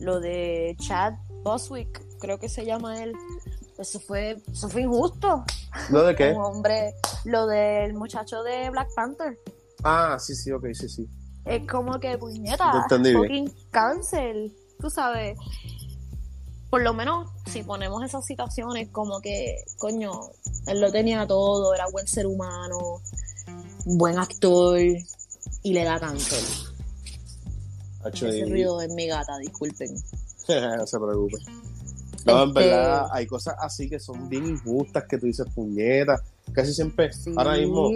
lo 0.00 0.20
de 0.20 0.76
Chad 0.80 1.14
Boswick, 1.42 2.03
creo 2.24 2.38
que 2.38 2.48
se 2.48 2.64
llama 2.64 3.02
él. 3.02 3.12
Eso 3.78 4.00
fue, 4.00 4.42
eso 4.50 4.68
fue 4.68 4.82
injusto. 4.82 5.44
¿Lo 5.90 6.04
de 6.04 6.14
qué? 6.14 6.30
hombre, 6.36 6.94
lo 7.24 7.46
del 7.46 7.94
muchacho 7.94 8.42
de 8.42 8.70
Black 8.70 8.88
Panther. 8.94 9.38
Ah, 9.82 10.16
sí, 10.18 10.34
sí, 10.34 10.50
ok, 10.50 10.66
sí, 10.72 10.88
sí. 10.88 11.06
Es 11.44 11.68
como 11.68 12.00
que, 12.00 12.16
puñeta, 12.16 12.86
fucking 12.88 13.52
cancel, 13.70 14.56
tú 14.80 14.88
sabes 14.88 15.36
por 16.74 16.82
lo 16.82 16.92
menos 16.92 17.30
si 17.46 17.62
ponemos 17.62 18.02
esas 18.04 18.26
situaciones 18.26 18.88
como 18.90 19.20
que, 19.20 19.62
coño, 19.78 20.10
él 20.66 20.80
lo 20.80 20.90
tenía 20.90 21.24
todo, 21.24 21.72
era 21.72 21.86
buen 21.92 22.08
ser 22.08 22.26
humano, 22.26 23.00
buen 23.84 24.18
actor 24.18 24.80
y 24.80 25.72
le 25.72 25.84
da 25.84 26.00
cáncer. 26.00 26.42
Ese 28.12 28.44
ruido 28.46 28.80
es 28.80 28.92
mi 28.92 29.06
gata, 29.06 29.38
disculpen. 29.38 29.94
no 30.76 30.84
se 30.84 30.98
preocupe. 30.98 31.38
No, 32.24 32.42
en 32.42 32.52
verdad, 32.54 33.08
hay 33.12 33.26
cosas 33.26 33.54
así 33.58 33.88
que 33.88 33.98
son 33.98 34.28
bien 34.28 34.46
injustas 34.46 35.04
que 35.04 35.18
tú 35.18 35.26
dices, 35.26 35.46
puñetas. 35.54 36.22
Casi 36.52 36.72
siempre, 36.72 37.10
ahora 37.36 37.56
mismo, 37.56 37.90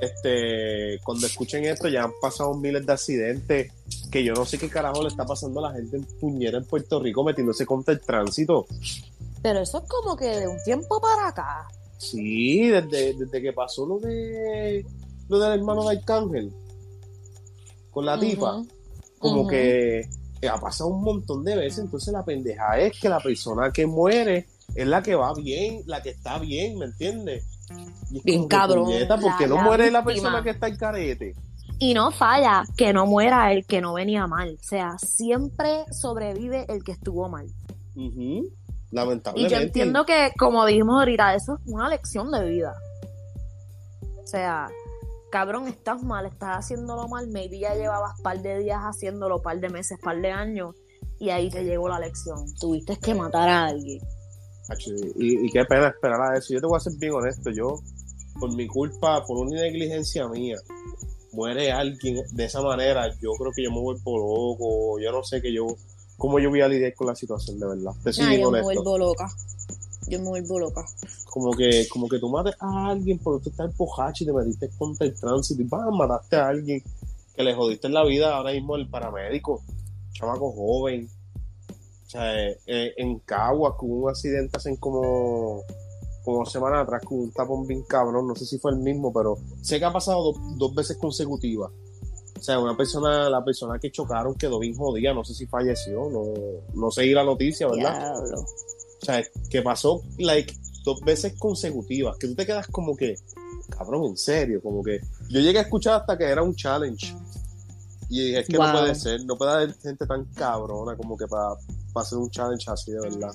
este, 0.00 0.98
cuando 1.04 1.26
escuchen 1.26 1.64
esto, 1.64 1.88
ya 1.88 2.04
han 2.04 2.12
pasado 2.20 2.54
miles 2.54 2.84
de 2.84 2.92
accidentes 2.92 3.72
que 4.10 4.24
yo 4.24 4.34
no 4.34 4.44
sé 4.44 4.58
qué 4.58 4.68
carajo 4.68 5.02
le 5.02 5.08
está 5.08 5.24
pasando 5.24 5.64
a 5.64 5.70
la 5.70 5.76
gente 5.76 5.96
en 5.96 6.04
puñera 6.04 6.58
en 6.58 6.64
Puerto 6.64 7.00
Rico 7.00 7.22
metiéndose 7.24 7.64
contra 7.64 7.94
el 7.94 8.00
tránsito. 8.00 8.66
Pero 9.42 9.60
eso 9.60 9.78
es 9.78 9.88
como 9.88 10.16
que 10.16 10.26
de 10.26 10.48
un 10.48 10.58
tiempo 10.64 11.00
para 11.00 11.28
acá. 11.28 11.68
Sí, 11.98 12.68
desde, 12.68 13.14
desde 13.14 13.42
que 13.42 13.52
pasó 13.52 13.86
lo 13.86 13.98
de 13.98 14.84
lo 15.28 15.38
del 15.38 15.60
hermano 15.60 15.88
de 15.88 15.98
Arcángel 15.98 16.52
con 17.90 18.06
la 18.06 18.18
tipa, 18.18 18.62
como 19.18 19.46
que 19.46 20.08
ha 20.48 20.58
pasado 20.58 20.90
un 20.90 21.02
montón 21.02 21.44
de 21.44 21.56
veces, 21.56 21.80
entonces 21.80 22.12
la 22.12 22.24
pendeja 22.24 22.78
es 22.78 22.98
que 22.98 23.08
la 23.08 23.20
persona 23.20 23.70
que 23.72 23.86
muere 23.86 24.46
es 24.74 24.86
la 24.86 25.02
que 25.02 25.14
va 25.14 25.34
bien, 25.34 25.82
la 25.86 26.02
que 26.02 26.10
está 26.10 26.38
bien, 26.38 26.78
¿me 26.78 26.86
entiendes? 26.86 27.44
Bien 28.24 28.48
cabrón. 28.48 28.90
porque 29.20 29.46
no 29.46 29.62
muere 29.62 29.90
la 29.90 30.04
persona 30.04 30.42
que 30.42 30.50
está 30.50 30.68
en 30.68 30.76
carete. 30.76 31.34
Y 31.78 31.94
no 31.94 32.10
falla 32.10 32.64
que 32.76 32.92
no 32.92 33.06
muera 33.06 33.52
el 33.52 33.64
que 33.64 33.80
no 33.80 33.94
venía 33.94 34.26
mal. 34.26 34.58
O 34.60 34.62
sea, 34.62 34.98
siempre 34.98 35.84
sobrevive 35.92 36.66
el 36.68 36.84
que 36.84 36.92
estuvo 36.92 37.28
mal. 37.28 37.46
Lamentablemente. 38.90 39.54
Y 39.54 39.58
yo 39.58 39.62
entiendo 39.62 40.04
que, 40.04 40.32
como 40.38 40.66
dijimos 40.66 40.98
ahorita, 40.98 41.34
eso 41.34 41.54
es 41.54 41.72
una 41.72 41.88
lección 41.88 42.30
de 42.30 42.50
vida. 42.50 42.74
O 44.22 44.26
sea, 44.26 44.68
cabrón, 45.30 45.68
estás 45.68 46.02
mal, 46.02 46.26
estás 46.26 46.58
haciéndolo 46.58 47.08
mal, 47.08 47.28
maybe 47.28 47.58
ya 47.58 47.74
llevabas 47.74 48.20
par 48.20 48.40
de 48.42 48.58
días 48.58 48.80
haciéndolo, 48.80 49.40
par 49.40 49.60
de 49.60 49.68
meses, 49.70 49.98
par 50.02 50.20
de 50.20 50.30
años, 50.30 50.74
y 51.18 51.30
ahí 51.30 51.50
te 51.50 51.64
llegó 51.64 51.88
la 51.88 51.98
lección. 51.98 52.44
Tuviste 52.60 52.98
que 52.98 53.14
matar 53.14 53.48
a 53.48 53.66
alguien. 53.66 54.00
Y, 55.16 55.46
y 55.46 55.50
qué 55.50 55.64
pena 55.64 55.88
esperar 55.88 56.20
a 56.20 56.38
eso. 56.38 56.54
Yo 56.54 56.60
te 56.60 56.66
voy 56.66 56.76
a 56.76 56.80
ser 56.80 56.92
bien 56.98 57.12
honesto, 57.12 57.50
yo, 57.50 57.80
por 58.38 58.54
mi 58.54 58.66
culpa, 58.66 59.24
por 59.26 59.38
una 59.38 59.60
negligencia 59.60 60.28
mía, 60.28 60.56
muere 61.32 61.72
alguien 61.72 62.22
de 62.32 62.44
esa 62.44 62.60
manera, 62.62 63.08
yo 63.20 63.30
creo 63.38 63.52
que 63.54 63.64
yo 63.64 63.70
me 63.70 63.80
vuelvo 63.80 64.18
loco, 64.18 65.00
yo 65.00 65.12
no 65.12 65.22
sé 65.22 65.40
que 65.40 65.52
yo, 65.52 65.66
cómo 66.16 66.38
yo 66.38 66.50
voy 66.50 66.60
a 66.60 66.68
lidiar 66.68 66.94
con 66.94 67.06
la 67.06 67.14
situación 67.14 67.58
de 67.58 67.66
verdad. 67.66 67.92
Te 68.02 68.12
yo 68.12 68.50
me 68.50 68.62
vuelvo 68.62 68.98
loca. 68.98 69.26
Yo 70.08 70.18
me 70.20 70.28
vuelvo 70.28 70.58
loca. 70.58 70.84
Como 71.26 71.52
que, 71.52 71.86
como 71.88 72.08
que 72.08 72.18
tú 72.18 72.28
mates 72.28 72.54
a 72.58 72.88
alguien 72.88 73.18
porque 73.18 73.44
tú 73.44 73.50
estás 73.50 73.74
pojacho 73.74 74.24
y 74.24 74.26
te 74.26 74.32
metiste 74.32 74.70
contra 74.78 75.06
el 75.06 75.18
tránsito 75.18 75.62
y 75.62 75.66
vas, 75.66 75.86
mataste 75.92 76.36
a 76.36 76.48
alguien 76.48 76.82
que 77.34 77.42
le 77.42 77.54
jodiste 77.54 77.86
en 77.86 77.94
la 77.94 78.04
vida 78.04 78.34
ahora 78.34 78.52
mismo 78.52 78.76
el 78.76 78.88
paramédico, 78.88 79.62
chamaco 80.12 80.52
joven. 80.52 81.08
O 82.06 82.10
sea, 82.10 82.40
eh, 82.40 82.58
eh, 82.66 82.94
en 82.96 83.20
Caguas 83.20 83.74
con 83.76 83.90
un 83.90 84.08
accidente 84.08 84.56
hacen 84.56 84.76
como 84.76 85.62
como 86.24 86.44
semanas 86.44 86.82
atrás 86.82 87.02
con 87.04 87.18
un 87.18 87.32
tapón 87.32 87.66
bien 87.66 87.82
cabrón, 87.82 88.26
no 88.26 88.34
sé 88.34 88.44
si 88.44 88.58
fue 88.58 88.72
el 88.72 88.78
mismo, 88.78 89.12
pero 89.12 89.38
sé 89.62 89.78
que 89.78 89.84
ha 89.84 89.92
pasado 89.92 90.34
dos 90.56 90.74
veces 90.74 90.96
consecutivas. 90.98 91.70
O 92.38 92.42
sea, 92.42 92.58
una 92.58 92.76
persona, 92.76 93.28
la 93.28 93.44
persona 93.44 93.78
que 93.78 93.90
chocaron 93.90 94.34
quedó 94.34 94.58
bien 94.58 94.74
jodida, 94.74 95.12
no 95.12 95.24
sé 95.24 95.34
si 95.34 95.46
falleció, 95.46 96.08
no, 96.10 96.24
no 96.74 96.90
seguí 96.90 97.12
la 97.12 97.24
noticia, 97.24 97.68
¿verdad? 97.68 98.14
O 99.00 99.04
sea, 99.04 99.22
que 99.48 99.62
pasó 99.62 100.02
like 100.18 100.54
dos 100.84 101.00
veces 101.00 101.34
consecutivas, 101.38 102.16
que 102.18 102.28
tú 102.28 102.34
te 102.34 102.46
quedas 102.46 102.66
como 102.66 102.96
que, 102.96 103.14
cabrón, 103.68 104.06
en 104.06 104.16
serio, 104.16 104.60
como 104.62 104.82
que 104.82 105.00
yo 105.28 105.40
llegué 105.40 105.58
a 105.58 105.62
escuchar 105.62 106.00
hasta 106.00 106.16
que 106.16 106.24
era 106.24 106.42
un 106.42 106.54
challenge. 106.54 107.14
Y 108.08 108.34
es 108.34 108.46
que 108.46 108.58
no 108.58 108.72
puede 108.72 108.94
ser, 108.94 109.24
no 109.24 109.36
puede 109.36 109.52
haber 109.52 109.74
gente 109.74 110.04
tan 110.04 110.24
cabrona 110.34 110.96
como 110.96 111.16
que 111.16 111.26
para 111.26 111.54
hacer 111.94 112.18
un 112.18 112.30
challenge 112.30 112.70
así, 112.70 112.90
de 112.90 113.00
verdad. 113.00 113.32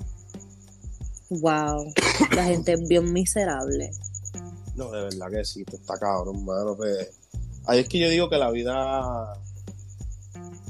Wow, 1.30 1.94
la 2.36 2.44
gente 2.44 2.74
es 2.74 2.88
bien 2.88 3.12
miserable. 3.12 3.90
No, 4.76 4.92
de 4.92 5.04
verdad 5.04 5.28
que 5.32 5.46
sí, 5.46 5.64
está 5.72 5.98
cabrón, 5.98 6.44
mano. 6.46 6.76
Pues. 6.76 7.10
Ahí 7.66 7.80
es 7.80 7.90
que 7.90 8.00
yo 8.00 8.10
digo 8.10 8.30
que 8.30 8.38
la 8.38 8.52
vida. 8.52 9.34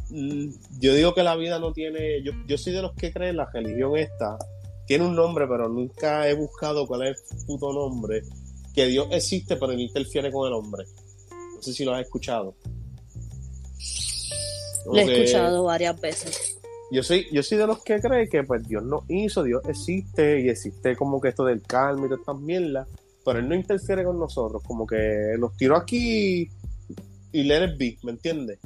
Mm, 0.10 0.50
yo 0.80 0.94
digo 0.94 1.14
que 1.14 1.24
la 1.24 1.36
vida 1.36 1.60
no 1.60 1.74
tiene. 1.74 2.24
Yo, 2.24 2.32
yo 2.48 2.58
soy 2.58 2.74
de 2.74 2.84
los 2.84 2.94
que 2.94 3.12
creen 3.12 3.38
la 3.38 3.50
religión 3.52 3.98
esta. 3.98 4.38
Tiene 4.88 5.06
un 5.06 5.16
nombre, 5.16 5.48
pero 5.48 5.68
nunca 5.68 6.28
he 6.30 6.34
buscado 6.34 6.86
cuál 6.86 7.08
es 7.08 7.24
el 7.32 7.46
puto 7.46 7.74
nombre. 7.74 8.24
Que 8.74 8.86
Dios 8.88 9.08
existe, 9.12 9.56
pero 9.56 9.74
no 9.74 9.80
interfiere 9.80 10.32
con 10.32 10.48
el 10.48 10.54
hombre. 10.54 10.86
No 11.56 11.62
sé 11.62 11.74
si 11.74 11.86
lo 11.86 11.94
has 11.94 12.02
escuchado. 12.02 12.56
Lo 14.86 14.96
he 14.96 15.22
escuchado 15.22 15.64
varias 15.64 16.00
veces. 16.00 16.60
Yo 16.92 17.02
soy, 17.02 17.28
yo 17.32 17.42
soy 17.42 17.58
de 17.58 17.66
los 17.66 17.84
que 17.84 18.00
cree 18.00 18.30
que 18.30 18.44
pues 18.44 18.68
Dios 18.68 18.84
no 18.84 19.04
hizo, 19.08 19.42
Dios 19.44 19.62
existe 19.68 20.42
y 20.42 20.50
existe 20.50 20.96
como 20.96 21.20
que 21.20 21.30
esto 21.30 21.44
del 21.44 21.64
calma 21.64 22.06
y 22.06 22.10
de 22.10 22.16
estas 22.16 22.40
mierdas, 22.40 22.88
pero 23.24 23.40
Él 23.40 23.50
no 23.50 23.56
interfiere 23.56 24.04
con 24.04 24.20
nosotros, 24.20 24.62
como 24.64 24.86
que 24.86 25.36
nos 25.40 25.58
tiró 25.58 25.76
aquí 25.76 26.48
y 27.32 27.44
let 27.44 27.66
it 27.66 27.78
be, 27.80 27.98
¿me 28.04 28.12
entiendes? 28.12 28.60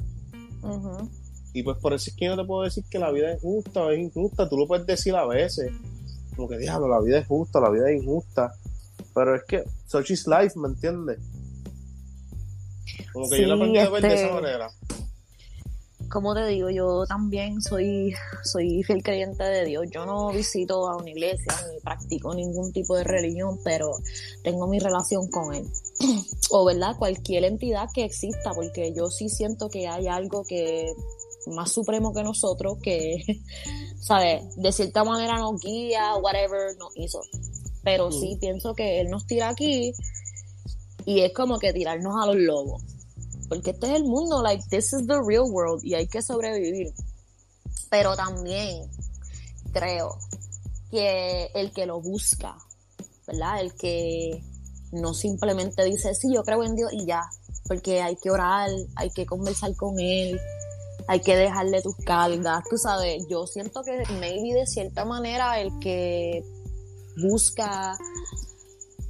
Y 1.54 1.62
pues 1.62 1.78
por 1.78 1.94
eso 1.94 2.10
es 2.10 2.16
que 2.16 2.26
yo 2.26 2.36
no 2.36 2.42
te 2.42 2.46
puedo 2.46 2.62
decir 2.62 2.84
que 2.90 2.98
la 2.98 3.10
vida 3.10 3.32
es 3.32 3.40
justa 3.40 3.84
o 3.84 3.90
es 3.90 3.98
injusta, 3.98 4.48
tú 4.48 4.58
lo 4.58 4.66
puedes 4.66 4.86
decir 4.86 5.16
a 5.16 5.26
veces, 5.26 5.72
como 6.40 6.48
que 6.48 6.56
diablo, 6.56 6.88
la 6.88 7.00
vida 7.00 7.18
es 7.18 7.26
justa, 7.26 7.60
la 7.60 7.68
vida 7.68 7.90
es 7.90 8.02
injusta, 8.02 8.50
pero 9.14 9.36
es 9.36 9.42
que 9.44 9.62
such 9.86 10.10
is 10.10 10.26
life, 10.26 10.58
¿me 10.58 10.68
entiendes? 10.68 11.18
Como 13.12 13.28
que 13.28 13.42
yo 13.42 13.48
la 13.48 13.54
aprendí 13.56 13.78
a 13.78 13.90
ver 13.90 14.02
de 14.02 14.14
esa 14.14 14.22
este, 14.22 14.34
manera 14.34 14.70
como 16.10 16.34
te 16.34 16.44
digo, 16.46 16.70
yo 16.70 17.04
también 17.06 17.62
soy, 17.62 18.12
soy 18.42 18.82
fiel 18.82 19.02
creyente 19.02 19.44
de 19.44 19.64
Dios. 19.64 19.86
Yo 19.90 20.04
no 20.04 20.32
visito 20.32 20.88
a 20.88 20.96
una 20.96 21.08
iglesia 21.08 21.54
ni 21.72 21.78
practico 21.80 22.34
ningún 22.34 22.72
tipo 22.72 22.96
de 22.96 23.04
religión, 23.04 23.60
pero 23.62 23.92
tengo 24.42 24.66
mi 24.66 24.80
relación 24.80 25.30
con 25.30 25.54
Él. 25.54 25.66
o, 26.50 26.64
¿verdad? 26.64 26.96
Cualquier 26.98 27.44
entidad 27.44 27.88
que 27.94 28.04
exista, 28.04 28.50
porque 28.52 28.92
yo 28.92 29.08
sí 29.08 29.28
siento 29.28 29.70
que 29.70 29.86
hay 29.86 30.08
algo 30.08 30.42
que 30.44 30.92
más 31.46 31.72
supremo 31.72 32.12
que 32.12 32.22
nosotros 32.22 32.78
que, 32.82 33.22
¿sabes? 34.00 34.42
De 34.56 34.72
cierta 34.72 35.04
manera 35.04 35.38
nos 35.38 35.60
guía, 35.60 36.16
whatever, 36.16 36.76
nos 36.78 36.96
hizo. 36.96 37.20
Pero 37.82 38.12
sí 38.12 38.36
mm. 38.36 38.38
pienso 38.38 38.74
que 38.74 39.00
Él 39.00 39.08
nos 39.08 39.26
tira 39.26 39.48
aquí 39.48 39.92
y 41.06 41.20
es 41.20 41.32
como 41.32 41.58
que 41.58 41.72
tirarnos 41.72 42.14
a 42.22 42.26
los 42.26 42.36
lobos 42.36 42.82
porque 43.50 43.70
este 43.72 43.88
es 43.88 43.94
el 43.94 44.04
mundo, 44.04 44.40
like, 44.44 44.62
this 44.70 44.92
is 44.92 45.08
the 45.08 45.20
real 45.26 45.42
world 45.50 45.84
y 45.84 45.94
hay 45.94 46.06
que 46.06 46.22
sobrevivir. 46.22 46.94
Pero 47.90 48.14
también 48.14 48.88
creo 49.72 50.16
que 50.88 51.50
el 51.56 51.72
que 51.72 51.84
lo 51.84 52.00
busca, 52.00 52.56
¿verdad? 53.26 53.60
El 53.60 53.74
que 53.74 54.40
no 54.92 55.14
simplemente 55.14 55.82
dice, 55.84 56.14
sí, 56.14 56.28
yo 56.32 56.44
creo 56.44 56.62
en 56.62 56.76
Dios 56.76 56.92
y 56.92 57.06
ya, 57.06 57.22
porque 57.66 58.00
hay 58.00 58.14
que 58.14 58.30
orar, 58.30 58.70
hay 58.94 59.10
que 59.10 59.26
conversar 59.26 59.74
con 59.74 59.98
Él, 59.98 60.40
hay 61.10 61.20
que 61.20 61.34
dejarle 61.34 61.82
tus 61.82 61.96
cargas, 61.96 62.62
tú 62.70 62.78
sabes, 62.78 63.26
yo 63.28 63.46
siento 63.46 63.82
que 63.82 64.04
maybe 64.20 64.54
de 64.54 64.66
cierta 64.66 65.04
manera 65.04 65.60
el 65.60 65.76
que 65.80 66.44
busca, 67.16 67.98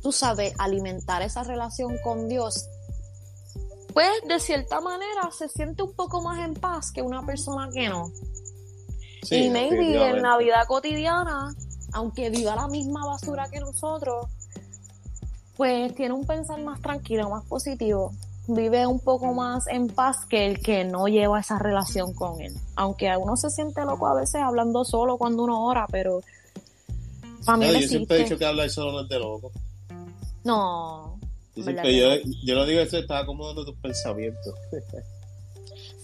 tú 0.03 0.11
sabes, 0.11 0.55
alimentar 0.59 1.20
esa 1.20 1.44
relación 1.44 1.98
con 2.03 2.26
Dios 2.26 2.70
pues 3.92 4.09
de 4.26 4.38
cierta 4.40 4.80
manera 4.80 5.30
se 5.36 5.48
siente 5.48 5.82
un 5.82 5.92
poco 5.92 6.22
más 6.22 6.38
en 6.38 6.55
paz 6.55 6.92
que 6.92 7.03
una 7.03 7.24
persona 7.24 7.68
que 7.72 7.88
no. 7.88 8.11
y 9.30 9.51
maybe 9.51 10.09
en 10.09 10.22
la 10.22 10.38
vida 10.38 10.64
cotidiana, 10.66 11.55
aunque 11.92 12.30
viva 12.30 12.55
la 12.57 12.68
misma 12.68 13.05
basura 13.05 13.48
que 13.51 13.61
nosotros, 13.61 14.26
pues 15.57 15.94
tiene 15.94 16.14
un 16.14 16.24
pensar 16.24 16.62
más 16.62 16.80
tranquilo, 16.80 17.28
más 17.28 17.44
positivo. 17.46 18.12
Vive 18.53 18.86
un 18.86 19.01
poco 19.01 19.32
más 19.32 19.66
en 19.68 19.88
paz 19.88 20.26
que 20.28 20.46
el 20.46 20.61
que 20.61 20.84
no 20.84 21.07
lleva 21.07 21.40
esa 21.40 21.59
relación 21.59 22.12
con 22.14 22.40
él. 22.40 22.53
Aunque 22.76 23.16
uno 23.16 23.36
se 23.36 23.51
siente 23.51 23.84
loco 23.84 24.07
a 24.07 24.14
veces 24.14 24.40
hablando 24.42 24.84
solo 24.84 25.16
cuando 25.18 25.44
uno 25.44 25.64
ora, 25.66 25.86
pero 25.90 26.20
para 27.44 27.59
mí 27.59 27.80
Yo 27.80 27.88
siempre 27.88 28.16
he 28.16 28.22
dicho 28.24 28.36
que 28.36 28.44
hablar 28.44 28.68
solo 28.70 28.92
no 28.92 29.01
es 29.03 29.09
de 29.09 29.18
loco. 29.18 29.53
No, 30.42 31.20
yo, 31.57 32.14
yo, 32.42 32.55
no 32.55 32.64
digo 32.64 32.80
eso, 32.80 32.98
estaba 32.98 33.20
acomodando 33.20 33.64
tus 33.64 33.76
pensamientos. 33.76 34.55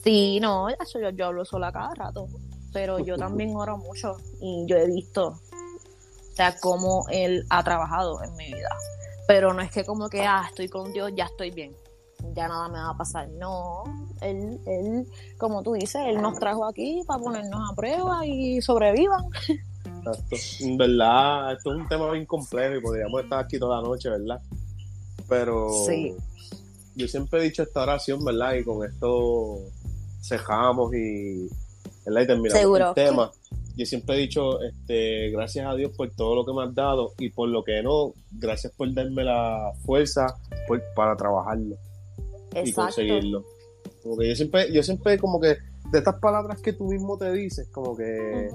sí, 0.03 0.41
no, 0.41 0.69
yo, 0.69 1.11
yo 1.11 1.27
hablo 1.27 1.45
sola 1.45 1.73
cada 1.73 1.95
rato, 1.95 2.29
pero 2.73 2.99
yo 2.99 3.17
también 3.17 3.55
oro 3.57 3.79
mucho 3.79 4.17
y 4.41 4.65
yo 4.67 4.77
he 4.77 4.87
visto, 4.87 5.29
o 5.29 6.35
sea, 6.35 6.59
cómo 6.61 7.07
él 7.11 7.45
ha 7.49 7.63
trabajado 7.63 8.23
en 8.23 8.35
mi 8.37 8.47
vida. 8.47 8.69
Pero 9.27 9.53
no 9.53 9.63
es 9.63 9.71
que 9.71 9.85
como 9.85 10.09
que, 10.09 10.23
ah, 10.23 10.45
estoy 10.49 10.69
con 10.69 10.93
Dios, 10.93 11.13
ya 11.17 11.25
estoy 11.25 11.51
bien, 11.51 11.75
ya 12.35 12.49
nada 12.49 12.69
me 12.69 12.79
va 12.79 12.91
a 12.91 12.97
pasar. 12.97 13.29
No, 13.31 13.85
él, 14.21 14.61
él, 14.67 15.07
como 15.39 15.63
tú 15.63 15.75
dices, 15.75 16.03
él 16.07 16.21
nos 16.21 16.39
trajo 16.39 16.65
aquí 16.65 17.03
para 17.07 17.23
ponernos 17.23 17.71
a 17.71 17.75
prueba 17.75 18.27
y 18.27 18.61
sobrevivan. 18.63 19.25
Exacto. 19.85 20.37
En 20.61 20.77
verdad, 20.77 21.53
esto 21.53 21.73
es 21.73 21.81
un 21.81 21.89
tema 21.89 22.11
bien 22.11 22.27
complejo 22.27 22.77
y 22.77 22.81
podríamos 22.81 23.23
estar 23.23 23.45
aquí 23.45 23.59
toda 23.59 23.81
la 23.81 23.89
noche, 23.89 24.09
¿verdad? 24.09 24.41
Pero 25.29 25.71
yo 26.95 27.09
siempre 27.09 27.41
he 27.41 27.43
dicho 27.45 27.63
esta 27.63 27.83
oración, 27.83 28.25
¿verdad? 28.25 28.55
Y 28.55 28.65
con 28.65 28.87
esto 28.87 29.59
cejamos 30.23 30.95
y, 30.95 31.49
¿verdad? 32.05 32.23
y 32.23 32.27
terminamos 32.27 32.81
el 32.81 32.95
tema. 32.95 33.31
Yo 33.77 33.85
siempre 33.85 34.17
he 34.17 34.21
dicho, 34.21 34.63
este, 34.63 35.31
gracias 35.31 35.67
a 35.67 35.75
Dios 35.75 35.93
por 35.95 36.11
todo 36.11 36.37
lo 36.37 36.47
que 36.47 36.53
me 36.55 36.63
has 36.63 36.75
dado 36.75 37.13
y 37.19 37.29
por 37.29 37.49
lo 37.51 37.63
que 37.63 37.83
no, 37.83 38.15
gracias 38.31 38.73
por 38.73 38.93
darme 38.95 39.25
la 39.25 39.73
fuerza 39.85 40.35
para 40.95 41.15
trabajarlo 41.15 41.77
y 42.65 42.73
conseguirlo. 42.73 43.45
Como 44.03 44.17
que 44.17 44.29
yo 44.29 44.37
siempre, 44.37 44.73
yo 44.73 44.83
siempre 44.83 45.19
como 45.19 45.41
que 45.41 45.57
de 45.91 45.99
estas 45.99 46.19
palabras 46.21 46.61
que 46.61 46.73
tú 46.73 46.85
mismo 46.85 47.17
te 47.17 47.33
dices, 47.33 47.69
como 47.69 47.97
que, 47.97 48.49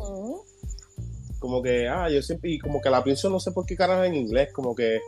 como 1.40 1.62
que, 1.62 1.88
ah, 1.88 2.10
yo 2.10 2.22
siempre, 2.22 2.52
y 2.52 2.60
como 2.60 2.82
que 2.82 2.90
la 2.90 3.04
pienso 3.04 3.30
no 3.30 3.40
sé 3.40 3.52
por 3.52 3.66
qué 3.66 3.76
carajo 3.76 4.04
en 4.04 4.16
inglés, 4.16 4.52
como 4.54 4.76
que, 4.76 5.00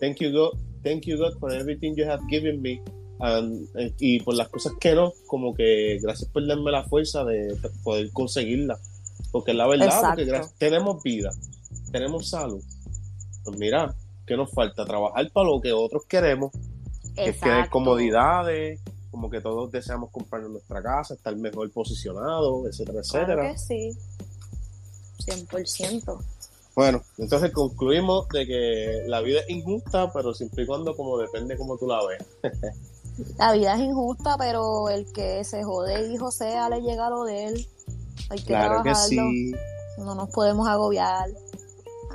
thank 0.00 0.16
you 0.20 0.32
God, 0.32 0.58
thank 0.82 1.02
you 1.02 1.16
God 1.16 1.38
for 1.38 1.52
everything 1.52 1.94
you 1.94 2.04
have 2.04 2.22
given 2.28 2.60
me. 2.60 2.82
y 3.98 4.20
por 4.20 4.34
las 4.34 4.48
cosas 4.48 4.72
que 4.80 4.94
no, 4.94 5.12
como 5.26 5.54
que 5.54 5.98
gracias 6.02 6.28
por 6.30 6.46
darme 6.46 6.70
la 6.70 6.84
fuerza 6.84 7.24
de 7.24 7.56
poder 7.82 8.10
conseguirla. 8.12 8.78
Porque 9.30 9.54
la 9.54 9.66
verdad, 9.66 10.14
porque 10.14 10.40
tenemos 10.58 11.02
vida, 11.02 11.30
tenemos 11.90 12.28
salud. 12.28 12.62
Pues 13.44 13.58
mira, 13.58 13.94
¿qué 14.26 14.36
nos 14.36 14.50
falta? 14.50 14.84
Trabajar 14.84 15.30
para 15.32 15.48
lo 15.48 15.60
que 15.60 15.72
otros 15.72 16.04
queremos, 16.06 16.52
que 17.14 17.30
es 17.30 17.40
tener 17.40 17.68
comodidades, 17.70 18.80
como 19.10 19.30
que 19.30 19.40
todos 19.40 19.70
deseamos 19.70 20.10
comprar 20.10 20.42
nuestra 20.42 20.82
casa, 20.82 21.14
estar 21.14 21.36
mejor 21.36 21.70
posicionado, 21.70 22.66
etcétera, 22.66 23.00
etcétera. 23.00 23.34
Claro 23.34 23.52
que 23.52 23.58
sí, 23.58 23.96
100%. 25.24 26.18
Bueno, 26.74 27.02
entonces 27.18 27.52
concluimos 27.52 28.28
de 28.30 28.46
que 28.46 29.04
la 29.06 29.20
vida 29.20 29.40
es 29.40 29.50
injusta, 29.50 30.12
pero 30.12 30.34
siempre 30.34 30.64
y 30.64 30.66
cuando 30.66 30.96
como 30.96 31.16
depende 31.18 31.56
como 31.56 31.78
tú 31.78 31.86
la 31.86 32.00
veas. 32.04 32.26
la 33.38 33.52
vida 33.52 33.74
es 33.74 33.80
injusta, 33.82 34.36
pero 34.36 34.88
el 34.88 35.10
que 35.12 35.44
se 35.44 35.62
jode 35.62 36.12
hijo 36.12 36.32
sea 36.32 36.68
le 36.68 36.80
llega 36.80 37.08
lo 37.10 37.24
de 37.24 37.44
él. 37.46 37.68
Hay 38.30 38.38
que 38.38 38.46
claro 38.46 38.82
que 38.82 38.94
sí. 38.94 39.52
No 39.98 40.16
nos 40.16 40.30
podemos 40.30 40.66
agobiar. 40.66 41.28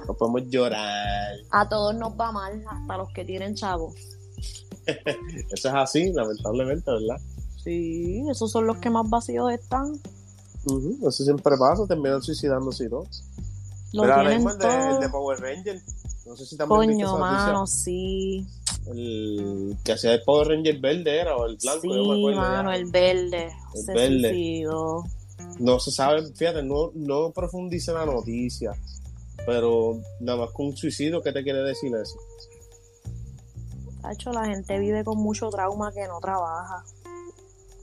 No 0.05 0.13
podemos 0.15 0.41
llorar. 0.49 1.35
A 1.51 1.69
todos 1.69 1.95
nos 1.95 2.11
va 2.19 2.31
mal, 2.33 2.61
hasta 2.67 2.97
los 2.97 3.09
que 3.13 3.23
tienen 3.23 3.55
chavos. 3.55 3.95
Eso 5.51 5.67
es 5.69 5.75
así, 5.75 6.11
lamentablemente, 6.13 6.91
¿verdad? 6.91 7.17
Sí, 7.63 8.23
esos 8.29 8.51
son 8.51 8.67
los 8.67 8.77
que 8.77 8.89
más 8.89 9.09
vacíos 9.09 9.51
están. 9.51 9.99
Eso 10.65 11.23
siempre 11.23 11.57
pasa, 11.57 11.85
terminan 11.87 12.21
suicidándose 12.21 12.85
y 12.85 12.89
todo. 12.89 13.05
Lo 13.93 14.03
Pero 14.03 14.21
el, 14.21 14.43
de, 14.43 14.89
el 14.91 14.99
de 14.99 15.09
Power 15.09 15.39
Ranger. 15.39 15.81
No 16.25 16.35
sé 16.35 16.45
si 16.45 16.57
también 16.57 16.91
Coño, 16.91 17.17
mano, 17.17 17.65
sí. 17.65 18.45
El 18.87 19.75
que 19.83 19.93
hacía 19.93 20.13
el 20.13 20.21
Power 20.23 20.47
Ranger 20.47 20.79
verde 20.79 21.19
era 21.19 21.35
o 21.35 21.45
el 21.47 21.57
blanco. 21.57 21.81
Sí, 21.81 21.87
me 21.87 22.35
mano, 22.35 22.71
el 22.71 22.85
verde. 22.85 23.51
El 23.73 23.81
se 23.83 23.93
verde. 23.93 24.29
Suicidó. 24.29 25.03
No 25.59 25.79
se 25.79 25.91
sabe, 25.91 26.23
fíjate, 26.33 26.63
no, 26.63 26.91
no 26.93 27.31
profundice 27.31 27.91
la 27.91 28.05
noticia. 28.05 28.71
Pero 29.45 29.99
nada 30.19 30.39
más 30.39 30.51
con 30.51 30.67
un 30.67 30.77
suicidio, 30.77 31.21
¿qué 31.21 31.31
te 31.31 31.43
quiere 31.43 31.63
decir 31.63 31.91
eso? 31.95 32.17
Hecho 34.11 34.31
la 34.31 34.45
gente 34.45 34.79
vive 34.79 35.03
con 35.03 35.17
mucho 35.17 35.49
trauma 35.49 35.91
que 35.91 36.07
no 36.07 36.19
trabaja. 36.19 36.83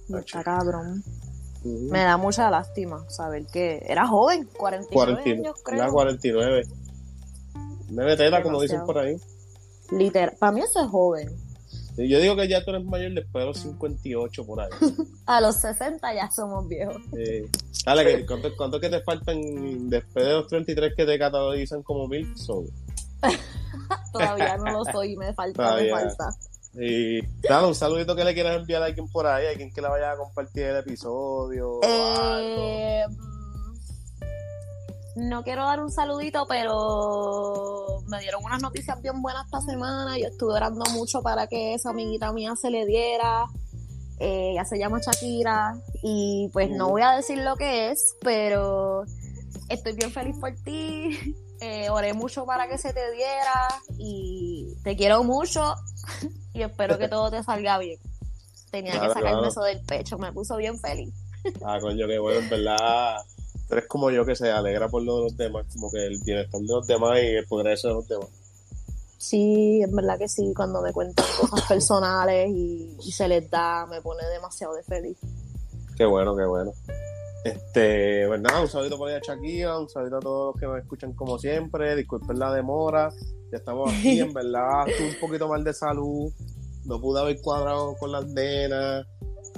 está 0.09 0.43
cabrón. 0.43 1.03
Me 1.65 2.01
da 2.01 2.17
mucha 2.17 2.49
lástima 2.49 3.05
saber 3.11 3.47
que 3.47 3.83
era 3.87 4.07
joven, 4.07 4.49
49 4.57 5.33
años 5.33 5.57
creo. 5.65 5.83
Era 5.83 5.91
49. 5.91 6.63
Debe 7.89 8.17
tela, 8.17 8.43
como 8.43 8.61
dicen 8.61 8.85
por 8.85 8.99
ahí. 8.99 9.17
Literal, 9.91 10.37
para 10.39 10.53
mí 10.53 10.61
eso 10.61 10.81
es 10.81 10.89
joven. 10.89 11.29
Yo 11.97 12.21
digo 12.21 12.37
que 12.37 12.47
ya 12.47 12.63
tú 12.63 12.71
eres 12.71 12.85
mayor 12.85 13.15
después 13.15 13.43
de 13.43 13.47
los 13.47 13.59
58 13.59 14.45
por 14.45 14.61
ahí. 14.61 14.69
a 15.27 15.41
los 15.41 15.57
60 15.57 16.15
ya 16.15 16.31
somos 16.31 16.69
viejos. 16.69 17.01
Dale, 17.85 18.27
¿cuánto, 18.27 18.55
¿cuánto, 18.57 18.81
que 18.81 18.91
te 18.91 19.01
faltan 19.01 19.89
después 19.89 20.27
de 20.27 20.33
los 20.33 20.47
33 20.47 20.95
que 20.95 21.07
te 21.07 21.19
categorizan 21.19 21.83
como 21.83 22.07
mil? 22.07 22.37
Todavía 24.13 24.57
no 24.57 24.73
lo 24.73 24.85
soy, 24.85 25.17
me 25.17 25.33
falta, 25.35 25.77
me 25.77 25.91
falta. 25.91 26.29
Y 26.79 27.23
dale 27.41 27.69
un 27.69 27.75
saludito 27.75 28.15
que 28.15 28.25
le 28.25 28.35
quieras 28.35 28.57
enviar 28.57 28.83
a 28.83 28.87
alguien 28.87 29.09
por 29.09 29.27
ahí, 29.27 29.47
a 29.47 29.51
alguien 29.51 29.73
que 29.73 29.81
le 29.81 29.89
vaya 29.89 30.13
a 30.13 30.17
compartir 30.17 30.65
el 30.65 30.77
episodio. 30.77 31.81
Eh, 31.83 33.05
no 35.17 35.43
quiero 35.43 35.65
dar 35.65 35.81
un 35.81 35.91
saludito, 35.91 36.45
pero 36.47 38.03
me 38.09 38.21
dieron 38.21 38.45
unas 38.45 38.61
noticias 38.61 39.01
bien 39.01 39.23
buenas 39.23 39.47
esta 39.47 39.63
semana. 39.63 40.19
Yo 40.19 40.27
estuve 40.27 40.53
orando 40.53 40.85
mucho 40.93 41.23
para 41.23 41.47
que 41.47 41.75
esa 41.75 41.91
amiguita 41.91 42.33
mía 42.33 42.55
se 42.61 42.71
le 42.71 42.85
diera. 42.85 43.47
Eh, 44.19 44.53
ella 44.53 44.65
se 44.67 44.79
llama 44.79 45.01
Shakira 45.01 45.79
y 46.03 46.51
pues 46.53 46.71
no 46.71 46.91
voy 46.91 47.03
a 47.03 47.13
decir 47.13 47.39
lo 47.39 47.57
que 47.57 47.91
es, 47.91 48.17
pero 48.21 49.05
estoy 49.69 49.95
bien 49.95 50.11
feliz 50.11 50.37
por 50.39 50.55
ti. 50.57 51.35
Eh, 51.61 51.89
oré 51.91 52.13
mucho 52.13 52.45
para 52.45 52.69
que 52.69 52.77
se 52.77 52.93
te 52.93 53.11
diera 53.13 53.69
y 53.99 54.75
te 54.85 54.97
quiero 54.97 55.25
mucho 55.25 55.75
y 56.53 56.63
espero 56.63 56.99
que 56.99 57.09
todo 57.09 57.31
te 57.31 57.43
salga 57.43 57.79
bien. 57.79 57.99
Tenía 58.71 58.93
que 59.01 59.09
sacarme 59.09 59.49
eso 59.49 59.63
del 59.63 59.81
pecho, 59.81 60.19
me 60.19 60.33
puso 60.33 60.57
bien 60.57 60.79
feliz. 60.79 61.13
Ah, 61.65 61.79
coño, 61.81 62.09
qué 62.09 62.19
bueno, 62.19 62.41
en 62.41 62.51
verdad. 62.51 63.19
Tú 63.69 63.75
eres 63.75 63.87
como 63.87 64.11
yo 64.11 64.25
que 64.25 64.35
se 64.35 64.51
alegra 64.51 64.89
por 64.89 65.05
lo 65.05 65.19
de 65.19 65.23
los 65.23 65.37
demás, 65.37 65.65
como 65.73 65.89
que 65.93 66.05
el 66.05 66.19
bienestar 66.25 66.61
de 66.61 66.67
los 66.67 66.87
demás 66.89 67.21
y 67.23 67.37
el 67.37 67.47
progreso 67.47 67.87
de 67.87 67.95
los 67.95 68.09
demás. 68.09 68.29
Sí, 69.17 69.81
es 69.83 69.93
verdad 69.93 70.19
que 70.19 70.29
sí, 70.29 70.53
cuando 70.55 70.83
me 70.83 70.93
cuentan 70.93 71.25
cosas 71.41 71.63
personales 71.67 72.51
y, 72.51 72.97
se 73.13 73.29
les 73.29 73.49
da, 73.49 73.87
me 73.87 74.03
pone 74.03 74.25
demasiado 74.27 74.75
de 74.75 74.83
feliz. 74.83 75.17
Qué 75.97 76.05
bueno, 76.05 76.37
qué 76.37 76.45
bueno. 76.45 76.73
Este, 77.45 78.27
pues 78.27 78.41
nada, 78.41 78.61
un 78.61 78.69
saludo 78.69 78.99
por 78.99 79.09
ahí 79.09 79.15
a 79.15 79.21
Shakira, 79.21 79.79
un 79.79 79.89
saludo 79.89 80.17
a 80.17 80.21
todos 80.21 80.55
los 80.55 80.61
que 80.61 80.67
me 80.67 80.79
escuchan 80.81 81.13
como 81.13 81.39
siempre, 81.39 81.95
disculpen 81.95 82.39
la 82.39 82.53
demora, 82.53 83.09
ya 83.53 83.59
estamos 83.59 83.93
aquí, 83.93 84.19
en 84.19 84.33
verdad, 84.35 84.89
estuve 84.89 85.11
un 85.11 85.21
poquito 85.21 85.49
mal 85.49 85.63
de 85.63 85.73
salud, 85.73 86.33
no 86.87 87.01
pude 87.01 87.21
haber 87.21 87.41
cuadrado 87.41 87.95
con 87.99 88.11
las 88.11 88.27
nenas, 88.27 89.07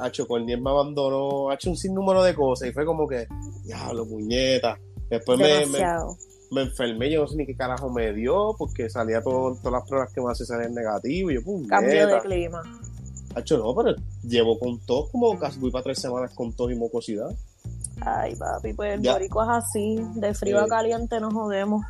Hacho, 0.00 0.26
Corniel 0.26 0.60
me 0.60 0.70
abandonó, 0.70 1.50
ha 1.50 1.54
hecho 1.54 1.70
un 1.70 1.76
sinnúmero 1.76 2.22
de 2.22 2.34
cosas 2.34 2.68
y 2.68 2.72
fue 2.72 2.84
como 2.84 3.06
que, 3.06 3.26
diablo, 3.64 4.06
puñeta. 4.06 4.78
Después 5.10 5.38
me, 5.38 5.66
me, 6.50 6.62
enfermé, 6.62 7.10
yo 7.10 7.22
no 7.22 7.28
sé 7.28 7.36
ni 7.36 7.46
qué 7.46 7.56
carajo 7.56 7.90
me 7.90 8.12
dio, 8.12 8.54
porque 8.58 8.88
salía 8.90 9.22
todo, 9.22 9.56
todas 9.56 9.72
las 9.72 9.88
pruebas 9.88 10.12
que 10.12 10.20
me 10.20 10.30
hace 10.30 10.44
salir 10.44 10.70
negativo. 10.70 11.30
Y 11.30 11.34
yo, 11.34 11.42
puñeta. 11.42 11.76
Cambio 11.76 12.06
de 12.06 12.20
clima. 12.20 12.62
Hacho, 13.34 13.58
no, 13.58 13.74
pero 13.74 13.96
llevo 14.22 14.58
con 14.58 14.78
tos 14.80 15.10
como 15.10 15.38
casi 15.38 15.58
voy 15.58 15.70
para 15.70 15.84
tres 15.84 15.98
semanas 15.98 16.32
con 16.34 16.52
tos 16.54 16.70
y 16.70 16.74
mucosidad. 16.74 17.30
Ay, 18.00 18.36
papi, 18.36 18.72
pues 18.72 18.94
el 18.94 19.00
borico 19.00 19.42
es 19.42 19.48
así, 19.48 19.98
de 20.14 20.34
frío 20.34 20.60
a 20.60 20.64
eh. 20.64 20.68
caliente 20.68 21.20
nos 21.20 21.32
jodemos. 21.32 21.84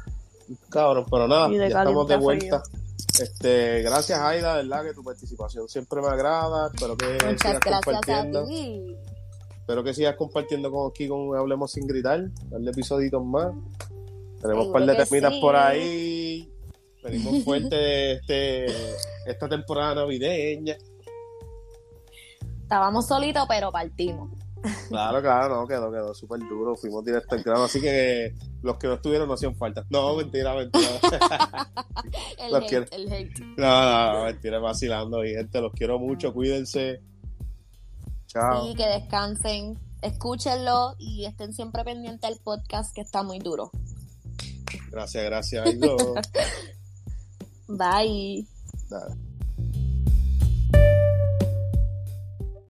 Cabrón, 0.71 1.07
pero 1.11 1.29
nada, 1.29 1.51
ya 1.51 1.67
estamos 1.67 2.09
de 2.09 2.17
vuelta. 2.17 2.63
Este, 3.21 3.83
gracias 3.83 4.19
Aida, 4.21 4.57
verdad 4.57 4.85
que 4.85 4.95
tu 4.95 5.03
participación 5.03 5.69
siempre 5.69 6.01
me 6.01 6.09
agrada. 6.09 6.71
Espero 6.73 6.97
que 6.97 7.19
sigas 7.19 7.61
compartiendo. 7.61 8.47
Espero 9.61 9.85
que 9.85 9.95
sigas 9.95 10.17
compartiendo 10.17 10.71
con 10.71 10.91
aquí 10.91 11.09
con 11.09 11.37
Hablemos 11.37 11.73
sin 11.73 11.87
gritar, 11.87 12.31
darle 12.49 12.71
episodios 12.71 13.25
más. 13.25 13.53
Tenemos 14.41 14.67
un 14.67 14.73
par 14.73 14.87
de 14.87 14.95
temitas 14.95 15.35
por 15.41 15.57
ahí. 15.57 16.51
Venimos 17.03 17.45
fuerte 17.45 18.13
este, 18.13 18.67
esta 19.27 19.49
temporada 19.49 19.97
navideña. 19.97 20.77
Estábamos 22.63 23.07
solitos, 23.07 23.47
pero 23.49 23.73
partimos. 23.73 24.31
Claro, 24.89 25.21
claro, 25.21 25.61
no, 25.61 25.67
quedó, 25.67 25.91
quedó 25.91 26.15
súper 26.15 26.41
duro. 26.41 26.77
Fuimos 26.77 27.05
directo 27.05 27.35
al 27.35 27.43
grano, 27.43 27.65
así 27.65 27.81
que 27.81 28.35
los 28.63 28.77
que 28.79 28.87
no 28.87 28.95
estuvieron 28.95 29.29
no 29.29 29.35
hacían 29.35 29.55
falta. 29.57 29.85
No, 29.91 30.17
mentira, 30.17 30.55
mentira. 30.55 30.89
el, 32.39 32.55
hate, 32.55 32.93
el 32.93 33.13
hate. 33.13 33.41
No, 33.57 34.13
no, 34.13 34.25
mentira, 34.25 34.59
vacilando, 34.59 35.21
mi 35.21 35.31
gente. 35.31 35.61
Los 35.61 35.73
quiero 35.73 35.99
mucho, 35.99 36.33
cuídense. 36.33 37.03
Chao. 38.27 38.67
Sí, 38.67 38.75
que 38.75 38.87
descansen. 38.87 39.79
Escúchenlo 40.03 40.95
y 40.99 41.25
estén 41.27 41.53
siempre 41.53 41.83
pendientes 41.85 42.31
al 42.31 42.39
podcast 42.39 42.95
que 42.95 43.01
está 43.01 43.23
muy 43.23 43.39
duro. 43.41 43.71
Gracias, 44.91 45.25
gracias. 45.25 45.65
Bye. 47.69 48.47
Dale. 48.89 49.28